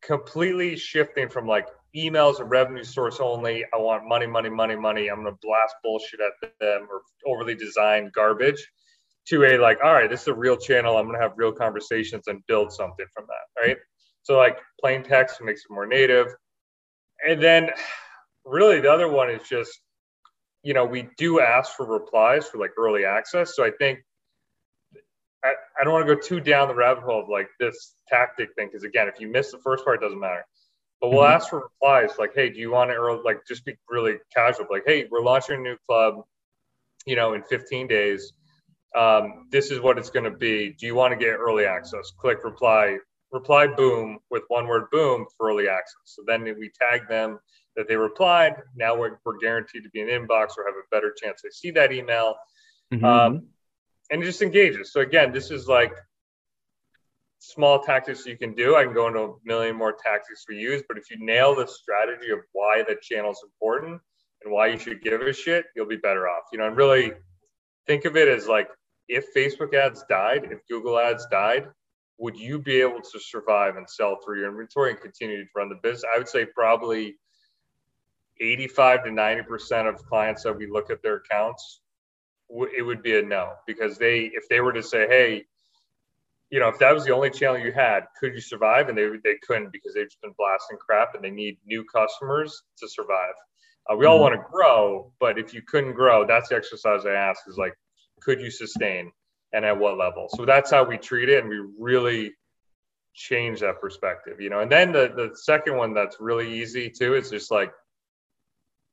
completely 0.06 0.76
shifting 0.76 1.30
from 1.30 1.48
like 1.48 1.68
emails 1.96 2.40
and 2.40 2.50
revenue 2.50 2.84
source 2.84 3.20
only. 3.20 3.64
I 3.74 3.78
want 3.78 4.08
money, 4.08 4.28
money, 4.28 4.50
money, 4.50 4.76
money. 4.76 5.08
I'm 5.08 5.24
gonna 5.24 5.38
blast 5.42 5.76
bullshit 5.84 6.20
at 6.20 6.52
them 6.60 6.88
or 6.90 7.02
overly 7.26 7.56
designed 7.56 8.12
garbage 8.14 8.68
to 9.28 9.44
a 9.46 9.58
like, 9.58 9.80
all 9.84 9.94
right, 9.94 10.10
this 10.10 10.24
is 10.24 10.28
a 10.28 10.34
real 10.34 10.58
channel. 10.58 10.98
I'm 10.98 11.06
gonna 11.06 11.22
have 11.22 11.34
real 11.38 11.52
conversations 11.52 12.28
and 12.28 12.46
build 12.48 12.72
something 12.72 13.06
from 13.14 13.26
that, 13.28 13.62
right? 13.62 13.78
So 14.24 14.38
like 14.38 14.60
plain 14.80 15.04
text 15.04 15.42
makes 15.42 15.62
it 15.62 15.72
more 15.74 15.86
native, 15.86 16.28
and 17.28 17.42
then 17.42 17.70
really 18.46 18.80
the 18.82 18.92
other 18.92 19.10
one 19.10 19.30
is 19.30 19.48
just, 19.48 19.80
you 20.64 20.74
know, 20.74 20.86
we 20.86 21.10
do 21.18 21.40
ask 21.40 21.74
for 21.74 21.86
replies 21.86 22.48
for 22.48 22.58
like 22.58 22.72
early 22.78 23.06
access. 23.06 23.56
So 23.56 23.64
I 23.64 23.72
think 23.80 24.00
I, 25.84 25.86
don't 25.86 25.94
want 25.94 26.08
to 26.08 26.16
go 26.16 26.22
too 26.22 26.40
down 26.40 26.68
the 26.68 26.76
rabbit 26.76 27.04
hole 27.04 27.22
of 27.22 27.30
like 27.30 27.50
this 27.60 27.96
tactic 28.08 28.50
thing 28.56 28.68
because 28.68 28.84
again, 28.84 29.08
if 29.08 29.20
you 29.20 29.28
miss 29.28 29.52
the 29.52 29.60
first 29.60 29.84
part, 29.84 30.02
it 30.02 30.06
doesn't 30.06 30.20
matter. 30.20 30.46
But 31.02 31.10
we'll 31.10 31.22
mm-hmm. 31.22 31.34
ask 31.34 31.50
for 31.50 31.70
replies 31.82 32.12
like, 32.18 32.32
hey, 32.34 32.50
do 32.50 32.60
you 32.60 32.72
want 32.72 32.90
to 32.90 32.96
early 32.96 33.22
like 33.24 33.42
just 33.48 33.66
be 33.66 33.76
really 33.90 34.18
casual, 34.34 34.68
like, 34.70 34.84
hey, 34.86 35.08
we're 35.12 35.22
launching 35.22 35.56
a 35.56 35.60
new 35.60 35.76
club, 35.88 36.24
you 37.06 37.16
know, 37.16 37.34
in 37.34 37.44
15 37.44 37.88
days 37.88 38.34
um, 38.96 39.48
this 39.52 39.72
is 39.72 39.80
what 39.80 39.98
it's 39.98 40.10
going 40.10 40.26
to 40.26 40.38
be. 40.38 40.76
Do 40.80 40.86
you 40.86 40.96
want 40.96 41.18
to 41.18 41.18
get 41.18 41.34
early 41.34 41.66
access? 41.66 42.12
Click 42.18 42.44
reply, 42.44 42.98
reply 43.32 43.68
boom 43.68 44.20
with 44.30 44.44
one 44.48 44.68
word 44.68 44.86
boom 44.92 45.26
for 45.36 45.50
early 45.50 45.68
access. 45.68 45.96
So 46.06 46.24
then 46.28 46.44
we 46.44 46.72
tag 46.80 47.08
them 47.08 47.40
that 47.76 47.88
they 47.88 47.96
replied. 47.96 48.56
Now 48.76 48.96
we're, 48.96 49.20
we're 49.26 49.38
guaranteed 49.38 49.84
to 49.84 49.90
be 49.90 50.02
an 50.02 50.10
inbox 50.10 50.58
or 50.58 50.66
have 50.66 50.76
a 50.76 50.88
better 50.92 51.14
chance 51.20 51.42
to 51.42 51.52
see 51.52 51.72
that 51.72 51.92
email. 51.92 52.36
Mm-hmm. 52.94 53.06
Um, 53.06 53.48
and 54.14 54.22
it 54.22 54.28
just 54.28 54.44
engages. 54.44 54.94
So 54.94 55.02
again, 55.02 55.32
this 55.34 55.50
is 55.50 55.68
like 55.68 55.92
small 57.40 57.80
tactics 57.80 58.28
you 58.28 58.38
can 58.38 58.54
do. 58.54 58.76
I 58.76 58.84
can 58.84 58.94
go 58.94 59.08
into 59.08 59.20
a 59.22 59.34
million 59.44 59.76
more 59.76 59.92
tactics 59.92 60.46
we 60.48 60.58
use, 60.58 60.84
but 60.88 61.00
if 61.00 61.10
you 61.10 61.18
nail 61.20 61.56
the 61.56 61.66
strategy 61.66 62.30
of 62.30 62.38
why 62.52 62.84
the 62.88 62.96
channel 63.02 63.32
is 63.32 63.42
important 63.44 64.00
and 64.44 64.54
why 64.54 64.68
you 64.68 64.78
should 64.78 65.02
give 65.02 65.20
a 65.20 65.34
shit, 65.34 65.66
you'll 65.76 65.88
be 65.88 65.98
better 65.98 66.28
off. 66.28 66.44
You 66.52 66.60
know, 66.60 66.68
and 66.68 66.78
really 66.78 67.14
think 67.88 68.06
of 68.06 68.16
it 68.16 68.28
as 68.28 68.48
like 68.48 68.70
if 69.10 69.34
Facebook 69.36 69.74
ads 69.74 70.06
died, 70.08 70.48
if 70.52 70.60
Google 70.70 71.00
ads 71.00 71.26
died, 71.32 71.66
would 72.20 72.38
you 72.38 72.60
be 72.60 72.82
able 72.82 73.02
to 73.02 73.20
survive 73.20 73.78
and 73.78 73.90
sell 73.90 74.20
through 74.24 74.42
your 74.42 74.52
inventory 74.52 74.92
and 74.92 75.02
continue 75.02 75.44
to 75.44 75.50
run 75.56 75.70
the 75.70 75.80
business? 75.82 76.06
I 76.14 76.20
would 76.20 76.30
say 76.30 76.46
probably 76.46 77.16
85 78.40 79.06
to 79.06 79.10
90% 79.10 79.90
of 79.90 80.06
clients 80.06 80.44
that 80.44 80.56
we 80.56 80.68
look 80.70 80.92
at 80.92 81.02
their 81.02 81.16
accounts, 81.16 81.82
it 82.50 82.82
would 82.84 83.02
be 83.02 83.18
a 83.18 83.22
no 83.22 83.54
because 83.66 83.98
they, 83.98 84.32
if 84.34 84.48
they 84.50 84.60
were 84.60 84.74
to 84.74 84.84
say, 84.84 85.08
hey, 85.08 85.46
you 86.50 86.60
know, 86.60 86.68
if 86.68 86.78
that 86.80 86.94
was 86.94 87.04
the 87.04 87.12
only 87.12 87.32
channel 87.32 87.58
you 87.58 87.72
had, 87.72 88.02
could 88.20 88.34
you 88.34 88.42
survive? 88.42 88.90
And 88.90 88.98
they, 88.98 89.10
they 89.24 89.38
couldn't 89.46 89.72
because 89.72 89.94
they've 89.96 90.06
just 90.06 90.22
been 90.22 90.36
blasting 90.38 90.78
crap 90.78 91.16
and 91.16 91.24
they 91.24 91.32
need 91.32 91.58
new 91.66 91.84
customers 91.84 92.62
to 92.78 92.88
survive. 92.88 93.34
Uh, 93.90 93.96
we 93.96 94.06
all 94.06 94.16
mm-hmm. 94.16 94.24
want 94.24 94.36
to 94.36 94.52
grow, 94.52 95.12
but 95.20 95.40
if 95.40 95.54
you 95.54 95.62
couldn't 95.62 95.94
grow, 95.94 96.26
that's 96.28 96.50
the 96.50 96.56
exercise 96.56 97.06
I 97.06 97.14
ask 97.14 97.42
is 97.48 97.58
like, 97.58 97.74
could 98.22 98.40
you 98.40 98.52
sustain 98.52 99.12
and 99.52 99.66
at 99.66 99.78
what 99.78 99.98
level? 99.98 100.28
So 100.30 100.46
that's 100.46 100.72
how 100.72 100.84
we 100.84 100.98
treat 100.98 101.30
it. 101.30 101.44
And 101.44 101.50
we 101.50 101.60
really 101.80 102.34
change 103.14 103.60
that 103.62 103.82
perspective, 103.82 104.40
you 104.40 104.50
know. 104.50 104.60
And 104.60 104.72
then 104.72 104.92
the, 104.92 105.12
the 105.16 105.36
second 105.36 105.76
one 105.76 105.94
that's 105.94 106.18
really 106.20 106.62
easy 106.62 106.90
too 106.90 107.16
is 107.16 107.30
just 107.30 107.52
like 107.52 107.72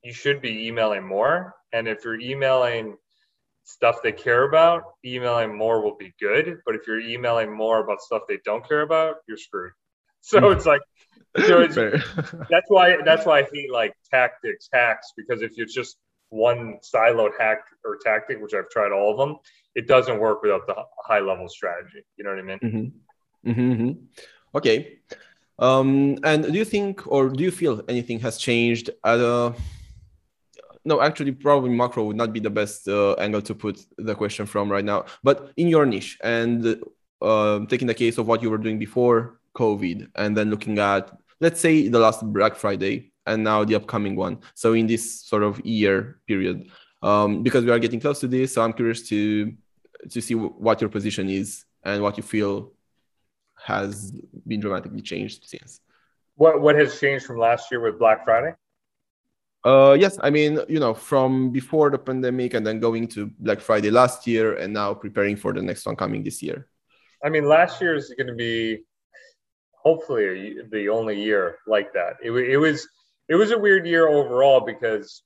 you 0.02 0.12
should 0.12 0.40
be 0.40 0.66
emailing 0.66 1.06
more. 1.06 1.54
And 1.72 1.86
if 1.86 2.04
you're 2.04 2.20
emailing 2.20 2.96
stuff 3.70 4.02
they 4.02 4.12
care 4.12 4.48
about, 4.48 4.82
emailing 5.04 5.56
more 5.56 5.82
will 5.82 5.96
be 5.96 6.12
good. 6.20 6.58
But 6.66 6.74
if 6.74 6.86
you're 6.86 7.00
emailing 7.00 7.52
more 7.52 7.82
about 7.82 8.00
stuff 8.00 8.22
they 8.28 8.38
don't 8.44 8.66
care 8.66 8.82
about, 8.82 9.16
you're 9.28 9.36
screwed. 9.38 9.72
So 10.22 10.50
it's 10.50 10.66
like, 10.66 10.82
so 11.46 11.62
it's, 11.62 11.76
that's 12.50 12.68
why 12.68 12.98
that's 13.06 13.24
why 13.24 13.38
I 13.38 13.46
hate 13.50 13.72
like 13.72 13.94
tactics 14.10 14.68
hacks 14.70 15.14
because 15.16 15.40
if 15.40 15.52
it's 15.56 15.72
just 15.72 15.96
one 16.28 16.78
siloed 16.82 17.30
hack 17.38 17.60
or 17.86 17.96
tactic, 18.04 18.38
which 18.38 18.52
I've 18.52 18.68
tried 18.68 18.92
all 18.92 19.12
of 19.12 19.16
them, 19.16 19.38
it 19.74 19.86
doesn't 19.86 20.18
work 20.18 20.42
without 20.42 20.66
the 20.66 20.74
high 21.06 21.20
level 21.20 21.48
strategy. 21.48 22.02
You 22.18 22.24
know 22.24 22.30
what 22.30 22.38
I 22.38 22.42
mean? 22.42 22.58
Mm-hmm. 22.58 23.50
Mm-hmm. 23.50 23.72
mm-hmm. 23.72 23.90
Okay. 24.54 24.98
Um, 25.58 26.18
and 26.24 26.44
do 26.44 26.52
you 26.52 26.64
think, 26.64 27.06
or 27.06 27.28
do 27.28 27.42
you 27.42 27.50
feel 27.50 27.82
anything 27.88 28.20
has 28.20 28.36
changed 28.36 28.90
at 29.04 29.20
a 29.20 29.54
no, 30.84 31.00
actually, 31.00 31.32
probably 31.32 31.70
macro 31.70 32.04
would 32.04 32.16
not 32.16 32.32
be 32.32 32.40
the 32.40 32.50
best 32.50 32.88
uh, 32.88 33.12
angle 33.14 33.42
to 33.42 33.54
put 33.54 33.84
the 33.98 34.14
question 34.14 34.46
from 34.46 34.70
right 34.70 34.84
now. 34.84 35.04
But 35.22 35.52
in 35.56 35.68
your 35.68 35.86
niche 35.86 36.18
and 36.22 36.82
uh, 37.20 37.60
taking 37.66 37.86
the 37.86 37.94
case 37.94 38.18
of 38.18 38.26
what 38.26 38.42
you 38.42 38.50
were 38.50 38.58
doing 38.58 38.78
before 38.78 39.40
COVID, 39.56 40.10
and 40.14 40.36
then 40.36 40.50
looking 40.50 40.78
at, 40.78 41.10
let's 41.40 41.60
say, 41.60 41.88
the 41.88 41.98
last 41.98 42.24
Black 42.32 42.56
Friday 42.56 43.12
and 43.26 43.44
now 43.44 43.64
the 43.64 43.74
upcoming 43.74 44.16
one. 44.16 44.38
So 44.54 44.72
in 44.72 44.86
this 44.86 45.20
sort 45.20 45.42
of 45.42 45.64
year 45.64 46.20
period, 46.26 46.68
um, 47.02 47.42
because 47.42 47.64
we 47.64 47.70
are 47.70 47.78
getting 47.78 48.00
close 48.00 48.20
to 48.20 48.28
this, 48.28 48.54
so 48.54 48.62
I'm 48.62 48.72
curious 48.72 49.08
to 49.08 49.52
to 50.08 50.20
see 50.22 50.34
what 50.34 50.80
your 50.80 50.88
position 50.88 51.28
is 51.28 51.66
and 51.82 52.02
what 52.02 52.16
you 52.16 52.22
feel 52.22 52.72
has 53.62 54.12
been 54.46 54.60
dramatically 54.60 55.02
changed 55.02 55.46
since. 55.46 55.80
What 56.36 56.62
what 56.62 56.74
has 56.76 56.98
changed 56.98 57.26
from 57.26 57.38
last 57.38 57.70
year 57.70 57.80
with 57.80 57.98
Black 57.98 58.24
Friday? 58.24 58.54
Uh, 59.64 59.92
yes, 59.98 60.18
I 60.22 60.30
mean, 60.30 60.58
you 60.68 60.80
know, 60.80 60.94
from 60.94 61.50
before 61.50 61.90
the 61.90 61.98
pandemic 61.98 62.54
and 62.54 62.66
then 62.66 62.80
going 62.80 63.06
to 63.08 63.30
Black 63.38 63.60
Friday 63.60 63.90
last 63.90 64.26
year 64.26 64.56
and 64.56 64.72
now 64.72 64.94
preparing 64.94 65.36
for 65.36 65.52
the 65.52 65.60
next 65.60 65.84
one 65.84 65.96
coming 65.96 66.24
this 66.24 66.42
year. 66.42 66.66
I 67.22 67.28
mean, 67.28 67.44
last 67.44 67.80
year 67.80 67.94
is 67.94 68.12
going 68.16 68.28
to 68.28 68.34
be 68.34 68.84
hopefully 69.72 70.56
the 70.70 70.88
only 70.88 71.22
year 71.22 71.58
like 71.66 71.92
that. 71.92 72.14
It, 72.22 72.30
it 72.30 72.56
was 72.56 72.88
it 73.28 73.34
was 73.34 73.50
a 73.50 73.58
weird 73.58 73.86
year 73.86 74.08
overall 74.08 74.60
because, 74.60 75.22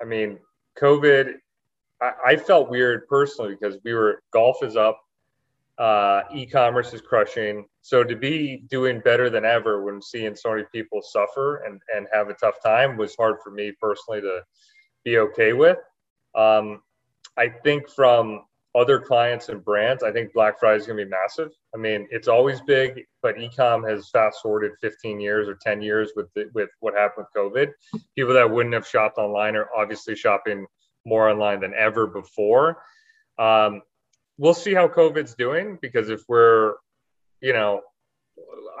I 0.00 0.04
mean, 0.04 0.38
COVID. 0.78 1.34
I, 2.00 2.12
I 2.26 2.36
felt 2.36 2.70
weird 2.70 3.06
personally 3.08 3.56
because 3.58 3.78
we 3.84 3.92
were 3.92 4.22
golf 4.32 4.62
is 4.62 4.76
up, 4.76 4.98
uh, 5.78 6.22
e-commerce 6.34 6.92
is 6.92 7.00
crushing. 7.00 7.64
So 7.82 8.02
to 8.02 8.16
be 8.16 8.64
doing 8.68 9.00
better 9.00 9.30
than 9.30 9.44
ever 9.44 9.84
when 9.84 10.02
seeing 10.02 10.34
so 10.34 10.50
many 10.50 10.64
people 10.72 11.00
suffer 11.02 11.64
and, 11.64 11.80
and 11.94 12.06
have 12.12 12.28
a 12.28 12.34
tough 12.34 12.62
time 12.62 12.96
was 12.96 13.14
hard 13.16 13.36
for 13.42 13.50
me 13.50 13.72
personally 13.80 14.20
to 14.20 14.42
be 15.04 15.18
okay 15.18 15.52
with. 15.52 15.78
Um, 16.34 16.82
I 17.36 17.48
think 17.48 17.88
from 17.88 18.42
other 18.74 18.98
clients 18.98 19.48
and 19.48 19.64
brands, 19.64 20.02
I 20.02 20.12
think 20.12 20.32
Black 20.32 20.58
Friday 20.58 20.78
is 20.78 20.86
going 20.86 20.98
to 20.98 21.04
be 21.04 21.10
massive. 21.10 21.52
I 21.74 21.78
mean, 21.78 22.06
it's 22.10 22.28
always 22.28 22.60
big, 22.60 23.04
but 23.22 23.36
ecom 23.36 23.88
has 23.88 24.10
fast 24.10 24.40
forwarded 24.42 24.72
15 24.80 25.20
years 25.20 25.48
or 25.48 25.54
10 25.54 25.80
years 25.80 26.10
with 26.16 26.26
the, 26.34 26.50
with 26.54 26.68
what 26.80 26.94
happened 26.94 27.26
with 27.34 27.52
COVID. 27.52 27.70
People 28.16 28.34
that 28.34 28.50
wouldn't 28.50 28.74
have 28.74 28.86
shopped 28.86 29.18
online 29.18 29.56
are 29.56 29.68
obviously 29.76 30.16
shopping 30.16 30.66
more 31.06 31.30
online 31.30 31.60
than 31.60 31.72
ever 31.74 32.06
before. 32.06 32.82
Um, 33.38 33.82
we'll 34.38 34.54
see 34.54 34.72
how 34.72 34.88
COVID's 34.88 35.34
doing 35.34 35.78
because 35.82 36.08
if 36.08 36.22
we're, 36.28 36.74
you 37.40 37.52
know, 37.52 37.82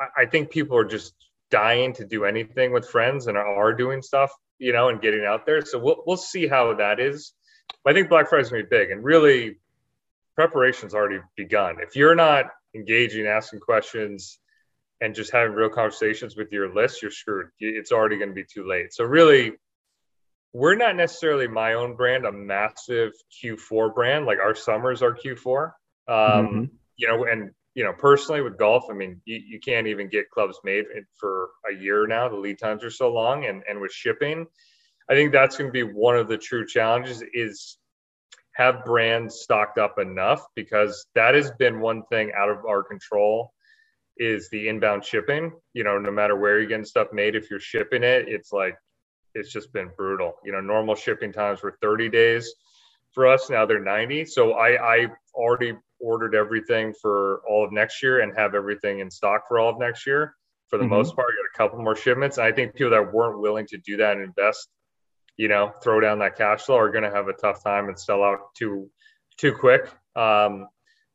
I, 0.00 0.22
I 0.22 0.26
think 0.26 0.50
people 0.50 0.76
are 0.76 0.84
just 0.84 1.14
dying 1.50 1.92
to 1.94 2.04
do 2.04 2.24
anything 2.24 2.72
with 2.72 2.88
friends 2.88 3.26
and 3.26 3.36
are, 3.36 3.74
doing 3.74 4.02
stuff, 4.02 4.30
you 4.58 4.72
know, 4.72 4.88
and 4.88 5.00
getting 5.00 5.24
out 5.24 5.44
there. 5.46 5.64
So 5.64 5.78
we'll 5.78 6.02
we'll 6.06 6.16
see 6.16 6.46
how 6.46 6.74
that 6.74 7.00
is. 7.00 7.32
But 7.84 7.90
I 7.90 7.94
think 7.94 8.08
Black 8.08 8.28
Friday's 8.28 8.50
gonna 8.50 8.62
be 8.62 8.68
big, 8.68 8.90
and 8.90 9.04
really, 9.04 9.58
preparation's 10.34 10.94
already 10.94 11.20
begun. 11.36 11.76
If 11.80 11.96
you're 11.96 12.14
not 12.14 12.46
engaging, 12.74 13.26
asking 13.26 13.60
questions, 13.60 14.38
and 15.00 15.14
just 15.14 15.32
having 15.32 15.54
real 15.54 15.68
conversations 15.68 16.36
with 16.36 16.50
your 16.52 16.74
list, 16.74 17.02
you're 17.02 17.10
screwed. 17.10 17.48
It's 17.60 17.92
already 17.92 18.18
to 18.18 18.26
be 18.32 18.44
too 18.44 18.66
late. 18.66 18.92
So 18.92 19.04
really, 19.04 19.52
we're 20.52 20.76
not 20.76 20.96
necessarily 20.96 21.46
my 21.46 21.74
own 21.74 21.94
brand, 21.94 22.24
a 22.24 22.32
massive 22.32 23.12
Q4 23.42 23.94
brand. 23.94 24.26
Like 24.26 24.38
our 24.38 24.54
summers 24.54 25.02
are 25.02 25.14
Q4. 25.14 25.66
Um, 25.66 25.74
mm-hmm. 26.08 26.64
You 26.96 27.08
know, 27.08 27.24
and 27.24 27.50
you 27.74 27.84
know, 27.84 27.92
personally 27.92 28.40
with 28.40 28.58
golf, 28.58 28.84
I 28.90 28.94
mean, 28.94 29.20
you, 29.24 29.36
you 29.36 29.60
can't 29.60 29.86
even 29.86 30.08
get 30.08 30.30
clubs 30.30 30.58
made 30.64 30.84
for 31.16 31.50
a 31.70 31.74
year 31.74 32.06
now. 32.06 32.28
The 32.28 32.36
lead 32.36 32.58
times 32.58 32.82
are 32.82 32.90
so 32.90 33.12
long, 33.12 33.44
and 33.44 33.62
and 33.68 33.80
with 33.80 33.92
shipping, 33.92 34.46
I 35.08 35.14
think 35.14 35.32
that's 35.32 35.56
going 35.56 35.68
to 35.68 35.72
be 35.72 35.84
one 35.84 36.16
of 36.16 36.28
the 36.28 36.38
true 36.38 36.66
challenges. 36.66 37.22
Is 37.32 37.78
have 38.56 38.84
brands 38.84 39.36
stocked 39.36 39.78
up 39.78 40.00
enough 40.00 40.44
because 40.56 41.06
that 41.14 41.36
has 41.36 41.52
been 41.52 41.78
one 41.78 42.02
thing 42.10 42.32
out 42.36 42.48
of 42.48 42.64
our 42.68 42.82
control 42.82 43.52
is 44.16 44.48
the 44.50 44.68
inbound 44.68 45.04
shipping. 45.04 45.52
You 45.72 45.84
know, 45.84 45.98
no 45.98 46.10
matter 46.10 46.36
where 46.36 46.58
you're 46.58 46.68
getting 46.68 46.84
stuff 46.84 47.08
made, 47.12 47.36
if 47.36 47.48
you're 47.48 47.60
shipping 47.60 48.02
it, 48.02 48.24
it's 48.26 48.50
like 48.50 48.76
it's 49.34 49.52
just 49.52 49.72
been 49.72 49.90
brutal. 49.96 50.34
You 50.44 50.52
know, 50.52 50.60
normal 50.60 50.94
shipping 50.94 51.32
times 51.32 51.62
were 51.62 51.78
30 51.80 52.08
days 52.08 52.52
for 53.12 53.26
us. 53.26 53.50
Now 53.50 53.66
they're 53.66 53.82
90. 53.82 54.24
So 54.26 54.52
I, 54.52 54.96
I 54.96 55.06
already 55.34 55.74
ordered 56.00 56.34
everything 56.34 56.94
for 57.00 57.42
all 57.48 57.64
of 57.64 57.72
next 57.72 58.02
year 58.02 58.20
and 58.20 58.36
have 58.36 58.54
everything 58.54 59.00
in 59.00 59.10
stock 59.10 59.42
for 59.48 59.58
all 59.58 59.70
of 59.70 59.78
next 59.78 60.06
year. 60.06 60.34
For 60.68 60.78
the 60.78 60.84
mm-hmm. 60.84 60.94
most 60.94 61.16
part, 61.16 61.28
I 61.28 61.34
got 61.36 61.64
a 61.64 61.68
couple 61.68 61.82
more 61.82 61.96
shipments. 61.96 62.38
And 62.38 62.46
I 62.46 62.52
think 62.52 62.74
people 62.74 62.90
that 62.90 63.12
weren't 63.12 63.40
willing 63.40 63.66
to 63.68 63.78
do 63.78 63.96
that 63.98 64.16
and 64.16 64.22
invest, 64.22 64.68
you 65.36 65.48
know, 65.48 65.72
throw 65.82 66.00
down 66.00 66.18
that 66.18 66.36
cash 66.36 66.62
flow 66.62 66.76
are 66.76 66.90
going 66.90 67.04
to 67.04 67.10
have 67.10 67.28
a 67.28 67.32
tough 67.32 67.62
time 67.64 67.88
and 67.88 67.98
sell 67.98 68.22
out 68.22 68.54
too, 68.56 68.90
too 69.38 69.52
quick. 69.52 69.86
Um, 70.14 70.66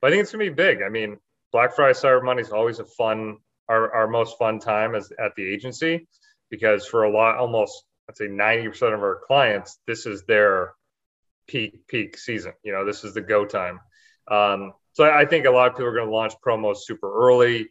but 0.02 0.08
I 0.08 0.10
think 0.10 0.24
it's 0.24 0.32
going 0.32 0.46
to 0.46 0.52
be 0.52 0.56
big. 0.56 0.82
I 0.82 0.90
mean, 0.90 1.18
Black 1.52 1.76
Friday, 1.76 1.94
Cyber 1.94 2.24
Monday 2.24 2.42
is 2.42 2.52
always 2.52 2.80
a 2.80 2.86
fun, 2.86 3.38
our, 3.70 3.94
our 3.94 4.08
most 4.08 4.38
fun 4.40 4.60
time 4.60 4.96
as 4.96 5.12
at 5.24 5.36
the 5.36 5.46
agency 5.46 6.08
because 6.50 6.86
for 6.86 7.04
a 7.04 7.12
lot, 7.12 7.38
almost 7.38 7.84
I'd 8.10 8.18
say 8.18 8.28
90% 8.28 8.94
of 8.94 9.02
our 9.02 9.22
clients, 9.26 9.80
this 9.88 10.06
is 10.06 10.24
their 10.24 10.74
peak, 11.48 11.88
peak 11.88 12.18
season. 12.18 12.54
You 12.64 12.74
know, 12.74 12.86
this 12.86 13.04
is 13.04 13.14
the 13.14 13.22
go 13.22 13.46
time. 13.46 13.80
Um, 14.30 14.74
so 14.94 15.06
I 15.06 15.26
think 15.26 15.46
a 15.46 15.52
lot 15.52 15.68
of 15.68 15.74
people 15.74 15.88
are 15.88 15.96
going 15.96 16.08
to 16.08 16.14
launch 16.14 16.34
promos 16.46 16.78
super 16.84 17.12
early. 17.12 17.70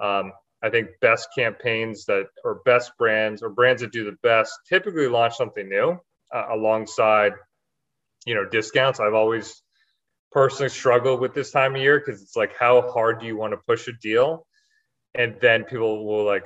Um, 0.00 0.32
I 0.62 0.70
think 0.70 0.88
best 1.00 1.28
campaigns 1.34 2.04
that 2.06 2.26
or 2.44 2.60
best 2.64 2.92
brands 2.98 3.42
or 3.42 3.50
brands 3.50 3.82
that 3.82 3.92
do 3.92 4.04
the 4.04 4.16
best 4.22 4.52
typically 4.68 5.08
launch 5.08 5.36
something 5.36 5.68
new 5.68 5.98
uh, 6.34 6.44
alongside, 6.50 7.32
you 8.26 8.34
know, 8.34 8.44
discounts. 8.44 9.00
I've 9.00 9.14
always 9.14 9.62
personally 10.32 10.68
struggled 10.68 11.20
with 11.20 11.34
this 11.34 11.50
time 11.50 11.74
of 11.74 11.80
year 11.80 11.98
because 11.98 12.22
it's 12.22 12.36
like, 12.36 12.54
how 12.56 12.90
hard 12.90 13.20
do 13.20 13.26
you 13.26 13.36
want 13.36 13.52
to 13.52 13.56
push 13.66 13.88
a 13.88 13.92
deal? 13.92 14.46
And 15.14 15.36
then 15.40 15.64
people 15.64 16.06
will 16.06 16.24
like, 16.24 16.44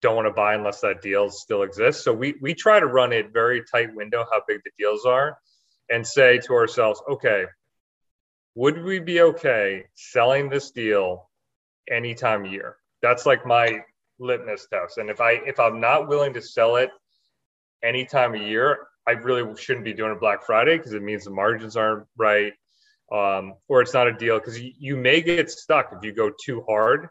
don't 0.00 0.16
want 0.16 0.26
to 0.26 0.32
buy 0.32 0.54
unless 0.54 0.80
that 0.80 1.02
deal 1.02 1.30
still 1.30 1.62
exists. 1.62 2.04
So 2.04 2.12
we 2.12 2.34
we 2.40 2.54
try 2.54 2.80
to 2.80 2.86
run 2.86 3.12
it 3.12 3.32
very 3.32 3.62
tight 3.64 3.94
window 3.94 4.24
how 4.30 4.42
big 4.46 4.60
the 4.64 4.70
deals 4.78 5.04
are, 5.04 5.38
and 5.90 6.06
say 6.06 6.38
to 6.38 6.54
ourselves, 6.54 7.02
okay, 7.10 7.44
would 8.54 8.82
we 8.82 8.98
be 8.98 9.20
okay 9.20 9.84
selling 9.94 10.48
this 10.48 10.70
deal 10.70 11.28
any 11.90 12.14
time 12.14 12.44
of 12.44 12.52
year? 12.52 12.76
That's 13.02 13.26
like 13.26 13.46
my 13.46 13.80
litmus 14.18 14.66
test. 14.72 14.98
And 14.98 15.10
if 15.10 15.20
I 15.20 15.32
if 15.46 15.58
I'm 15.60 15.80
not 15.80 16.08
willing 16.08 16.34
to 16.34 16.42
sell 16.42 16.76
it 16.76 16.90
any 17.82 18.04
time 18.04 18.34
of 18.34 18.42
year, 18.42 18.86
I 19.06 19.12
really 19.12 19.56
shouldn't 19.56 19.84
be 19.84 19.94
doing 19.94 20.12
a 20.12 20.18
Black 20.18 20.44
Friday 20.44 20.76
because 20.76 20.92
it 20.92 21.02
means 21.02 21.24
the 21.24 21.30
margins 21.30 21.76
aren't 21.76 22.06
right, 22.16 22.52
um, 23.12 23.54
or 23.68 23.80
it's 23.80 23.94
not 23.94 24.06
a 24.06 24.12
deal 24.12 24.38
because 24.38 24.60
you, 24.60 24.72
you 24.78 24.96
may 24.96 25.20
get 25.20 25.50
stuck 25.50 25.92
if 25.92 26.04
you 26.04 26.12
go 26.12 26.30
too 26.44 26.64
hard 26.68 27.08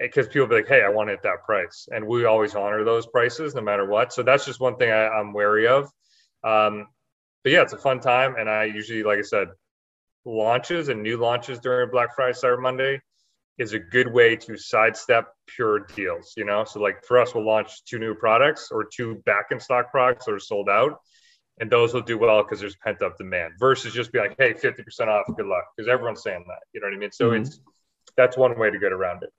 because 0.00 0.28
people 0.28 0.46
be 0.46 0.56
like, 0.56 0.68
hey, 0.68 0.82
I 0.82 0.88
want 0.88 1.10
it 1.10 1.14
at 1.14 1.22
that 1.24 1.44
price. 1.44 1.88
And 1.92 2.06
we 2.06 2.24
always 2.24 2.54
honor 2.54 2.84
those 2.84 3.06
prices 3.06 3.54
no 3.54 3.60
matter 3.60 3.86
what. 3.86 4.12
So 4.12 4.22
that's 4.22 4.46
just 4.46 4.60
one 4.60 4.76
thing 4.76 4.90
I, 4.90 5.20
am 5.20 5.32
wary 5.32 5.68
of. 5.68 5.84
Um, 6.42 6.86
but 7.44 7.52
yeah, 7.52 7.62
it's 7.62 7.74
a 7.74 7.78
fun 7.78 8.00
time. 8.00 8.36
And 8.38 8.48
I 8.48 8.64
usually, 8.64 9.02
like 9.02 9.18
I 9.18 9.22
said, 9.22 9.48
launches 10.24 10.88
and 10.88 11.02
new 11.02 11.18
launches 11.18 11.58
during 11.58 11.90
Black 11.90 12.14
Friday, 12.14 12.32
Cyber 12.32 12.60
Monday 12.60 13.00
is 13.58 13.74
a 13.74 13.78
good 13.78 14.10
way 14.10 14.36
to 14.36 14.56
sidestep 14.56 15.26
pure 15.46 15.80
deals, 15.94 16.32
you 16.34 16.46
know? 16.46 16.64
So 16.64 16.80
like 16.80 17.04
for 17.04 17.18
us, 17.18 17.34
we'll 17.34 17.46
launch 17.46 17.84
two 17.84 17.98
new 17.98 18.14
products 18.14 18.70
or 18.72 18.84
two 18.84 19.16
back 19.26 19.46
in 19.50 19.60
stock 19.60 19.90
products 19.90 20.24
that 20.24 20.32
are 20.32 20.38
sold 20.38 20.70
out. 20.70 20.98
And 21.58 21.70
those 21.70 21.92
will 21.92 22.00
do 22.00 22.16
well 22.16 22.42
because 22.42 22.58
there's 22.58 22.76
pent 22.76 23.02
up 23.02 23.18
demand 23.18 23.52
versus 23.58 23.92
just 23.92 24.12
be 24.12 24.18
like, 24.18 24.34
hey, 24.38 24.54
50% 24.54 25.08
off, 25.08 25.26
good 25.36 25.44
luck. 25.44 25.64
Because 25.76 25.90
everyone's 25.90 26.22
saying 26.22 26.44
that. 26.46 26.60
You 26.72 26.80
know 26.80 26.86
what 26.86 26.94
I 26.94 26.98
mean? 26.98 27.12
So 27.12 27.30
mm-hmm. 27.30 27.42
it's 27.42 27.60
that's 28.16 28.38
one 28.38 28.58
way 28.58 28.70
to 28.70 28.78
get 28.78 28.92
around 28.92 29.22
it. 29.24 29.30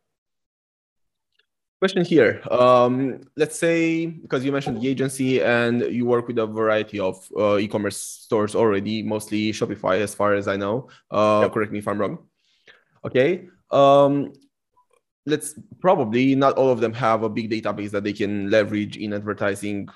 Question 1.81 2.05
here. 2.05 2.43
Um, 2.51 3.21
let's 3.35 3.57
say, 3.57 4.05
because 4.05 4.45
you 4.45 4.51
mentioned 4.51 4.79
the 4.79 4.87
agency 4.87 5.41
and 5.41 5.81
you 5.81 6.05
work 6.05 6.27
with 6.27 6.37
a 6.37 6.45
variety 6.45 6.99
of 6.99 7.27
uh, 7.35 7.57
e-commerce 7.57 7.97
stores 7.97 8.53
already, 8.53 9.01
mostly 9.01 9.51
Shopify, 9.51 9.99
as 9.99 10.13
far 10.13 10.35
as 10.35 10.47
I 10.47 10.57
know. 10.57 10.89
Uh, 11.09 11.39
yep. 11.41 11.53
Correct 11.53 11.71
me 11.71 11.79
if 11.79 11.87
I'm 11.87 11.97
wrong. 11.97 12.19
Okay. 13.03 13.49
Um, 13.71 14.31
let's 15.25 15.57
probably 15.79 16.35
not 16.35 16.55
all 16.55 16.69
of 16.69 16.81
them 16.81 16.93
have 16.93 17.23
a 17.23 17.29
big 17.29 17.49
database 17.49 17.89
that 17.89 18.03
they 18.03 18.13
can 18.13 18.51
leverage 18.51 18.97
in 18.97 19.11
advertising 19.11 19.87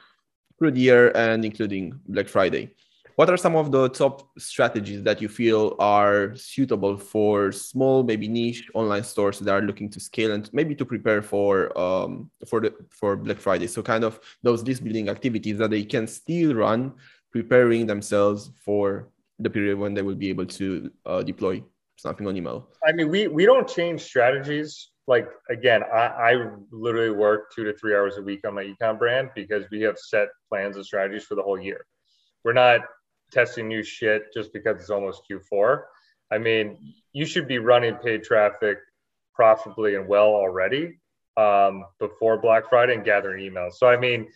through 0.57 0.71
the 0.71 0.81
year 0.81 1.11
and 1.15 1.45
including 1.45 1.99
Black 2.07 2.27
Friday. 2.27 2.73
What 3.15 3.29
are 3.29 3.37
some 3.37 3.55
of 3.55 3.71
the 3.71 3.89
top 3.89 4.29
strategies 4.37 5.01
that 5.03 5.21
you 5.21 5.29
feel 5.29 5.75
are 5.79 6.35
suitable 6.35 6.97
for 6.97 7.51
small, 7.51 8.03
maybe 8.03 8.27
niche 8.27 8.69
online 8.73 9.03
stores 9.03 9.39
that 9.39 9.51
are 9.51 9.61
looking 9.61 9.89
to 9.91 9.99
scale 9.99 10.33
and 10.33 10.49
maybe 10.53 10.75
to 10.75 10.85
prepare 10.85 11.21
for 11.21 11.77
um, 11.79 12.29
for 12.47 12.59
the 12.59 12.73
for 12.89 13.15
Black 13.15 13.37
Friday? 13.37 13.67
So 13.67 13.81
kind 13.81 14.03
of 14.03 14.19
those 14.43 14.63
list 14.63 14.83
building 14.83 15.09
activities 15.09 15.57
that 15.59 15.69
they 15.69 15.83
can 15.83 16.07
still 16.07 16.53
run, 16.55 16.93
preparing 17.31 17.87
themselves 17.87 18.51
for 18.63 19.09
the 19.39 19.49
period 19.49 19.77
when 19.77 19.93
they 19.93 20.01
will 20.01 20.15
be 20.15 20.29
able 20.29 20.45
to 20.45 20.91
uh, 21.05 21.23
deploy 21.23 21.63
something 21.97 22.27
on 22.27 22.35
email. 22.35 22.67
I 22.85 22.91
mean, 22.91 23.09
we 23.09 23.27
we 23.27 23.45
don't 23.45 23.67
change 23.67 24.01
strategies. 24.01 24.89
Like 25.07 25.29
again, 25.49 25.83
I, 25.83 26.31
I 26.31 26.49
literally 26.71 27.11
work 27.11 27.53
two 27.53 27.63
to 27.63 27.73
three 27.73 27.95
hours 27.95 28.17
a 28.17 28.21
week 28.21 28.45
on 28.45 28.55
my 28.55 28.63
ecom 28.63 28.99
brand 28.99 29.29
because 29.35 29.63
we 29.71 29.81
have 29.81 29.97
set 29.97 30.29
plans 30.49 30.75
and 30.75 30.85
strategies 30.85 31.23
for 31.23 31.35
the 31.35 31.43
whole 31.43 31.59
year. 31.59 31.85
We're 32.43 32.53
not 32.53 32.81
testing 33.31 33.67
new 33.67 33.83
shit 33.83 34.33
just 34.33 34.53
because 34.53 34.79
it's 34.79 34.89
almost 34.89 35.23
Q4. 35.29 35.81
I 36.31 36.37
mean, 36.37 36.93
you 37.13 37.25
should 37.25 37.47
be 37.47 37.59
running 37.59 37.95
paid 37.95 38.23
traffic 38.23 38.79
profitably 39.33 39.95
and 39.95 40.07
well 40.07 40.27
already 40.27 40.99
um, 41.37 41.85
before 41.99 42.37
Black 42.37 42.69
Friday 42.69 42.95
and 42.95 43.05
gathering 43.05 43.49
emails. 43.49 43.73
So, 43.73 43.87
I 43.87 43.97
mean, 43.97 44.27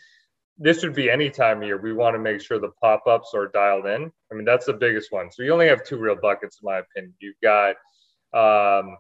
this 0.58 0.84
would 0.84 0.94
be 0.94 1.10
any 1.10 1.30
time 1.30 1.62
of 1.62 1.64
year. 1.64 1.78
We 1.78 1.94
want 1.94 2.16
to 2.16 2.20
make 2.20 2.42
sure 2.42 2.60
the 2.60 2.72
pop 2.82 3.08
ups 3.08 3.32
are 3.34 3.48
dialed 3.48 3.86
in. 3.86 4.12
I 4.32 4.36
mean, 4.36 4.46
that's 4.46 4.66
the 4.66 4.74
biggest 4.74 5.12
one. 5.12 5.32
So, 5.32 5.44
you 5.44 5.54
only 5.54 5.68
have 5.68 5.84
two 5.84 5.98
real 5.98 6.18
buckets, 6.22 6.60
in 6.62 6.68
my 6.68 6.80
opinion. 6.80 7.14
You've 7.20 7.36
got 7.42 7.76
um, 8.34 8.98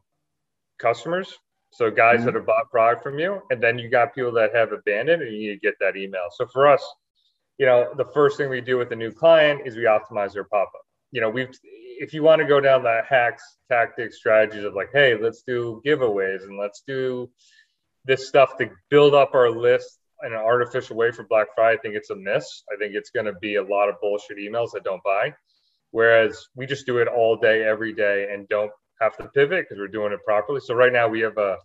customers, 0.80 1.38
so 1.72 1.92
guys 1.92 2.18
mm-hmm. 2.18 2.26
that 2.26 2.36
have 2.36 2.46
bought 2.46 2.72
product 2.72 3.04
from 3.04 3.20
you, 3.20 3.42
and 3.52 3.62
then 3.62 3.78
you 3.78 3.90
got 3.90 4.16
people 4.16 4.32
that 4.34 4.56
have 4.56 4.72
abandoned, 4.72 5.22
and 5.22 5.34
you 5.34 5.40
need 5.40 5.56
to 5.56 5.60
get 5.60 5.76
that 5.82 5.98
email. 5.98 6.28
So, 6.32 6.48
for 6.48 6.68
us, 6.68 6.84
you 7.60 7.66
know, 7.66 7.94
the 7.96 8.06
first 8.06 8.38
thing 8.38 8.50
we 8.50 8.62
do 8.62 8.78
with 8.78 8.92
a 8.92 8.96
new 8.96 9.12
client 9.12 9.62
is 9.66 9.76
we 9.76 9.84
optimize 9.84 10.34
their 10.34 10.46
pop 10.46 10.72
up. 10.74 10.82
You 11.12 11.22
know, 11.22 11.30
we've 11.30 11.56
if 11.64 12.14
you 12.14 12.24
want 12.24 12.42
to 12.42 12.48
go 12.48 12.62
down 12.62 12.84
the 12.84 13.02
hacks, 13.08 13.44
tactics, 13.70 14.18
strategies 14.18 14.64
of 14.64 14.74
like, 14.74 14.90
hey, 14.94 15.18
let's 15.22 15.44
do 15.44 15.82
giveaways 15.86 16.44
and 16.44 16.58
let's 16.58 16.82
do 16.88 17.30
this 18.06 18.28
stuff 18.28 18.58
to 18.58 18.70
build 18.90 19.14
up 19.14 19.36
our 19.36 19.52
list 19.52 20.00
in 20.26 20.34
an 20.34 20.40
artificial 20.40 20.96
way 20.96 21.12
for 21.12 21.24
Black 21.24 21.48
Friday, 21.56 21.78
I 21.78 21.82
think 21.82 21.96
it's 21.96 22.10
a 22.10 22.16
miss. 22.16 22.64
I 22.72 22.78
think 22.78 22.94
it's 22.94 23.10
going 23.10 23.26
to 23.26 23.34
be 23.34 23.56
a 23.56 23.64
lot 23.64 23.90
of 23.90 23.96
bullshit 24.02 24.38
emails 24.38 24.72
that 24.74 24.84
don't 24.84 25.04
buy. 25.04 25.34
Whereas 25.92 26.48
we 26.56 26.66
just 26.66 26.86
do 26.86 26.98
it 27.00 27.08
all 27.08 27.38
day, 27.38 27.64
every 27.64 27.94
day, 27.94 28.30
and 28.32 28.48
don't 28.48 28.72
have 29.02 29.18
to 29.18 29.28
pivot 29.30 29.66
because 29.66 29.80
we're 29.80 29.88
doing 29.88 30.12
it 30.12 30.20
properly. 30.26 30.60
So 30.60 30.76
right 30.76 30.94
now 30.94 31.08
we 31.08 31.22
have 31.22 31.38
a 31.38 31.58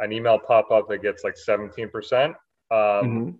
an 0.00 0.12
email 0.12 0.38
pop 0.38 0.70
up 0.70 0.88
that 0.88 1.02
gets 1.02 1.24
like 1.24 1.34
17%. 1.34 2.26
Um, 2.26 2.34
mm-hmm. 2.70 3.30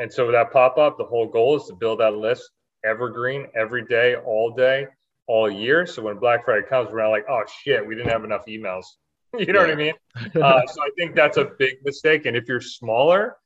And 0.00 0.10
so 0.10 0.32
that 0.32 0.50
pop 0.50 0.78
up, 0.78 0.96
the 0.96 1.04
whole 1.04 1.28
goal 1.28 1.56
is 1.56 1.66
to 1.66 1.74
build 1.74 2.00
that 2.00 2.14
list 2.14 2.50
evergreen 2.84 3.46
every 3.54 3.84
day, 3.84 4.16
all 4.16 4.50
day, 4.50 4.86
all 5.26 5.50
year. 5.50 5.86
So 5.86 6.00
when 6.02 6.16
Black 6.16 6.46
Friday 6.46 6.66
comes, 6.66 6.90
we're 6.90 7.02
not 7.02 7.10
like, 7.10 7.26
oh 7.28 7.42
shit, 7.62 7.86
we 7.86 7.94
didn't 7.94 8.08
have 8.08 8.24
enough 8.24 8.46
emails. 8.46 8.84
you 9.38 9.52
know 9.52 9.60
yeah. 9.60 9.66
what 9.66 9.70
I 9.70 9.74
mean? 9.74 9.94
Uh, 10.42 10.66
so 10.66 10.82
I 10.82 10.90
think 10.96 11.14
that's 11.14 11.36
a 11.36 11.50
big 11.58 11.84
mistake. 11.84 12.24
And 12.24 12.34
if 12.34 12.48
you're 12.48 12.62
smaller, 12.62 13.36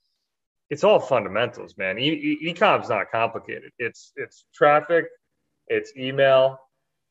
it's 0.71 0.85
all 0.85 1.01
fundamentals, 1.01 1.77
man. 1.77 1.99
E- 1.99 2.39
e- 2.43 2.55
ecom's 2.55 2.89
not 2.89 3.11
complicated. 3.11 3.71
It's 3.79 4.13
it's 4.17 4.45
traffic, 4.55 5.07
it's 5.67 5.93
email, 5.97 6.59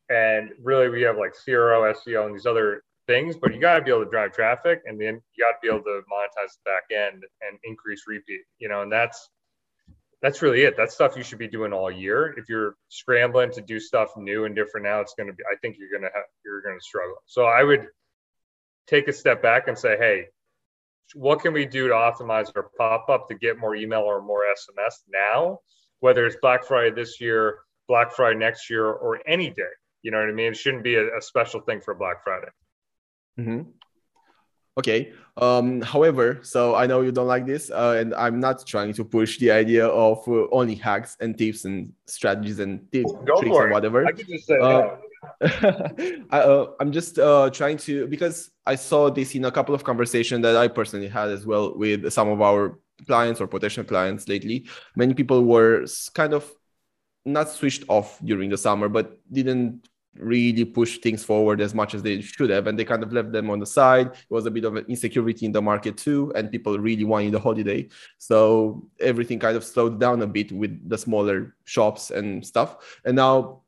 and 0.09 0.51
really 0.61 0.89
we 0.89 1.01
have 1.01 1.17
like 1.17 1.33
CRO, 1.33 1.93
SEO, 1.93 2.25
and 2.25 2.33
these 2.35 2.45
other 2.45 2.83
things. 3.07 3.35
But 3.35 3.53
you 3.53 3.59
got 3.59 3.79
to 3.79 3.83
be 3.83 3.91
able 3.91 4.05
to 4.05 4.09
drive 4.09 4.33
traffic, 4.33 4.81
and 4.85 4.99
then 4.99 5.21
you 5.35 5.43
got 5.43 5.51
to 5.51 5.57
be 5.61 5.67
able 5.67 5.83
to 5.83 6.01
monetize 6.11 6.53
the 6.53 6.63
back 6.65 6.83
end 6.91 7.23
and 7.41 7.59
increase 7.63 8.03
repeat. 8.07 8.41
You 8.59 8.69
know, 8.69 8.81
and 8.81 8.91
that's 8.91 9.29
that's 10.21 10.41
really 10.41 10.61
it. 10.61 10.75
That's 10.77 10.93
stuff 10.93 11.17
you 11.17 11.23
should 11.23 11.37
be 11.37 11.49
doing 11.49 11.73
all 11.73 11.91
year. 11.91 12.33
If 12.37 12.47
you're 12.47 12.75
scrambling 12.87 13.51
to 13.51 13.61
do 13.61 13.77
stuff 13.79 14.11
new 14.15 14.45
and 14.45 14.55
different 14.55 14.85
now, 14.85 15.01
it's 15.01 15.13
going 15.15 15.27
to 15.27 15.33
be. 15.33 15.43
I 15.43 15.55
think 15.61 15.75
you're 15.77 15.89
going 15.89 16.09
to 16.09 16.15
have 16.15 16.23
you're 16.45 16.61
going 16.61 16.79
to 16.79 16.83
struggle. 16.83 17.17
So 17.25 17.45
I 17.45 17.63
would 17.63 17.87
take 18.87 19.07
a 19.09 19.13
step 19.13 19.41
back 19.41 19.67
and 19.67 19.77
say, 19.77 19.97
hey, 19.97 20.27
what 21.13 21.41
can 21.41 21.53
we 21.53 21.65
do 21.65 21.89
to 21.89 21.93
optimize 21.93 22.51
our 22.55 22.69
pop 22.77 23.09
up 23.09 23.27
to 23.27 23.35
get 23.35 23.59
more 23.59 23.75
email 23.75 24.01
or 24.01 24.21
more 24.21 24.43
SMS 24.45 24.93
now? 25.11 25.59
Whether 25.99 26.25
it's 26.25 26.37
Black 26.41 26.65
Friday 26.65 26.91
this 26.91 27.19
year, 27.19 27.59
Black 27.87 28.13
Friday 28.13 28.39
next 28.39 28.69
year, 28.69 28.85
or 28.87 29.19
any 29.27 29.49
day. 29.49 29.63
You 30.03 30.11
know 30.11 30.19
what 30.19 30.29
I 30.29 30.33
mean? 30.33 30.51
It 30.51 30.57
shouldn't 30.57 30.83
be 30.83 30.95
a, 30.95 31.17
a 31.17 31.21
special 31.21 31.61
thing 31.61 31.81
for 31.81 31.93
Black 31.93 32.23
Friday. 32.23 32.47
Mm-hmm. 33.39 33.61
Okay. 34.77 35.13
Um, 35.37 35.81
however, 35.81 36.39
so 36.43 36.75
I 36.75 36.85
know 36.85 37.01
you 37.01 37.11
don't 37.11 37.27
like 37.27 37.45
this, 37.45 37.71
uh, 37.71 37.97
and 37.99 38.13
I'm 38.13 38.39
not 38.39 38.65
trying 38.65 38.93
to 38.93 39.03
push 39.03 39.39
the 39.39 39.51
idea 39.51 39.87
of 39.87 40.27
uh, 40.27 40.47
only 40.51 40.75
hacks 40.75 41.17
and 41.19 41.37
tips 41.37 41.65
and 41.65 41.91
strategies 42.05 42.59
and 42.59 42.91
tips, 42.91 43.11
tricks 43.25 43.57
and 43.57 43.71
whatever. 43.71 44.05
I 44.05 44.11
could 44.11 44.27
just 44.27 44.45
say 44.45 44.59
uh, 44.59 44.95
I, 46.29 46.67
am 46.79 46.89
uh, 46.89 46.91
just 46.91 47.17
uh, 47.17 47.49
trying 47.49 47.77
to 47.77 48.07
because 48.07 48.51
I 48.65 48.75
saw 48.75 49.09
this 49.09 49.33
in 49.35 49.45
a 49.45 49.51
couple 49.51 49.73
of 49.73 49.83
conversations 49.83 50.43
that 50.43 50.55
I 50.55 50.67
personally 50.67 51.07
had 51.07 51.29
as 51.29 51.45
well 51.45 51.75
with 51.75 52.11
some 52.11 52.29
of 52.29 52.41
our 52.41 52.79
clients 53.07 53.41
or 53.41 53.47
potential 53.47 53.83
clients 53.83 54.27
lately. 54.27 54.67
Many 54.95 55.13
people 55.13 55.43
were 55.43 55.85
kind 56.13 56.33
of 56.33 56.51
not 57.25 57.49
switched 57.49 57.85
off 57.87 58.19
during 58.23 58.49
the 58.49 58.57
summer, 58.57 58.89
but 58.89 59.17
didn't 59.31 59.87
really 60.15 60.65
push 60.65 60.99
things 60.99 61.23
forward 61.23 61.59
as 61.59 61.73
much 61.73 61.93
as 61.93 62.03
they 62.03 62.21
should 62.21 62.49
have 62.49 62.67
and 62.67 62.77
they 62.77 62.85
kind 62.85 63.03
of 63.03 63.11
left 63.11 63.31
them 63.31 63.49
on 63.49 63.59
the 63.59 63.65
side. 63.65 64.07
It 64.07 64.29
was 64.29 64.45
a 64.45 64.51
bit 64.51 64.65
of 64.65 64.75
an 64.75 64.85
insecurity 64.87 65.45
in 65.45 65.51
the 65.51 65.61
market 65.61 65.97
too 65.97 66.31
and 66.35 66.51
people 66.51 66.77
really 66.77 67.03
wanted 67.03 67.31
the 67.31 67.39
holiday. 67.39 67.87
So 68.17 68.87
everything 68.99 69.39
kind 69.39 69.57
of 69.57 69.63
slowed 69.63 69.99
down 69.99 70.21
a 70.21 70.27
bit 70.27 70.51
with 70.51 70.87
the 70.87 70.97
smaller 70.97 71.55
shops 71.65 72.11
and 72.11 72.45
stuff. 72.45 72.99
And 73.05 73.15
now 73.15 73.63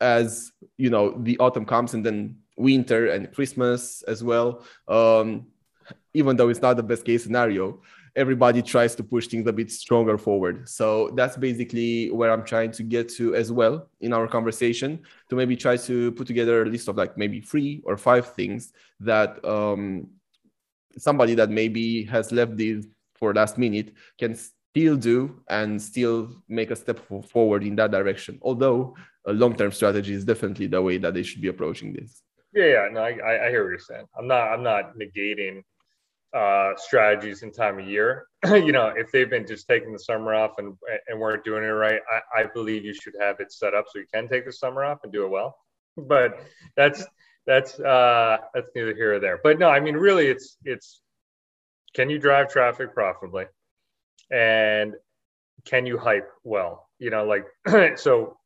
as 0.00 0.52
you 0.76 0.90
know 0.90 1.16
the 1.22 1.38
autumn 1.38 1.64
comes 1.64 1.94
and 1.94 2.04
then 2.04 2.36
winter 2.56 3.08
and 3.08 3.32
christmas 3.32 4.02
as 4.02 4.22
well 4.22 4.64
um, 4.88 5.46
even 6.14 6.36
though 6.36 6.48
it's 6.48 6.62
not 6.62 6.76
the 6.76 6.82
best 6.82 7.04
case 7.04 7.24
scenario 7.24 7.80
everybody 8.16 8.62
tries 8.62 8.94
to 8.94 9.04
push 9.04 9.26
things 9.26 9.46
a 9.46 9.52
bit 9.52 9.70
stronger 9.70 10.16
forward. 10.16 10.68
So 10.68 11.10
that's 11.14 11.36
basically 11.36 12.10
where 12.10 12.32
I'm 12.32 12.44
trying 12.44 12.72
to 12.72 12.82
get 12.82 13.10
to 13.10 13.34
as 13.34 13.52
well 13.52 13.90
in 14.00 14.14
our 14.14 14.26
conversation 14.26 15.02
to 15.28 15.36
maybe 15.36 15.54
try 15.54 15.76
to 15.76 16.12
put 16.12 16.26
together 16.26 16.62
a 16.62 16.66
list 16.66 16.88
of 16.88 16.96
like 16.96 17.18
maybe 17.18 17.40
three 17.40 17.82
or 17.84 17.98
five 17.98 18.34
things 18.34 18.72
that 19.00 19.44
um, 19.44 20.08
somebody 20.96 21.34
that 21.34 21.50
maybe 21.50 22.04
has 22.04 22.32
left 22.32 22.56
these 22.56 22.88
for 23.14 23.34
last 23.34 23.58
minute 23.58 23.92
can 24.18 24.34
still 24.34 24.96
do 24.96 25.42
and 25.48 25.80
still 25.80 26.30
make 26.48 26.70
a 26.70 26.76
step 26.76 26.98
forward 27.28 27.64
in 27.64 27.76
that 27.76 27.90
direction. 27.90 28.38
Although 28.40 28.96
a 29.26 29.32
long-term 29.32 29.72
strategy 29.72 30.14
is 30.14 30.24
definitely 30.24 30.68
the 30.68 30.80
way 30.80 30.96
that 30.98 31.12
they 31.12 31.22
should 31.22 31.42
be 31.42 31.48
approaching 31.48 31.92
this. 31.92 32.22
Yeah, 32.54 32.64
yeah, 32.64 32.88
no, 32.90 33.00
I, 33.00 33.46
I 33.46 33.50
hear 33.50 33.64
what 33.64 33.70
you're 33.70 33.78
saying. 33.78 34.06
I'm 34.18 34.26
not, 34.26 34.48
I'm 34.48 34.62
not 34.62 34.94
negating 34.96 35.62
uh, 36.36 36.76
strategies 36.76 37.42
and 37.42 37.54
time 37.54 37.78
of 37.78 37.86
year. 37.86 38.26
you 38.46 38.72
know, 38.72 38.88
if 38.88 39.10
they've 39.10 39.30
been 39.30 39.46
just 39.46 39.66
taking 39.66 39.92
the 39.92 39.98
summer 39.98 40.34
off 40.34 40.58
and 40.58 40.74
and 41.08 41.18
weren't 41.18 41.44
doing 41.44 41.64
it 41.64 41.68
right, 41.68 42.00
I, 42.10 42.42
I 42.42 42.44
believe 42.52 42.84
you 42.84 42.92
should 42.92 43.14
have 43.20 43.40
it 43.40 43.52
set 43.52 43.74
up 43.74 43.86
so 43.88 43.98
you 43.98 44.06
can 44.12 44.28
take 44.28 44.44
the 44.44 44.52
summer 44.52 44.84
off 44.84 44.98
and 45.02 45.12
do 45.12 45.24
it 45.24 45.30
well. 45.30 45.56
But 45.96 46.38
that's 46.76 47.06
that's 47.46 47.80
uh, 47.80 48.38
that's 48.52 48.68
neither 48.74 48.94
here 48.94 49.14
or 49.14 49.20
there. 49.20 49.40
But 49.42 49.58
no, 49.58 49.70
I 49.70 49.80
mean, 49.80 49.94
really, 49.94 50.26
it's 50.26 50.58
it's 50.64 51.00
can 51.94 52.10
you 52.10 52.18
drive 52.18 52.50
traffic 52.50 52.92
profitably, 52.92 53.46
and 54.30 54.94
can 55.64 55.86
you 55.86 55.96
hype 55.96 56.28
well? 56.44 56.90
You 56.98 57.10
know, 57.10 57.24
like 57.24 57.46
so 57.98 58.36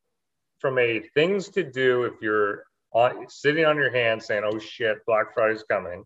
from 0.60 0.78
a 0.78 1.00
things 1.14 1.48
to 1.50 1.64
do 1.64 2.04
if 2.04 2.14
you're 2.22 2.64
on, 2.92 3.26
sitting 3.28 3.64
on 3.64 3.76
your 3.76 3.90
hands 3.90 4.26
saying, 4.26 4.42
"Oh 4.44 4.60
shit, 4.60 4.98
Black 5.06 5.34
Friday's 5.34 5.64
coming," 5.64 6.04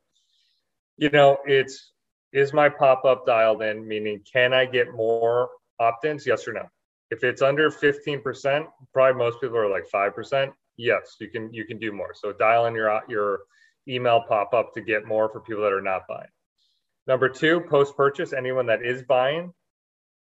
you 0.96 1.10
know, 1.10 1.38
it's 1.46 1.92
is 2.32 2.52
my 2.52 2.68
pop 2.68 3.04
up 3.04 3.26
dialed 3.26 3.62
in? 3.62 3.86
Meaning, 3.86 4.20
can 4.30 4.52
I 4.52 4.66
get 4.66 4.92
more 4.92 5.48
opt 5.80 6.04
ins? 6.04 6.26
Yes 6.26 6.46
or 6.48 6.52
no? 6.52 6.66
If 7.10 7.22
it's 7.22 7.42
under 7.42 7.70
15%, 7.70 8.66
probably 8.92 9.18
most 9.18 9.40
people 9.40 9.56
are 9.56 9.70
like 9.70 9.84
5%. 9.92 10.52
Yes, 10.76 11.16
you 11.20 11.28
can 11.28 11.52
you 11.52 11.64
can 11.64 11.78
do 11.78 11.92
more. 11.92 12.12
So 12.14 12.32
dial 12.32 12.66
in 12.66 12.74
your 12.74 13.00
your 13.08 13.40
email 13.86 14.24
pop 14.26 14.52
up 14.54 14.72
to 14.74 14.80
get 14.80 15.06
more 15.06 15.28
for 15.28 15.40
people 15.40 15.62
that 15.62 15.72
are 15.72 15.80
not 15.80 16.02
buying. 16.08 16.30
Number 17.06 17.28
two, 17.28 17.60
post 17.60 17.96
purchase, 17.96 18.32
anyone 18.32 18.66
that 18.66 18.84
is 18.84 19.02
buying, 19.02 19.52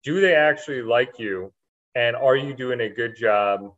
do 0.04 0.22
they 0.22 0.36
actually 0.36 0.82
like 0.82 1.18
you? 1.18 1.52
And 1.96 2.16
are 2.16 2.36
you 2.36 2.54
doing 2.54 2.82
a 2.82 2.90
good 2.90 3.16
job, 3.16 3.74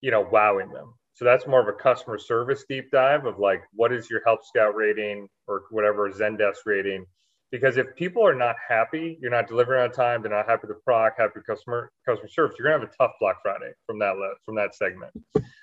you 0.00 0.10
know, 0.10 0.22
wowing 0.22 0.70
them? 0.70 0.94
So 1.18 1.24
that's 1.24 1.48
more 1.48 1.60
of 1.60 1.66
a 1.66 1.72
customer 1.72 2.16
service 2.16 2.64
deep 2.68 2.92
dive 2.92 3.26
of 3.26 3.40
like, 3.40 3.64
what 3.72 3.92
is 3.92 4.08
your 4.08 4.22
Help 4.24 4.44
Scout 4.44 4.76
rating 4.76 5.28
or 5.48 5.64
whatever 5.72 6.08
Zendesk 6.12 6.58
rating? 6.64 7.04
Because 7.50 7.76
if 7.76 7.92
people 7.96 8.24
are 8.24 8.36
not 8.36 8.54
happy, 8.68 9.18
you're 9.20 9.32
not 9.32 9.48
delivering 9.48 9.82
on 9.82 9.90
time, 9.90 10.22
they're 10.22 10.30
not 10.30 10.48
happy 10.48 10.68
with 10.68 10.76
the 10.76 10.82
product, 10.84 11.18
happy 11.18 11.32
with 11.34 11.44
customer 11.44 11.90
customer 12.06 12.28
service, 12.28 12.54
you're 12.56 12.70
gonna 12.70 12.78
have 12.78 12.88
a 12.88 12.96
tough 12.96 13.16
Black 13.18 13.42
Friday 13.42 13.72
from 13.84 13.98
that 13.98 14.14
from 14.44 14.54
that 14.54 14.76
segment. 14.76 15.10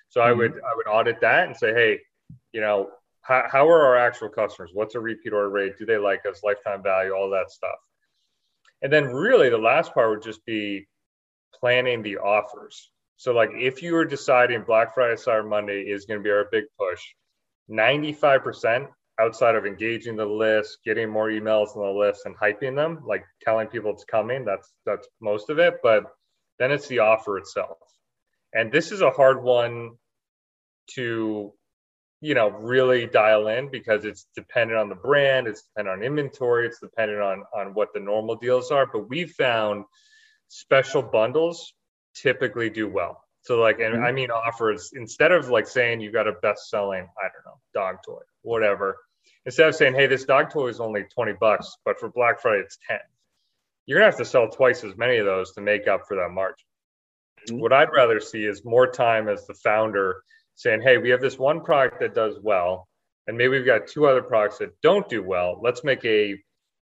So 0.09 0.19
mm-hmm. 0.19 0.29
I 0.29 0.33
would 0.33 0.51
I 0.55 0.75
would 0.75 0.87
audit 0.87 1.21
that 1.21 1.47
and 1.47 1.55
say, 1.55 1.73
hey, 1.73 2.01
you 2.51 2.59
know, 2.59 2.89
how, 3.21 3.45
how 3.49 3.69
are 3.69 3.85
our 3.85 3.95
actual 3.95 4.27
customers? 4.27 4.71
What's 4.73 4.95
a 4.95 4.99
repeat 4.99 5.31
order 5.31 5.49
rate? 5.49 5.77
Do 5.77 5.85
they 5.85 5.97
like 5.97 6.25
us? 6.25 6.41
Lifetime 6.43 6.83
value, 6.83 7.13
all 7.13 7.29
that 7.29 7.49
stuff. 7.49 7.79
And 8.81 8.91
then 8.91 9.05
really 9.05 9.49
the 9.49 9.57
last 9.57 9.93
part 9.93 10.09
would 10.09 10.21
just 10.21 10.45
be 10.45 10.85
planning 11.53 12.03
the 12.03 12.17
offers 12.17 12.91
So 13.17 13.33
like 13.33 13.51
if 13.53 13.81
you 13.81 13.93
were 13.93 14.05
deciding 14.05 14.63
Black 14.63 14.93
Friday, 14.93 15.15
Cyber 15.15 15.47
Monday 15.47 15.81
is 15.81 16.05
going 16.05 16.19
to 16.19 16.23
be 16.23 16.31
our 16.31 16.47
big 16.51 16.65
push, 16.79 17.01
95% 17.69 18.87
outside 19.19 19.55
of 19.55 19.65
engaging 19.65 20.15
the 20.15 20.25
list, 20.25 20.79
getting 20.83 21.09
more 21.09 21.29
emails 21.29 21.75
on 21.75 21.83
the 21.83 21.99
list 21.99 22.21
and 22.25 22.35
hyping 22.37 22.75
them, 22.75 23.03
like 23.07 23.23
telling 23.41 23.67
people 23.67 23.91
it's 23.91 24.03
coming, 24.03 24.43
that's 24.45 24.71
that's 24.85 25.07
most 25.21 25.49
of 25.49 25.59
it. 25.59 25.75
But 25.81 26.03
then 26.59 26.71
it's 26.71 26.87
the 26.87 26.99
offer 26.99 27.37
itself. 27.37 27.77
And 28.53 28.71
this 28.71 28.91
is 28.91 29.01
a 29.01 29.11
hard 29.11 29.43
one 29.43 29.91
to 30.91 31.53
you 32.21 32.33
know 32.33 32.49
really 32.49 33.07
dial 33.07 33.47
in 33.47 33.69
because 33.69 34.05
it's 34.05 34.27
dependent 34.35 34.79
on 34.79 34.89
the 34.89 34.95
brand 34.95 35.47
it's 35.47 35.63
dependent 35.63 35.97
on 35.97 36.03
inventory 36.03 36.65
it's 36.65 36.79
dependent 36.79 37.21
on 37.21 37.43
on 37.53 37.73
what 37.73 37.89
the 37.93 37.99
normal 37.99 38.35
deals 38.35 38.71
are 38.71 38.87
but 38.91 39.09
we've 39.09 39.31
found 39.31 39.83
special 40.47 41.01
bundles 41.01 41.73
typically 42.15 42.69
do 42.69 42.87
well 42.87 43.23
so 43.41 43.59
like 43.59 43.79
and 43.79 43.95
mm-hmm. 43.95 44.03
i 44.03 44.11
mean 44.11 44.31
offers 44.31 44.91
instead 44.95 45.31
of 45.31 45.49
like 45.49 45.67
saying 45.67 45.99
you've 45.99 46.13
got 46.13 46.27
a 46.27 46.33
best 46.41 46.69
selling 46.69 47.07
i 47.17 47.23
don't 47.23 47.45
know 47.45 47.59
dog 47.73 47.97
toy 48.05 48.21
whatever 48.41 48.97
instead 49.45 49.67
of 49.67 49.75
saying 49.75 49.93
hey 49.93 50.07
this 50.07 50.25
dog 50.25 50.49
toy 50.49 50.67
is 50.67 50.79
only 50.79 51.03
20 51.13 51.33
bucks 51.39 51.77
but 51.85 51.99
for 51.99 52.09
black 52.09 52.41
friday 52.41 52.61
it's 52.61 52.77
10 52.87 52.97
you're 53.85 53.99
gonna 53.99 54.09
have 54.09 54.17
to 54.17 54.25
sell 54.25 54.49
twice 54.49 54.83
as 54.83 54.97
many 54.97 55.17
of 55.17 55.25
those 55.25 55.51
to 55.53 55.61
make 55.61 55.87
up 55.87 56.07
for 56.07 56.15
that 56.15 56.29
margin 56.31 56.65
mm-hmm. 57.47 57.59
what 57.59 57.73
i'd 57.73 57.89
rather 57.93 58.19
see 58.19 58.45
is 58.45 58.63
more 58.63 58.87
time 58.87 59.27
as 59.27 59.45
the 59.45 59.53
founder 59.53 60.23
saying, 60.55 60.81
hey, 60.81 60.97
we 60.97 61.09
have 61.09 61.21
this 61.21 61.37
one 61.37 61.61
product 61.61 61.99
that 61.99 62.15
does 62.15 62.39
well, 62.41 62.87
and 63.27 63.37
maybe 63.37 63.49
we've 63.49 63.65
got 63.65 63.87
two 63.87 64.07
other 64.07 64.21
products 64.21 64.57
that 64.59 64.79
don't 64.81 65.07
do 65.09 65.21
well. 65.21 65.59
Let's 65.61 65.83
make 65.83 66.03
a 66.05 66.35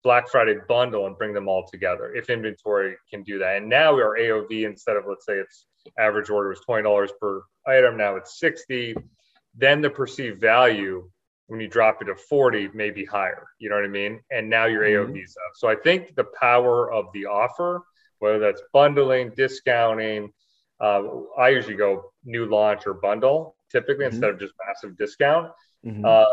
Black 0.02 0.28
Friday 0.28 0.56
bundle 0.68 1.06
and 1.06 1.16
bring 1.16 1.34
them 1.34 1.48
all 1.48 1.66
together 1.66 2.14
if 2.14 2.30
inventory 2.30 2.96
can 3.10 3.22
do 3.22 3.38
that. 3.38 3.56
And 3.58 3.68
now 3.68 3.92
our 3.94 4.16
AOV, 4.18 4.64
instead 4.64 4.96
of 4.96 5.04
let's 5.06 5.26
say 5.26 5.34
it's 5.34 5.66
average 5.98 6.30
order 6.30 6.48
was 6.48 6.60
$20 6.68 7.08
per 7.20 7.42
item, 7.66 7.96
now 7.96 8.16
it's 8.16 8.38
60. 8.38 8.94
Then 9.54 9.80
the 9.80 9.90
perceived 9.90 10.40
value 10.40 11.08
when 11.48 11.60
you 11.60 11.68
drop 11.68 12.00
it 12.00 12.06
to 12.06 12.14
40 12.14 12.68
may 12.74 12.90
be 12.90 13.04
higher. 13.04 13.46
You 13.58 13.68
know 13.68 13.76
what 13.76 13.84
I 13.84 13.88
mean? 13.88 14.20
And 14.30 14.48
now 14.48 14.66
your 14.66 14.82
mm-hmm. 14.82 15.12
AOV's 15.12 15.36
up. 15.36 15.52
So 15.56 15.68
I 15.68 15.74
think 15.74 16.14
the 16.14 16.26
power 16.38 16.90
of 16.92 17.06
the 17.12 17.26
offer, 17.26 17.82
whether 18.20 18.38
that's 18.38 18.62
bundling, 18.72 19.32
discounting, 19.36 20.32
uh, 20.80 21.02
I 21.36 21.50
usually 21.50 21.76
go 21.76 22.12
new 22.24 22.46
launch 22.46 22.86
or 22.86 22.94
bundle 22.94 23.56
typically 23.70 24.06
mm-hmm. 24.06 24.14
instead 24.14 24.30
of 24.30 24.40
just 24.40 24.54
massive 24.66 24.96
discount 24.96 25.50
mm-hmm. 25.84 26.04
um, 26.04 26.26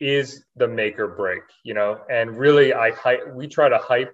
is 0.00 0.44
the 0.56 0.68
make 0.68 0.98
or 0.98 1.08
break 1.08 1.42
you 1.64 1.74
know? 1.74 2.00
And 2.10 2.36
really 2.36 2.74
i 2.74 2.90
hype 2.90 3.34
we 3.34 3.46
try 3.46 3.68
to 3.68 3.78
hype 3.78 4.12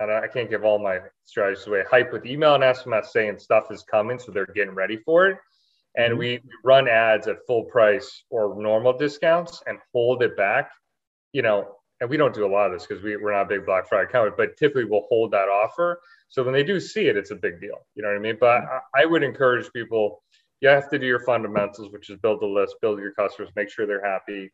and 0.00 0.10
i 0.10 0.26
can't 0.26 0.50
give 0.50 0.64
all 0.64 0.78
my 0.78 1.00
strategies 1.24 1.66
away 1.66 1.84
hype 1.90 2.12
with 2.12 2.26
email 2.26 2.54
and 2.54 2.64
sms 2.64 3.06
saying 3.06 3.38
stuff 3.38 3.70
is 3.70 3.82
coming 3.82 4.18
so 4.18 4.32
they're 4.32 4.46
getting 4.46 4.74
ready 4.74 4.98
for 5.04 5.28
it. 5.28 5.38
And 5.96 6.12
mm-hmm. 6.12 6.18
we 6.18 6.40
run 6.64 6.86
ads 6.88 7.26
at 7.26 7.38
full 7.46 7.64
price 7.64 8.24
or 8.30 8.60
normal 8.60 8.96
discounts 8.96 9.62
and 9.66 9.78
hold 9.92 10.22
it 10.22 10.36
back 10.36 10.70
you 11.32 11.42
know? 11.42 11.74
And 12.00 12.08
we 12.08 12.16
don't 12.16 12.32
do 12.32 12.46
a 12.46 12.48
lot 12.48 12.66
of 12.66 12.72
this 12.72 12.86
because 12.86 13.02
we, 13.02 13.16
we're 13.16 13.32
not 13.32 13.42
a 13.42 13.48
big 13.48 13.66
black 13.66 13.88
friday 13.88 14.10
company 14.10 14.34
but 14.36 14.56
typically 14.56 14.84
we'll 14.84 15.06
hold 15.08 15.30
that 15.32 15.48
offer. 15.48 16.00
So 16.28 16.44
when 16.44 16.52
they 16.52 16.62
do 16.62 16.78
see 16.80 17.06
it 17.06 17.16
it's 17.16 17.30
a 17.30 17.36
big 17.36 17.60
deal 17.60 17.86
you 17.94 18.02
know 18.02 18.08
what 18.08 18.16
i 18.16 18.20
mean? 18.20 18.36
But 18.38 18.60
mm-hmm. 18.60 18.78
I, 18.94 19.02
I 19.02 19.06
would 19.06 19.22
encourage 19.22 19.72
people 19.72 20.22
you 20.60 20.68
have 20.68 20.90
to 20.90 20.98
do 20.98 21.06
your 21.06 21.20
fundamentals, 21.20 21.92
which 21.92 22.10
is 22.10 22.18
build 22.18 22.40
the 22.40 22.46
list, 22.46 22.76
build 22.80 22.98
your 22.98 23.12
customers, 23.12 23.50
make 23.54 23.70
sure 23.70 23.86
they're 23.86 24.04
happy, 24.04 24.50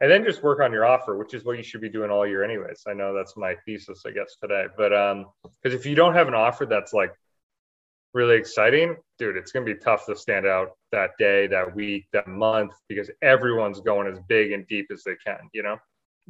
and 0.00 0.10
then 0.10 0.24
just 0.24 0.42
work 0.42 0.60
on 0.60 0.72
your 0.72 0.86
offer, 0.86 1.16
which 1.16 1.34
is 1.34 1.44
what 1.44 1.56
you 1.56 1.62
should 1.62 1.80
be 1.80 1.88
doing 1.88 2.10
all 2.10 2.26
year, 2.26 2.44
anyways. 2.44 2.82
I 2.86 2.94
know 2.94 3.14
that's 3.14 3.36
my 3.36 3.56
thesis, 3.64 4.02
I 4.06 4.10
guess, 4.10 4.36
today. 4.40 4.66
But 4.76 4.92
um, 4.92 5.26
because 5.62 5.78
if 5.78 5.84
you 5.84 5.94
don't 5.94 6.14
have 6.14 6.28
an 6.28 6.34
offer 6.34 6.66
that's 6.66 6.92
like 6.92 7.12
really 8.14 8.36
exciting, 8.36 8.96
dude, 9.18 9.36
it's 9.36 9.50
gonna 9.50 9.64
be 9.64 9.74
tough 9.74 10.06
to 10.06 10.16
stand 10.16 10.46
out 10.46 10.70
that 10.92 11.10
day, 11.18 11.46
that 11.48 11.74
week, 11.74 12.06
that 12.12 12.28
month, 12.28 12.72
because 12.88 13.10
everyone's 13.22 13.80
going 13.80 14.06
as 14.06 14.20
big 14.28 14.52
and 14.52 14.66
deep 14.68 14.86
as 14.92 15.02
they 15.04 15.16
can. 15.16 15.40
You 15.52 15.62
know. 15.64 15.76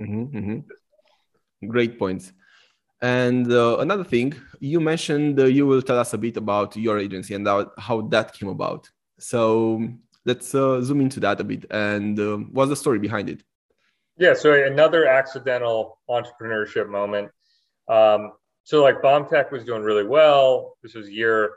Mm-hmm, 0.01 0.39
mm-hmm. 0.39 1.69
Great 1.69 1.99
points. 1.99 2.33
And 3.01 3.53
uh, 3.53 3.79
another 3.79 4.03
thing, 4.05 4.35
you 4.61 4.81
mentioned 4.81 5.39
uh, 5.39 5.45
you 5.45 5.67
will 5.67 5.83
tell 5.83 5.99
us 5.99 6.15
a 6.15 6.19
bit 6.19 6.37
about 6.37 6.77
your 6.77 6.99
agency 6.99 7.35
and 7.35 7.47
how, 7.47 7.71
how 7.79 8.01
that 8.09 8.33
came 8.33 8.49
about. 8.49 8.91
So 9.21 9.89
let's 10.25 10.55
uh, 10.55 10.81
zoom 10.83 11.01
into 11.03 11.21
that 11.21 11.41
a 11.41 11.45
bit. 11.45 11.65
And 11.71 12.19
uh, 12.19 12.37
what's 12.37 12.71
the 12.71 12.77
story 12.77 12.99
behind 12.99 13.29
it? 13.29 13.43
Yeah, 14.19 14.35
so 14.35 14.53
another 14.53 15.07
accidental 15.07 15.99
entrepreneurship 16.11 16.89
moment. 16.89 17.31
Um, 17.89 18.33
so 18.65 18.83
like 18.83 19.01
BombTech 19.01 19.53
was 19.53 19.65
doing 19.65 19.83
really 19.83 20.05
well. 20.05 20.75
This 20.83 20.95
was 20.95 21.09
year 21.09 21.53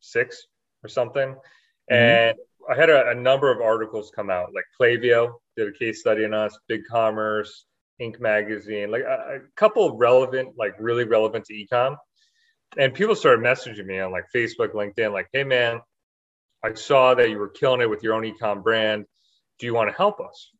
six 0.00 0.46
or 0.84 0.88
something, 0.88 1.30
mm-hmm. 1.30 1.94
and 1.94 2.36
I 2.70 2.76
had 2.78 2.90
a, 2.90 3.08
a, 3.08 3.14
number 3.14 3.50
of 3.50 3.60
articles 3.60 4.12
come 4.14 4.30
out. 4.30 4.50
Like 4.54 4.64
Klaviyo 4.78 5.32
did 5.56 5.68
a 5.68 5.72
case 5.72 6.00
study 6.00 6.24
on 6.24 6.34
us, 6.34 6.56
Big 6.68 6.82
Commerce, 6.88 7.64
Inc. 8.00 8.20
magazine, 8.20 8.90
like 8.90 9.02
a, 9.02 9.36
a 9.36 9.38
couple 9.56 9.96
relevant, 9.96 10.50
like 10.56 10.74
really 10.78 11.04
relevant 11.04 11.46
to 11.46 11.54
ecom. 11.54 11.96
And 12.76 12.94
people 12.94 13.16
started 13.16 13.44
messaging 13.44 13.86
me 13.86 13.98
on 13.98 14.12
like 14.12 14.26
Facebook, 14.34 14.72
LinkedIn, 14.74 15.12
like, 15.12 15.28
"Hey 15.32 15.44
man, 15.44 15.80
I 16.62 16.74
saw 16.74 17.14
that 17.14 17.30
you 17.30 17.38
were 17.38 17.48
killing 17.48 17.80
it 17.80 17.90
with 17.90 18.02
your 18.02 18.14
own 18.14 18.22
ecom 18.22 18.62
brand. 18.62 19.06
Do 19.58 19.66
you 19.66 19.74
want 19.74 19.90
to 19.90 19.96
help 19.96 20.20
us? 20.20 20.50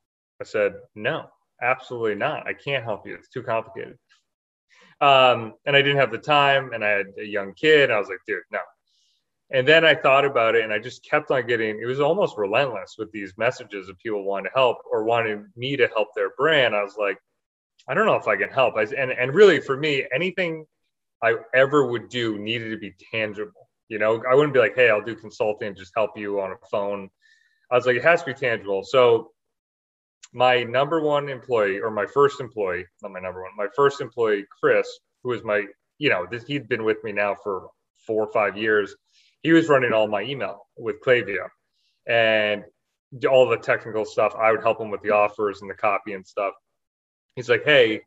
I 0.40 0.44
said, 0.44 0.72
no, 0.96 1.28
absolutely 1.62 2.16
not. 2.16 2.46
I 2.46 2.52
can't 2.52 2.84
help 2.84 3.06
you. 3.06 3.14
It's 3.14 3.28
too 3.28 3.42
complicated. 3.42 3.98
Um, 5.00 5.54
and 5.66 5.74
I 5.74 5.82
didn't 5.82 5.98
have 5.98 6.12
the 6.12 6.18
time 6.18 6.72
and 6.72 6.84
I 6.84 6.90
had 6.90 7.06
a 7.18 7.24
young 7.24 7.54
kid. 7.54 7.90
I 7.90 7.98
was 7.98 8.08
like, 8.08 8.20
dude, 8.26 8.42
no. 8.52 8.60
And 9.50 9.66
then 9.66 9.84
I 9.84 9.94
thought 9.94 10.24
about 10.24 10.54
it 10.54 10.64
and 10.64 10.72
I 10.72 10.78
just 10.78 11.04
kept 11.04 11.30
on 11.30 11.46
getting, 11.46 11.80
it 11.80 11.86
was 11.86 12.00
almost 12.00 12.38
relentless 12.38 12.94
with 12.98 13.10
these 13.12 13.34
messages 13.36 13.88
of 13.88 13.98
people 13.98 14.24
wanting 14.24 14.46
to 14.46 14.54
help 14.54 14.78
or 14.90 15.04
wanting 15.04 15.46
me 15.56 15.76
to 15.76 15.88
help 15.88 16.08
their 16.14 16.30
brand. 16.38 16.74
I 16.74 16.82
was 16.82 16.96
like, 16.98 17.18
I 17.88 17.94
don't 17.94 18.06
know 18.06 18.14
if 18.14 18.28
I 18.28 18.36
can 18.36 18.48
help. 18.48 18.76
I, 18.76 18.82
and, 18.82 19.10
and 19.10 19.34
really 19.34 19.60
for 19.60 19.76
me, 19.76 20.06
anything 20.14 20.66
I 21.22 21.36
ever 21.54 21.86
would 21.86 22.08
do 22.08 22.38
needed 22.38 22.70
to 22.70 22.78
be 22.78 22.94
tangible. 23.12 23.68
You 23.88 23.98
know, 23.98 24.22
I 24.30 24.34
wouldn't 24.34 24.54
be 24.54 24.60
like, 24.60 24.74
hey, 24.74 24.88
I'll 24.88 25.02
do 25.02 25.14
consulting, 25.14 25.74
just 25.74 25.92
help 25.94 26.16
you 26.16 26.40
on 26.40 26.52
a 26.52 26.66
phone. 26.70 27.10
I 27.70 27.74
was 27.74 27.86
like, 27.86 27.96
it 27.96 28.04
has 28.04 28.22
to 28.22 28.26
be 28.26 28.34
tangible. 28.34 28.84
So 28.84 29.32
my 30.32 30.62
number 30.64 31.00
one 31.00 31.28
employee 31.28 31.80
or 31.80 31.90
my 31.90 32.06
first 32.06 32.40
employee, 32.40 32.86
not 33.02 33.12
my 33.12 33.20
number 33.20 33.42
one, 33.42 33.50
my 33.56 33.68
first 33.76 34.00
employee, 34.00 34.44
Chris, 34.60 34.86
who 35.22 35.30
was 35.30 35.44
my, 35.44 35.64
you 35.98 36.10
know, 36.10 36.26
this, 36.30 36.44
he'd 36.44 36.68
been 36.68 36.84
with 36.84 37.02
me 37.04 37.12
now 37.12 37.34
for 37.34 37.68
four 38.06 38.24
or 38.24 38.32
five 38.32 38.56
years. 38.56 38.94
He 39.42 39.52
was 39.52 39.68
running 39.68 39.92
all 39.92 40.08
my 40.08 40.22
email 40.22 40.66
with 40.76 41.00
Klaviyo 41.00 41.48
and 42.06 42.64
all 43.28 43.48
the 43.48 43.58
technical 43.58 44.04
stuff. 44.04 44.34
I 44.38 44.52
would 44.52 44.62
help 44.62 44.80
him 44.80 44.90
with 44.90 45.02
the 45.02 45.10
offers 45.10 45.60
and 45.60 45.70
the 45.70 45.74
copy 45.74 46.14
and 46.14 46.26
stuff. 46.26 46.54
He's 47.36 47.48
like, 47.48 47.64
hey, 47.64 48.02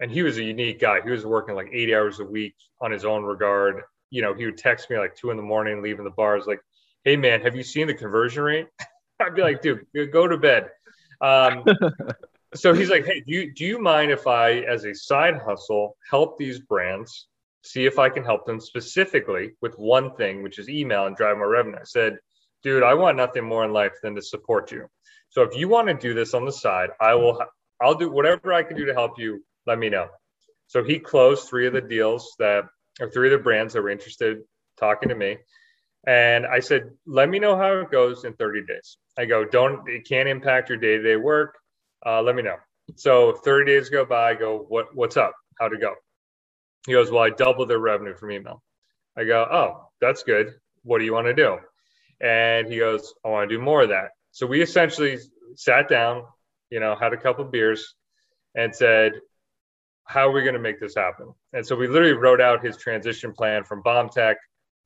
and 0.00 0.10
he 0.10 0.22
was 0.22 0.38
a 0.38 0.42
unique 0.42 0.80
guy. 0.80 1.00
He 1.02 1.10
was 1.10 1.26
working 1.26 1.54
like 1.54 1.68
80 1.72 1.94
hours 1.94 2.20
a 2.20 2.24
week 2.24 2.54
on 2.80 2.90
his 2.90 3.04
own 3.04 3.24
regard 3.24 3.82
you 4.10 4.22
know, 4.22 4.34
he 4.34 4.44
would 4.44 4.58
text 4.58 4.90
me 4.90 4.98
like 4.98 5.14
two 5.14 5.30
in 5.30 5.36
the 5.36 5.42
morning, 5.42 5.82
leaving 5.82 6.04
the 6.04 6.10
bars, 6.10 6.46
like, 6.46 6.60
"Hey 7.04 7.16
man, 7.16 7.40
have 7.40 7.56
you 7.56 7.62
seen 7.62 7.86
the 7.86 7.94
conversion 7.94 8.42
rate?" 8.42 8.66
I'd 9.20 9.34
be 9.34 9.42
like, 9.42 9.62
"Dude, 9.62 9.86
go 10.12 10.26
to 10.26 10.36
bed." 10.36 10.70
Um, 11.20 11.64
so 12.54 12.72
he's 12.72 12.90
like, 12.90 13.04
"Hey, 13.06 13.20
do 13.20 13.32
you 13.32 13.52
do 13.52 13.64
you 13.64 13.78
mind 13.78 14.10
if 14.10 14.26
I, 14.26 14.60
as 14.60 14.84
a 14.84 14.94
side 14.94 15.38
hustle, 15.38 15.96
help 16.08 16.38
these 16.38 16.60
brands 16.60 17.28
see 17.62 17.86
if 17.86 17.98
I 17.98 18.08
can 18.08 18.24
help 18.24 18.46
them 18.46 18.60
specifically 18.60 19.52
with 19.60 19.74
one 19.74 20.14
thing, 20.16 20.42
which 20.42 20.58
is 20.58 20.68
email 20.68 21.06
and 21.06 21.16
drive 21.16 21.36
more 21.36 21.48
revenue?" 21.48 21.78
I 21.80 21.84
said, 21.84 22.18
"Dude, 22.62 22.82
I 22.82 22.94
want 22.94 23.16
nothing 23.16 23.44
more 23.44 23.64
in 23.64 23.72
life 23.72 23.94
than 24.02 24.14
to 24.16 24.22
support 24.22 24.72
you. 24.72 24.86
So 25.30 25.42
if 25.42 25.56
you 25.56 25.68
want 25.68 25.88
to 25.88 25.94
do 25.94 26.14
this 26.14 26.34
on 26.34 26.44
the 26.44 26.52
side, 26.52 26.90
I 27.00 27.14
will. 27.14 27.40
I'll 27.82 27.94
do 27.94 28.10
whatever 28.10 28.52
I 28.52 28.62
can 28.62 28.76
do 28.76 28.84
to 28.84 28.92
help 28.92 29.18
you. 29.18 29.44
Let 29.66 29.78
me 29.78 29.88
know." 29.88 30.08
So 30.66 30.84
he 30.84 30.98
closed 30.98 31.48
three 31.48 31.66
of 31.66 31.72
the 31.72 31.80
deals 31.80 32.34
that 32.38 32.64
or 33.00 33.10
three 33.10 33.32
of 33.32 33.38
the 33.38 33.42
brands 33.42 33.74
that 33.74 33.82
were 33.82 33.90
interested 33.90 34.42
talking 34.76 35.08
to 35.08 35.14
me. 35.14 35.38
And 36.06 36.46
I 36.46 36.60
said, 36.60 36.90
let 37.06 37.28
me 37.28 37.38
know 37.38 37.56
how 37.56 37.72
it 37.80 37.90
goes 37.90 38.24
in 38.24 38.32
30 38.34 38.64
days. 38.66 38.96
I 39.18 39.26
go, 39.26 39.44
don't, 39.44 39.88
it 39.88 40.08
can't 40.08 40.28
impact 40.28 40.68
your 40.68 40.78
day 40.78 40.96
to 40.96 41.02
day 41.02 41.16
work. 41.16 41.58
Uh, 42.04 42.22
let 42.22 42.34
me 42.34 42.42
know. 42.42 42.56
So 42.96 43.32
30 43.32 43.70
days 43.70 43.90
go 43.90 44.04
by. 44.04 44.30
I 44.30 44.34
go, 44.34 44.64
what, 44.68 44.94
what's 44.94 45.16
up? 45.16 45.34
How'd 45.58 45.74
it 45.74 45.80
go? 45.80 45.94
He 46.86 46.92
goes, 46.92 47.10
well, 47.10 47.22
I 47.22 47.30
doubled 47.30 47.68
their 47.68 47.78
revenue 47.78 48.14
from 48.14 48.32
email. 48.32 48.62
I 49.16 49.24
go, 49.24 49.46
oh, 49.50 49.88
that's 50.00 50.22
good. 50.22 50.54
What 50.82 50.98
do 50.98 51.04
you 51.04 51.12
want 51.12 51.26
to 51.26 51.34
do? 51.34 51.58
And 52.20 52.66
he 52.68 52.78
goes, 52.78 53.12
I 53.24 53.28
want 53.28 53.50
to 53.50 53.56
do 53.56 53.62
more 53.62 53.82
of 53.82 53.90
that. 53.90 54.10
So 54.32 54.46
we 54.46 54.62
essentially 54.62 55.18
sat 55.56 55.88
down, 55.88 56.24
you 56.70 56.80
know, 56.80 56.96
had 56.96 57.12
a 57.12 57.16
couple 57.16 57.44
beers 57.44 57.94
and 58.54 58.74
said, 58.74 59.12
how 60.04 60.28
are 60.28 60.32
we 60.32 60.42
going 60.42 60.54
to 60.54 60.60
make 60.60 60.80
this 60.80 60.94
happen? 60.94 61.32
And 61.52 61.66
so 61.66 61.76
we 61.76 61.86
literally 61.86 62.14
wrote 62.14 62.40
out 62.40 62.64
his 62.64 62.76
transition 62.76 63.32
plan 63.32 63.64
from 63.64 63.82
BombTech, 63.82 64.36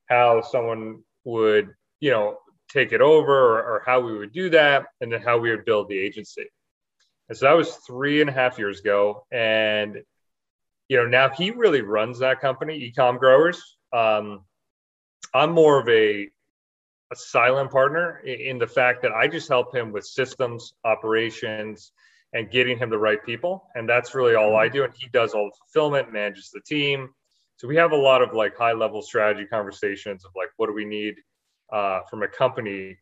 how 0.08 0.42
someone 0.42 1.02
would, 1.24 1.74
you 2.00 2.10
know, 2.10 2.38
take 2.70 2.92
it 2.92 3.00
over 3.00 3.32
or, 3.32 3.58
or, 3.58 3.82
how 3.86 4.00
we 4.00 4.16
would 4.16 4.32
do 4.32 4.50
that, 4.50 4.86
and 5.00 5.12
then 5.12 5.22
how 5.22 5.38
we 5.38 5.50
would 5.50 5.64
build 5.64 5.88
the 5.88 5.98
agency. 5.98 6.46
And 7.28 7.38
so 7.38 7.46
that 7.46 7.56
was 7.56 7.76
three 7.86 8.20
and 8.20 8.28
a 8.28 8.32
half 8.32 8.58
years 8.58 8.80
ago. 8.80 9.26
And, 9.30 10.02
you 10.88 10.96
know, 10.96 11.06
now 11.06 11.28
he 11.30 11.50
really 11.50 11.82
runs 11.82 12.18
that 12.18 12.40
company, 12.40 12.92
Ecom 12.92 13.18
Growers. 13.18 13.62
Um, 13.92 14.44
I'm 15.32 15.52
more 15.52 15.80
of 15.80 15.88
a 15.88 16.28
a 17.12 17.16
silent 17.16 17.70
partner 17.70 18.18
in 18.20 18.58
the 18.58 18.66
fact 18.66 19.02
that 19.02 19.12
I 19.12 19.28
just 19.28 19.48
help 19.48 19.74
him 19.74 19.92
with 19.92 20.04
systems, 20.04 20.74
operations, 20.84 21.92
and 22.32 22.50
getting 22.50 22.78
him 22.78 22.90
the 22.90 22.98
right 22.98 23.24
people. 23.24 23.68
And 23.74 23.88
that's 23.88 24.14
really 24.14 24.34
all 24.34 24.56
I 24.56 24.66
mm-hmm. 24.66 24.76
do. 24.76 24.84
And 24.84 24.92
he 24.96 25.08
does 25.08 25.32
all 25.32 25.46
the 25.46 25.56
fulfillment, 25.58 26.12
manages 26.12 26.50
the 26.50 26.60
team. 26.60 27.10
So 27.56 27.68
we 27.68 27.76
have 27.76 27.92
a 27.92 27.96
lot 27.96 28.22
of 28.22 28.34
like 28.34 28.56
high 28.56 28.72
level 28.72 29.02
strategy 29.02 29.46
conversations 29.46 30.24
of 30.24 30.32
like 30.36 30.48
what 30.56 30.66
do 30.66 30.72
we 30.72 30.84
need 30.84 31.14
uh, 31.72 32.00
from 32.10 32.22
a 32.22 32.28
company 32.28 32.98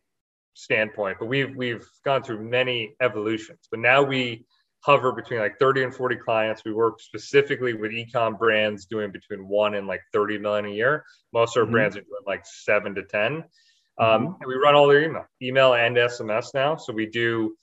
standpoint. 0.53 1.17
But 1.19 1.25
we've 1.25 1.55
we've 1.55 1.87
gone 2.05 2.23
through 2.23 2.43
many 2.43 2.95
evolutions. 3.01 3.67
But 3.69 3.79
now 3.79 4.03
we 4.03 4.45
hover 4.83 5.13
between 5.13 5.39
like 5.39 5.57
30 5.59 5.83
and 5.83 5.95
40 5.95 6.17
clients. 6.17 6.63
We 6.65 6.73
work 6.73 6.99
specifically 6.99 7.73
with 7.73 7.91
ecom 7.91 8.37
brands 8.37 8.85
doing 8.85 9.11
between 9.11 9.47
one 9.47 9.75
and 9.75 9.87
like 9.87 10.01
30 10.11 10.39
million 10.39 10.65
a 10.65 10.69
year. 10.69 11.05
Most 11.31 11.55
of 11.55 11.61
our 11.61 11.65
mm-hmm. 11.65 11.73
brands 11.73 11.97
are 11.97 12.01
doing 12.01 12.23
like 12.27 12.45
seven 12.45 12.93
to 12.95 13.03
10. 13.03 13.31
Um, 13.33 13.43
mm-hmm. 13.99 14.25
and 14.25 14.47
we 14.47 14.55
run 14.55 14.75
all 14.75 14.87
their 14.87 15.03
email, 15.03 15.25
email 15.41 15.73
and 15.73 15.95
SMS 15.95 16.53
now. 16.53 16.75
So 16.75 16.91
we 16.91 17.05
do, 17.05 17.55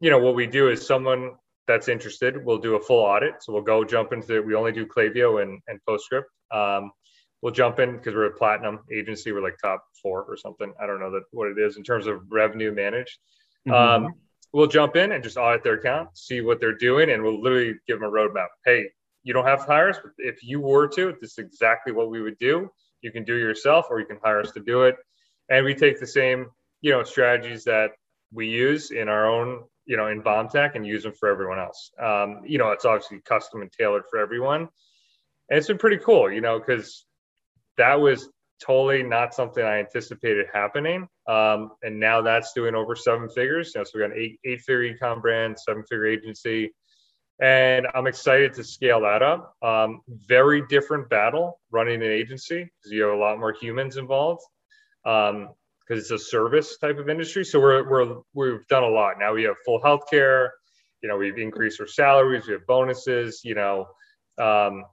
you 0.00 0.10
know, 0.10 0.18
what 0.18 0.34
we 0.34 0.46
do 0.46 0.68
is 0.68 0.86
someone 0.86 1.32
that's 1.70 1.88
interested, 1.88 2.44
we'll 2.44 2.58
do 2.58 2.76
a 2.76 2.80
full 2.80 3.04
audit. 3.04 3.42
So 3.42 3.52
we'll 3.52 3.62
go 3.62 3.84
jump 3.84 4.12
into, 4.12 4.36
it. 4.36 4.46
we 4.46 4.54
only 4.54 4.72
do 4.72 4.86
Klaviyo 4.86 5.42
and, 5.42 5.60
and 5.68 5.80
PostScript. 5.88 6.24
Um, 6.50 6.90
we'll 7.42 7.52
jump 7.52 7.78
in 7.78 7.96
because 7.96 8.14
we're 8.14 8.26
a 8.26 8.36
platinum 8.36 8.80
agency. 8.92 9.32
We're 9.32 9.42
like 9.42 9.56
top 9.62 9.84
four 10.02 10.24
or 10.24 10.36
something. 10.36 10.72
I 10.82 10.86
don't 10.86 11.00
know 11.00 11.10
that 11.12 11.22
what 11.30 11.48
it 11.48 11.58
is 11.58 11.76
in 11.76 11.82
terms 11.82 12.06
of 12.06 12.20
revenue 12.28 12.72
managed. 12.72 13.18
Mm-hmm. 13.68 14.04
Um, 14.04 14.14
we'll 14.52 14.66
jump 14.66 14.96
in 14.96 15.12
and 15.12 15.22
just 15.22 15.36
audit 15.36 15.62
their 15.62 15.74
account, 15.74 16.16
see 16.16 16.40
what 16.40 16.60
they're 16.60 16.76
doing, 16.76 17.10
and 17.10 17.22
we'll 17.22 17.40
literally 17.40 17.74
give 17.86 18.00
them 18.00 18.08
a 18.08 18.12
roadmap. 18.12 18.48
Hey, 18.64 18.86
you 19.22 19.32
don't 19.32 19.46
have 19.46 19.60
to 19.60 19.66
hire 19.66 19.90
us, 19.90 19.98
but 20.02 20.12
if 20.18 20.42
you 20.42 20.60
were 20.60 20.88
to, 20.88 21.14
this 21.20 21.32
is 21.32 21.38
exactly 21.38 21.92
what 21.92 22.10
we 22.10 22.20
would 22.20 22.38
do. 22.38 22.70
You 23.02 23.12
can 23.12 23.24
do 23.24 23.34
it 23.34 23.40
yourself, 23.40 23.86
or 23.90 24.00
you 24.00 24.06
can 24.06 24.18
hire 24.22 24.40
us 24.40 24.52
to 24.52 24.60
do 24.60 24.82
it 24.82 24.96
and 25.50 25.64
we 25.64 25.74
take 25.74 26.00
the 26.00 26.06
same 26.06 26.46
you 26.80 26.90
know 26.90 27.02
strategies 27.02 27.64
that 27.64 27.90
we 28.32 28.48
use 28.48 28.92
in 28.92 29.08
our 29.08 29.28
own 29.28 29.64
you 29.90 29.96
know 29.96 30.06
in 30.06 30.22
BombTech 30.22 30.76
and 30.76 30.86
use 30.86 31.02
them 31.02 31.12
for 31.12 31.28
everyone 31.28 31.58
else. 31.58 31.90
Um, 32.00 32.42
you 32.46 32.58
know, 32.58 32.70
it's 32.70 32.84
obviously 32.84 33.18
custom 33.24 33.60
and 33.60 33.72
tailored 33.72 34.04
for 34.08 34.20
everyone, 34.20 34.60
and 34.60 35.58
it's 35.58 35.66
been 35.66 35.78
pretty 35.78 35.98
cool. 35.98 36.30
You 36.30 36.40
know, 36.40 36.60
because 36.60 37.04
that 37.76 38.00
was 38.00 38.28
totally 38.62 39.02
not 39.02 39.34
something 39.34 39.64
I 39.64 39.80
anticipated 39.80 40.46
happening. 40.52 41.08
Um, 41.26 41.72
and 41.82 41.98
now 41.98 42.22
that's 42.22 42.52
doing 42.52 42.76
over 42.76 42.94
seven 42.94 43.28
figures. 43.28 43.72
You 43.74 43.80
know, 43.80 43.84
so 43.84 43.90
we 43.94 44.02
got 44.02 44.12
an 44.12 44.22
eight 44.22 44.38
eight 44.44 44.60
figure 44.60 44.94
ecom 44.94 45.20
brand, 45.20 45.58
seven 45.58 45.82
figure 45.82 46.06
agency. 46.06 46.72
And 47.42 47.88
I'm 47.92 48.06
excited 48.06 48.54
to 48.54 48.64
scale 48.64 49.00
that 49.00 49.22
up. 49.22 49.56
Um, 49.60 50.02
very 50.08 50.62
different 50.68 51.08
battle 51.08 51.58
running 51.72 51.96
an 51.96 52.10
agency 52.10 52.62
because 52.62 52.92
you 52.92 53.02
have 53.02 53.14
a 53.14 53.20
lot 53.20 53.40
more 53.40 53.52
humans 53.52 53.96
involved 53.96 54.42
um, 55.04 55.48
because 55.90 56.04
it's 56.04 56.22
a 56.22 56.24
service 56.24 56.78
type 56.78 56.98
of 56.98 57.08
industry. 57.08 57.44
So 57.44 57.58
we're, 57.58 57.88
we're 57.88 58.20
we've 58.32 58.66
done 58.68 58.84
a 58.84 58.88
lot. 58.88 59.14
Now 59.18 59.34
we 59.34 59.42
have 59.44 59.56
full 59.64 59.80
healthcare. 59.80 60.50
You 61.02 61.08
know, 61.08 61.16
we've 61.16 61.38
increased 61.38 61.80
our 61.80 61.86
salaries. 61.88 62.46
We 62.46 62.52
have 62.52 62.66
bonuses. 62.66 63.40
You 63.44 63.56
know, 63.56 63.88
um, 64.38 64.84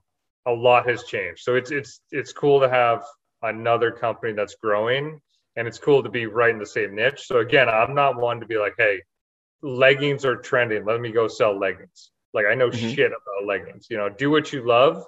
a 0.46 0.52
lot 0.52 0.88
has 0.88 1.04
changed. 1.04 1.42
So 1.42 1.54
it's 1.54 1.70
it's 1.70 2.00
it's 2.10 2.32
cool 2.32 2.60
to 2.60 2.68
have 2.68 3.04
another 3.42 3.92
company 3.92 4.32
that's 4.32 4.56
growing, 4.56 5.20
and 5.54 5.68
it's 5.68 5.78
cool 5.78 6.02
to 6.02 6.10
be 6.10 6.26
right 6.26 6.50
in 6.50 6.58
the 6.58 6.66
same 6.66 6.96
niche. 6.96 7.26
So 7.26 7.38
again, 7.38 7.68
I'm 7.68 7.94
not 7.94 8.16
one 8.16 8.40
to 8.40 8.46
be 8.46 8.58
like, 8.58 8.74
hey, 8.76 9.02
leggings 9.62 10.24
are 10.24 10.36
trending. 10.36 10.84
Let 10.84 11.00
me 11.00 11.12
go 11.12 11.28
sell 11.28 11.56
leggings. 11.56 12.10
Like 12.34 12.46
I 12.46 12.54
know 12.54 12.70
mm-hmm. 12.70 12.88
shit 12.88 13.12
about 13.12 13.46
leggings. 13.46 13.86
You 13.88 13.98
know, 13.98 14.08
do 14.08 14.30
what 14.30 14.52
you 14.52 14.66
love, 14.66 15.04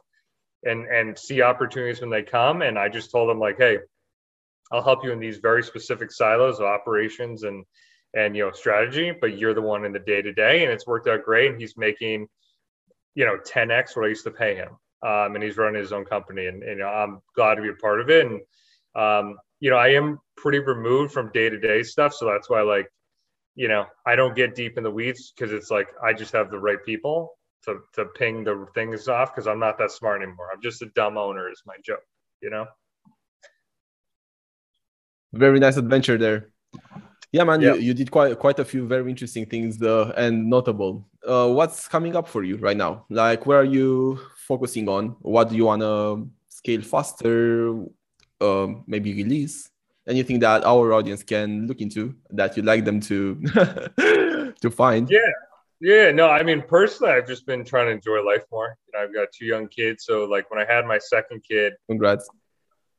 and 0.63 0.87
and 0.87 1.19
see 1.19 1.43
opportunities 1.43 2.01
when 2.01 2.11
they 2.11 2.23
come. 2.23 2.63
And 2.63 2.79
I 2.79 2.89
just 2.89 3.11
told 3.11 3.29
them 3.29 3.41
like, 3.41 3.57
hey, 3.59 3.79
I'll 4.71 4.83
help 4.83 5.05
you 5.05 5.13
in 5.13 5.19
these 5.19 5.39
very 5.39 5.63
specific 5.63 6.13
silos 6.13 6.61
of 6.61 6.67
operations 6.67 7.43
and 7.43 7.65
and 8.15 8.37
you 8.37 8.45
know 8.45 8.53
strategy, 8.53 9.13
but 9.13 9.39
you're 9.39 9.55
the 9.55 9.63
one 9.63 9.85
in 9.85 9.93
the 9.93 9.99
day 9.99 10.23
to 10.23 10.33
day, 10.33 10.63
and 10.63 10.73
it's 10.73 10.87
worked 10.87 11.09
out 11.09 11.25
great. 11.25 11.51
And 11.51 11.61
he's 11.61 11.77
making 11.77 12.29
you 13.15 13.25
know 13.25 13.39
10x 13.39 13.97
what 13.97 14.05
I 14.05 14.09
used 14.09 14.25
to 14.25 14.31
pay 14.31 14.55
him, 14.55 14.71
um, 15.03 15.35
and 15.35 15.43
he's 15.43 15.57
running 15.57 15.81
his 15.81 15.93
own 15.93 16.05
company, 16.05 16.47
and, 16.47 16.63
and 16.63 16.79
you 16.79 16.85
know, 16.85 16.89
I'm 16.89 17.21
glad 17.35 17.57
to 17.57 17.63
be 17.63 17.69
a 17.69 17.75
part 17.75 18.01
of 18.01 18.11
it. 18.11 18.27
And 18.27 18.41
um, 18.95 19.37
you 19.61 19.71
know, 19.71 19.77
I 19.77 19.89
am 19.89 20.19
pretty 20.37 20.59
removed 20.61 21.13
from 21.13 21.31
day 21.33 21.49
to 21.51 21.59
day 21.59 21.83
stuff, 21.83 22.15
so 22.15 22.27
that's 22.27 22.49
why 22.51 22.63
like 22.63 22.89
you 23.57 23.69
know 23.69 23.87
I 24.07 24.17
don't 24.17 24.37
get 24.37 24.55
deep 24.55 24.79
in 24.79 24.85
the 24.85 24.91
weeds 24.91 25.33
because 25.35 25.53
it's 25.53 25.71
like 25.71 25.89
I 26.03 26.13
just 26.13 26.33
have 26.33 26.51
the 26.51 26.59
right 26.59 26.83
people 26.85 27.37
to 27.65 27.81
to 27.95 28.07
ping 28.07 28.45
the 28.45 28.67
things 28.75 29.09
off 29.09 29.35
because 29.35 29.47
I'm 29.47 29.61
not 29.61 29.79
that 29.79 29.91
smart 29.91 30.23
anymore. 30.23 30.49
I'm 30.53 30.63
just 30.63 30.83
a 30.83 30.87
dumb 30.95 31.19
owner, 31.19 31.51
is 31.51 31.63
my 31.67 31.77
joke, 31.85 32.05
you 32.41 32.51
know 32.51 32.67
very 35.33 35.59
nice 35.59 35.77
adventure 35.77 36.19
there. 36.19 36.49
Yeah, 37.33 37.45
man, 37.45 37.61
yeah. 37.61 37.75
You, 37.75 37.81
you 37.81 37.95
did 37.95 38.11
quite 38.11 38.39
quite 38.39 38.59
a 38.59 38.65
few 38.65 38.87
very 38.87 39.09
interesting 39.09 39.47
things 39.47 39.81
uh, 39.83 40.13
and 40.17 40.51
notable. 40.51 41.07
Uh, 41.27 41.49
what's 41.49 41.87
coming 41.87 42.17
up 42.17 42.29
for 42.29 42.43
you 42.43 42.57
right 42.57 42.77
now? 42.77 43.05
Like, 43.09 43.47
where 43.47 43.61
are 43.61 43.65
you 43.65 44.19
focusing 44.49 44.89
on? 44.89 45.17
What 45.21 45.51
do 45.51 45.57
you 45.57 45.67
want 45.67 45.83
to 45.83 46.29
scale 46.49 46.83
faster? 46.83 47.85
Uh, 48.41 48.69
maybe 48.87 49.13
release 49.13 49.71
anything 50.09 50.39
that 50.41 50.65
our 50.65 50.93
audience 50.93 51.23
can 51.23 51.67
look 51.67 51.81
into 51.81 52.15
that 52.31 52.57
you'd 52.57 52.65
like 52.65 52.85
them 52.85 53.01
to 53.01 53.35
to 54.61 54.71
find. 54.71 55.09
Yeah, 55.09 55.31
yeah. 55.81 56.11
No, 56.11 56.29
I 56.29 56.43
mean 56.43 56.63
personally, 56.63 57.13
I've 57.13 57.29
just 57.29 57.47
been 57.47 57.65
trying 57.65 57.87
to 57.87 57.93
enjoy 57.93 58.25
life 58.25 58.45
more. 58.51 58.77
You 58.87 58.93
know, 58.99 59.05
I've 59.05 59.15
got 59.15 59.29
two 59.33 59.45
young 59.45 59.69
kids, 59.69 60.05
so 60.05 60.25
like 60.25 60.51
when 60.51 60.61
I 60.61 60.65
had 60.65 60.85
my 60.85 60.99
second 60.99 61.45
kid, 61.49 61.75
congrats 61.89 62.29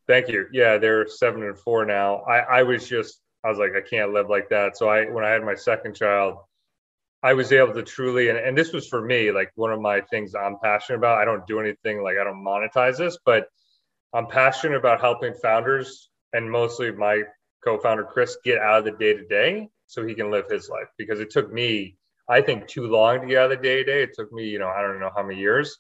Thank 0.08 0.28
you. 0.28 0.48
Yeah, 0.52 0.78
they're 0.78 1.08
seven 1.08 1.44
and 1.44 1.58
four 1.58 1.86
now. 1.86 2.18
I, 2.22 2.40
I 2.40 2.64
was 2.64 2.88
just, 2.88 3.22
I 3.44 3.50
was 3.50 3.58
like, 3.58 3.72
I 3.76 3.88
can't 3.88 4.14
live 4.14 4.30
like 4.30 4.50
that. 4.50 4.78
So 4.78 4.90
I, 4.90 5.10
when 5.10 5.24
I 5.24 5.30
had 5.30 5.44
my 5.44 5.56
second 5.56 5.96
child, 5.96 6.38
I 7.24 7.34
was 7.34 7.52
able 7.52 7.74
to 7.74 7.84
truly, 7.84 8.30
and, 8.30 8.38
and 8.38 8.58
this 8.58 8.74
was 8.74 8.88
for 8.88 9.02
me, 9.02 9.32
like 9.32 9.52
one 9.56 9.72
of 9.72 9.80
my 9.80 10.02
things 10.02 10.34
I'm 10.34 10.58
passionate 10.62 10.98
about. 10.98 11.20
I 11.20 11.26
don't 11.26 11.46
do 11.46 11.60
anything 11.60 12.02
like 12.04 12.18
I 12.20 12.24
don't 12.24 12.44
monetize 12.44 12.98
this, 12.98 13.18
but 13.26 13.48
I'm 14.14 14.28
passionate 14.28 14.78
about 14.78 15.02
helping 15.02 15.34
founders 15.36 16.10
and 16.34 16.50
mostly 16.50 16.92
my 16.92 17.24
co-founder 17.64 18.06
Chris 18.06 18.38
get 18.44 18.58
out 18.58 18.80
of 18.80 18.86
the 18.86 18.92
day 18.92 19.14
to 19.14 19.26
day 19.28 19.70
so 19.86 20.06
he 20.06 20.16
can 20.16 20.32
live 20.32 20.50
his 20.50 20.68
life 20.68 20.88
because 20.98 21.20
it 21.20 21.30
took 21.30 21.54
me, 21.54 21.96
I 22.28 22.42
think, 22.42 22.68
too 22.68 22.88
long 22.88 23.22
to 23.22 23.28
get 23.28 23.38
out 23.38 23.52
of 23.52 23.58
the 23.60 23.64
day 23.64 23.78
to 23.78 23.84
day. 23.84 24.04
It 24.04 24.14
took 24.16 24.32
me, 24.34 24.48
you 24.48 24.58
know, 24.58 24.70
I 24.70 24.82
don't 24.82 25.00
know 25.00 25.12
how 25.16 25.24
many 25.24 25.40
years, 25.40 25.78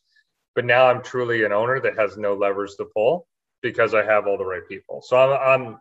but 0.54 0.66
now 0.66 0.86
I'm 0.88 1.02
truly 1.02 1.44
an 1.44 1.52
owner 1.52 1.80
that 1.82 1.98
has 1.98 2.18
no 2.18 2.36
levers 2.36 2.76
to 2.76 2.86
pull 2.86 3.28
because 3.62 3.94
I 3.94 4.04
have 4.04 4.28
all 4.28 4.38
the 4.38 4.46
right 4.46 4.68
people. 4.68 5.02
So 5.02 5.18
I'm, 5.18 5.64
I'm 5.64 5.78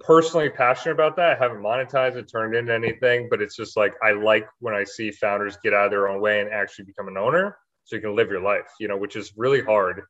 personally 0.00 0.48
passionate 0.48 0.94
about 0.94 1.16
that. 1.16 1.36
I 1.36 1.42
haven't 1.42 1.62
monetized 1.62 2.16
it, 2.16 2.30
turned 2.30 2.54
into 2.54 2.74
anything, 2.74 3.28
but 3.30 3.40
it's 3.40 3.56
just 3.56 3.76
like 3.76 3.94
I 4.02 4.12
like 4.12 4.48
when 4.60 4.74
I 4.74 4.84
see 4.84 5.10
founders 5.10 5.58
get 5.62 5.74
out 5.74 5.86
of 5.86 5.90
their 5.90 6.08
own 6.08 6.20
way 6.20 6.40
and 6.40 6.50
actually 6.50 6.86
become 6.86 7.08
an 7.08 7.16
owner 7.16 7.56
so 7.84 7.96
you 7.96 8.02
can 8.02 8.16
live 8.16 8.30
your 8.30 8.42
life, 8.42 8.70
you 8.78 8.88
know, 8.88 8.96
which 8.96 9.16
is 9.16 9.32
really 9.36 9.62
hard. 9.62 10.02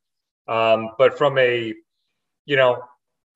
Um, 0.47 0.89
but 0.97 1.17
from 1.17 1.37
a, 1.37 1.73
you 2.45 2.55
know, 2.55 2.83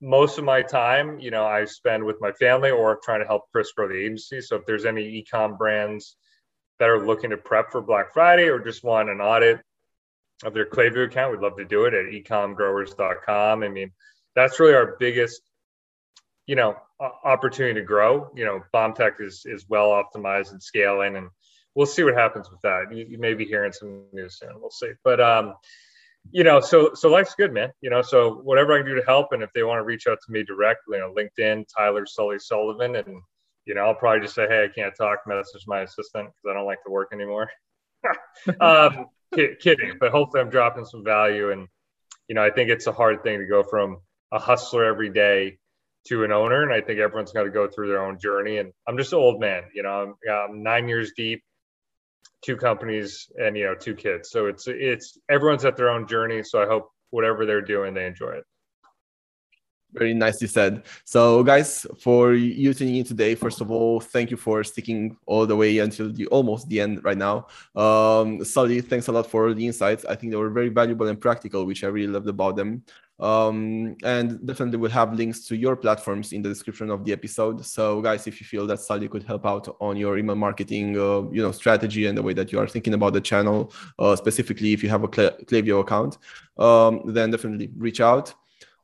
most 0.02 0.38
of 0.38 0.44
my 0.44 0.62
time, 0.62 1.20
you 1.20 1.32
know, 1.32 1.46
I 1.46 1.66
spend 1.66 2.04
with 2.04 2.18
my 2.20 2.32
family 2.34 2.70
or 2.70 3.00
trying 3.04 3.22
to 3.22 3.26
help 3.26 3.44
Chris 3.52 3.72
grow 3.72 3.88
the 3.88 3.96
agency. 3.96 4.42
So 4.42 4.56
if 4.58 4.66
there's 4.66 4.86
any 4.86 5.24
ecom 5.24 5.58
brands 5.58 6.16
that 6.80 6.90
are 6.90 7.06
looking 7.06 7.30
to 7.30 7.38
prep 7.38 7.72
for 7.72 7.82
Black 7.82 8.14
Friday 8.14 8.48
or 8.50 8.60
just 8.60 8.84
want 8.84 9.10
an 9.10 9.22
audit, 9.22 9.62
of 10.44 10.54
their 10.54 10.66
Klaviyo 10.66 11.06
account, 11.06 11.32
we'd 11.32 11.42
love 11.42 11.58
to 11.58 11.66
do 11.66 11.86
it 11.86 11.94
at 11.94 12.06
ecomgrowers.com. 12.06 13.64
I 13.64 13.70
mean, 13.70 13.92
that's 14.36 14.60
really 14.60 14.74
our 14.74 14.98
biggest, 15.00 15.42
you 16.46 16.56
know, 16.56 16.76
opportunity 17.00 17.80
to 17.80 17.86
grow. 17.86 18.30
You 18.36 18.46
know, 18.46 18.62
BombTech 18.74 19.22
is 19.22 19.44
is 19.46 19.66
well 19.70 19.90
optimized 19.90 20.52
and 20.52 20.62
scaling, 20.62 21.16
and 21.16 21.30
we'll 21.74 21.86
see 21.86 22.04
what 22.04 22.16
happens 22.16 22.50
with 22.52 22.62
that. 22.62 22.86
You, 22.92 23.06
you 23.10 23.18
may 23.18 23.34
be 23.34 23.46
hearing 23.46 23.72
some 23.72 24.06
news 24.12 24.40
soon. 24.40 24.60
We'll 24.60 24.72
see. 24.72 24.92
But 25.04 25.22
um, 25.22 25.56
you 26.32 26.44
know, 26.44 26.60
so 26.60 26.94
so 26.94 27.10
life's 27.10 27.36
good, 27.36 27.54
man. 27.54 27.72
You 27.82 27.90
know, 27.90 28.02
so 28.02 28.36
whatever 28.44 28.74
I 28.74 28.80
can 28.80 28.88
do 28.88 28.96
to 28.96 29.06
help, 29.06 29.32
and 29.32 29.44
if 29.44 29.52
they 29.54 29.64
want 29.64 29.80
to 29.80 29.84
reach 29.84 30.08
out 30.08 30.18
to 30.26 30.32
me 30.32 30.44
directly, 30.44 30.98
you 30.98 31.00
know, 31.00 31.14
LinkedIn, 31.14 31.66
Tyler 31.76 32.06
Sully 32.06 32.40
Sullivan, 32.40 32.96
and 32.96 33.22
you 33.66 33.74
know, 33.74 33.82
I'll 33.82 33.96
probably 33.96 34.22
just 34.22 34.36
say, 34.36 34.48
hey, 34.48 34.66
I 34.66 34.74
can't 34.74 34.96
talk. 34.96 35.20
Message 35.28 35.64
my 35.68 35.82
assistant 35.82 36.28
because 36.28 36.52
I 36.52 36.54
don't 36.54 36.66
like 36.66 36.84
to 36.86 36.92
work 36.92 37.10
anymore. 37.14 37.50
um, 38.60 39.08
kidding, 39.34 39.94
but 40.00 40.12
hopefully 40.12 40.42
I'm 40.42 40.50
dropping 40.50 40.86
some 40.86 41.04
value. 41.04 41.52
And, 41.52 41.68
you 42.28 42.36
know, 42.36 42.44
I 42.44 42.50
think 42.50 42.70
it's 42.70 42.88
a 42.88 42.92
hard 42.92 43.24
thing 43.24 43.40
to 43.40 43.46
go 43.46 43.64
from 43.64 43.98
a 44.32 44.40
hustler 44.40 44.84
every 44.84 45.10
day 45.10 45.58
to 46.08 46.24
an 46.24 46.32
owner. 46.32 46.64
And 46.64 46.74
I 46.74 46.82
think 46.82 47.00
everyone's 47.00 47.32
got 47.32 47.44
to 47.44 47.50
go 47.50 47.68
through 47.68 47.88
their 47.88 48.04
own 48.04 48.20
journey. 48.20 48.58
And 48.58 48.72
I'm 48.88 48.98
just 48.98 49.14
an 49.14 49.20
old 49.20 49.40
man, 49.40 49.64
you 49.74 49.84
know, 49.84 49.90
I'm, 49.90 50.16
I'm 50.32 50.64
nine 50.64 50.88
years 50.88 51.14
deep, 51.16 51.44
two 52.44 52.58
companies 52.58 53.28
and, 53.38 53.58
you 53.58 53.66
know, 53.66 53.76
two 53.76 53.96
kids. 53.96 54.30
So 54.30 54.48
it's, 54.48 54.68
it's, 54.68 55.18
everyone's 55.30 55.66
at 55.66 55.78
their 55.78 55.90
own 55.90 56.08
journey. 56.08 56.44
So 56.44 56.62
I 56.62 56.66
hope 56.66 56.90
whatever 57.10 57.46
they're 57.46 57.62
doing, 57.62 57.94
they 57.94 58.06
enjoy 58.06 58.32
it. 58.32 58.44
Very 59.98 60.14
nicely 60.14 60.48
said. 60.48 60.84
So, 61.06 61.42
guys, 61.44 61.88
for 62.00 62.34
you 62.34 62.74
tuning 62.74 62.98
in 62.98 63.06
today, 63.06 63.34
first 63.34 63.62
of 63.62 63.72
all, 63.72 64.02
thank 64.02 64.30
you 64.30 64.38
for 64.38 64.64
sticking 64.64 65.16
all 65.26 65.46
the 65.46 65.56
way 65.56 65.80
until 65.80 66.12
the 66.12 66.28
almost 66.28 66.68
the 66.68 66.82
end 66.82 67.04
right 67.04 67.18
now. 67.18 67.48
Um, 67.76 68.44
thanks 68.44 69.08
a 69.08 69.12
lot 69.12 69.30
for 69.30 69.54
the 69.54 69.66
insights. 69.66 70.04
I 70.04 70.16
think 70.16 70.32
they 70.32 70.38
were 70.38 70.50
very 70.50 70.70
valuable 70.70 71.08
and 71.08 71.20
practical, 71.20 71.66
which 71.66 71.84
I 71.84 71.88
really 71.88 72.12
loved 72.12 72.28
about 72.28 72.58
them. 72.58 72.84
Um, 73.20 73.96
and 74.04 74.46
definitely 74.46 74.78
we'll 74.78 74.92
have 74.92 75.14
links 75.14 75.46
to 75.48 75.56
your 75.56 75.78
platforms 75.78 76.34
in 76.34 76.42
the 76.42 76.50
description 76.50 76.90
of 76.90 77.06
the 77.06 77.14
episode. 77.14 77.66
So 77.66 78.02
guys, 78.02 78.28
if 78.28 78.42
you 78.42 78.46
feel 78.46 78.68
that 78.68 78.80
Sully 78.82 79.08
could 79.08 79.24
help 79.24 79.46
out 79.46 79.74
on 79.80 79.96
your 79.96 80.18
email 80.18 80.36
marketing, 80.36 80.98
uh, 80.98 81.22
you 81.32 81.42
know, 81.42 81.52
strategy 81.52 82.08
and 82.08 82.18
the 82.18 82.24
way 82.24 82.34
that 82.34 82.52
you 82.52 82.60
are 82.60 82.68
thinking 82.68 82.94
about 82.94 83.14
the 83.14 83.22
channel, 83.22 83.72
uh, 84.00 84.16
specifically 84.16 84.74
if 84.74 84.84
you 84.84 84.90
have 84.90 85.04
a 85.04 85.08
Klaviyo 85.08 85.80
account, 85.80 86.18
um, 86.58 87.04
then 87.06 87.32
definitely 87.32 87.72
reach 87.78 88.02
out. 88.02 88.34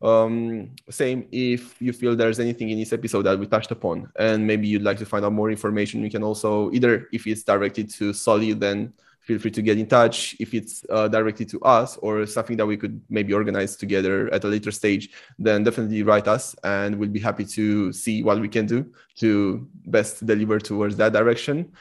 Um, 0.01 0.71
same 0.89 1.27
if 1.31 1.79
you 1.79 1.93
feel 1.93 2.15
there's 2.15 2.39
anything 2.39 2.69
in 2.71 2.79
this 2.79 2.91
episode 2.91 3.23
that 3.23 3.37
we 3.37 3.45
touched 3.45 3.69
upon 3.69 4.11
and 4.17 4.45
maybe 4.47 4.67
you'd 4.67 4.81
like 4.81 4.97
to 4.97 5.05
find 5.05 5.23
out 5.23 5.33
more 5.33 5.51
information, 5.51 6.03
you 6.03 6.09
can 6.09 6.23
also 6.23 6.71
either 6.71 7.07
if 7.13 7.27
it's 7.27 7.43
directed 7.43 7.89
to 7.91 8.11
Sully, 8.11 8.53
then 8.53 8.93
feel 9.21 9.37
free 9.37 9.51
to 9.51 9.61
get 9.61 9.77
in 9.77 9.85
touch. 9.85 10.35
If 10.39 10.55
it's 10.55 10.83
uh, 10.89 11.07
directly 11.07 11.45
to 11.45 11.61
us 11.61 11.97
or 11.97 12.25
something 12.25 12.57
that 12.57 12.65
we 12.65 12.77
could 12.77 12.99
maybe 13.09 13.33
organize 13.33 13.75
together 13.75 14.33
at 14.33 14.43
a 14.43 14.47
later 14.47 14.71
stage 14.71 15.11
then 15.37 15.63
definitely 15.63 16.01
write 16.01 16.27
us 16.27 16.55
and 16.63 16.95
we'll 16.95 17.09
be 17.09 17.19
happy 17.19 17.45
to 17.45 17.93
see 17.93 18.23
what 18.23 18.39
we 18.39 18.49
can 18.49 18.65
do 18.65 18.91
to 19.17 19.67
best 19.85 20.25
deliver 20.25 20.59
towards 20.59 20.95
that 20.97 21.13
direction. 21.13 21.71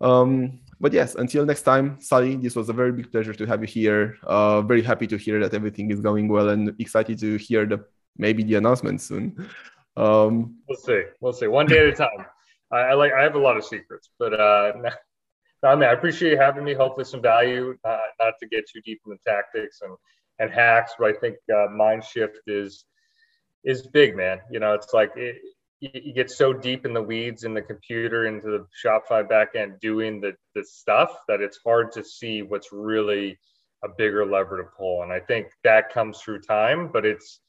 Um, 0.00 0.58
but 0.80 0.92
yes 0.92 1.14
until 1.14 1.44
next 1.44 1.62
time 1.62 2.00
sully 2.00 2.36
this 2.36 2.56
was 2.56 2.68
a 2.68 2.72
very 2.72 2.92
big 2.92 3.10
pleasure 3.12 3.34
to 3.34 3.46
have 3.46 3.60
you 3.60 3.66
here 3.66 4.16
uh, 4.24 4.62
very 4.62 4.82
happy 4.82 5.06
to 5.06 5.16
hear 5.16 5.38
that 5.40 5.54
everything 5.54 5.90
is 5.90 6.00
going 6.00 6.28
well 6.28 6.48
and 6.48 6.74
excited 6.78 7.18
to 7.18 7.36
hear 7.36 7.66
the 7.66 7.84
maybe 8.16 8.42
the 8.42 8.54
announcement 8.54 9.00
soon 9.00 9.48
um, 9.96 10.56
we'll 10.68 10.78
see 10.78 11.02
we'll 11.20 11.32
see 11.32 11.46
one 11.46 11.66
day 11.66 11.78
at 11.78 11.86
a 11.86 11.92
time 11.92 12.24
I, 12.72 12.78
I 12.78 12.94
like 12.94 13.12
i 13.12 13.22
have 13.22 13.34
a 13.34 13.38
lot 13.38 13.56
of 13.56 13.64
secrets 13.64 14.10
but 14.18 14.38
uh 14.38 14.72
I 15.62 15.74
mean, 15.74 15.84
I 15.84 15.92
appreciate 15.92 16.30
you 16.32 16.38
having 16.38 16.64
me. 16.64 16.72
Hopefully, 16.72 17.04
some 17.04 17.20
value. 17.20 17.76
Uh, 17.84 17.98
not 18.18 18.34
to 18.40 18.48
get 18.48 18.64
too 18.66 18.80
deep 18.80 19.00
in 19.04 19.12
the 19.12 19.30
tactics 19.30 19.80
and 19.82 19.94
and 20.38 20.50
hacks, 20.50 20.92
but 20.98 21.14
I 21.14 21.18
think 21.18 21.36
uh, 21.54 21.66
mind 21.70 22.02
shift 22.02 22.38
is 22.46 22.84
is 23.64 23.86
big, 23.86 24.16
man. 24.16 24.40
You 24.50 24.58
know, 24.58 24.72
it's 24.72 24.94
like 24.94 25.12
it, 25.16 25.36
you 25.80 26.12
get 26.12 26.30
so 26.30 26.52
deep 26.52 26.84
in 26.84 26.92
the 26.92 27.02
weeds 27.02 27.44
in 27.44 27.54
the 27.54 27.62
computer 27.62 28.26
into 28.26 28.48
the 28.48 28.66
Shopify 28.84 29.26
backend 29.26 29.80
doing 29.80 30.20
the 30.20 30.34
the 30.54 30.64
stuff 30.64 31.10
that 31.28 31.40
it's 31.40 31.58
hard 31.64 31.92
to 31.92 32.04
see 32.04 32.42
what's 32.42 32.72
really 32.72 33.38
a 33.82 33.88
bigger 33.88 34.26
lever 34.26 34.58
to 34.58 34.68
pull. 34.76 35.02
And 35.02 35.12
I 35.12 35.20
think 35.20 35.48
that 35.64 35.92
comes 35.92 36.20
through 36.20 36.42
time, 36.42 36.90
but 36.92 37.06
it's 37.06 37.40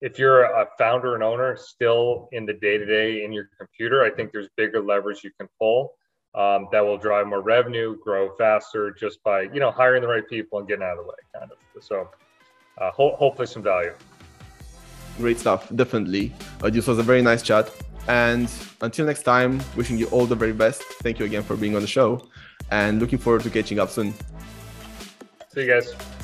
if 0.00 0.18
you're 0.18 0.44
a 0.44 0.68
founder 0.78 1.14
and 1.14 1.24
owner 1.24 1.56
still 1.56 2.28
in 2.30 2.46
the 2.46 2.52
day 2.52 2.78
to 2.78 2.86
day 2.86 3.24
in 3.24 3.32
your 3.32 3.50
computer, 3.58 4.04
I 4.04 4.10
think 4.10 4.30
there's 4.30 4.48
bigger 4.56 4.80
levers 4.80 5.24
you 5.24 5.30
can 5.38 5.48
pull 5.58 5.94
um, 6.34 6.68
that 6.70 6.84
will 6.84 6.98
drive 6.98 7.26
more 7.26 7.42
revenue, 7.42 7.96
grow 8.04 8.30
faster 8.36 8.92
just 8.92 9.22
by 9.24 9.42
you 9.42 9.60
know 9.60 9.70
hiring 9.70 10.02
the 10.02 10.08
right 10.08 10.26
people 10.28 10.58
and 10.58 10.68
getting 10.68 10.84
out 10.84 10.92
of 10.92 10.98
the 10.98 11.02
way, 11.04 11.16
kind 11.34 11.50
of. 11.50 11.82
So 11.82 12.08
uh, 12.78 12.90
ho- 12.92 13.16
hopefully 13.16 13.46
some 13.46 13.62
value. 13.62 13.94
Great 15.18 15.38
stuff, 15.38 15.68
definitely. 15.74 16.32
Uh, 16.62 16.70
this 16.70 16.86
was 16.86 16.98
a 16.98 17.02
very 17.02 17.22
nice 17.22 17.42
chat. 17.42 17.70
And 18.06 18.50
until 18.80 19.04
next 19.04 19.24
time, 19.24 19.60
wishing 19.76 19.98
you 19.98 20.06
all 20.06 20.24
the 20.24 20.34
very 20.34 20.52
best. 20.52 20.82
Thank 21.02 21.18
you 21.18 21.26
again 21.26 21.42
for 21.42 21.56
being 21.56 21.74
on 21.76 21.82
the 21.82 21.88
show, 21.88 22.26
and 22.70 23.00
looking 23.00 23.18
forward 23.18 23.42
to 23.42 23.50
catching 23.50 23.78
up 23.78 23.90
soon. 23.90 24.14
See 25.52 25.62
you 25.62 25.66
guys. 25.66 26.17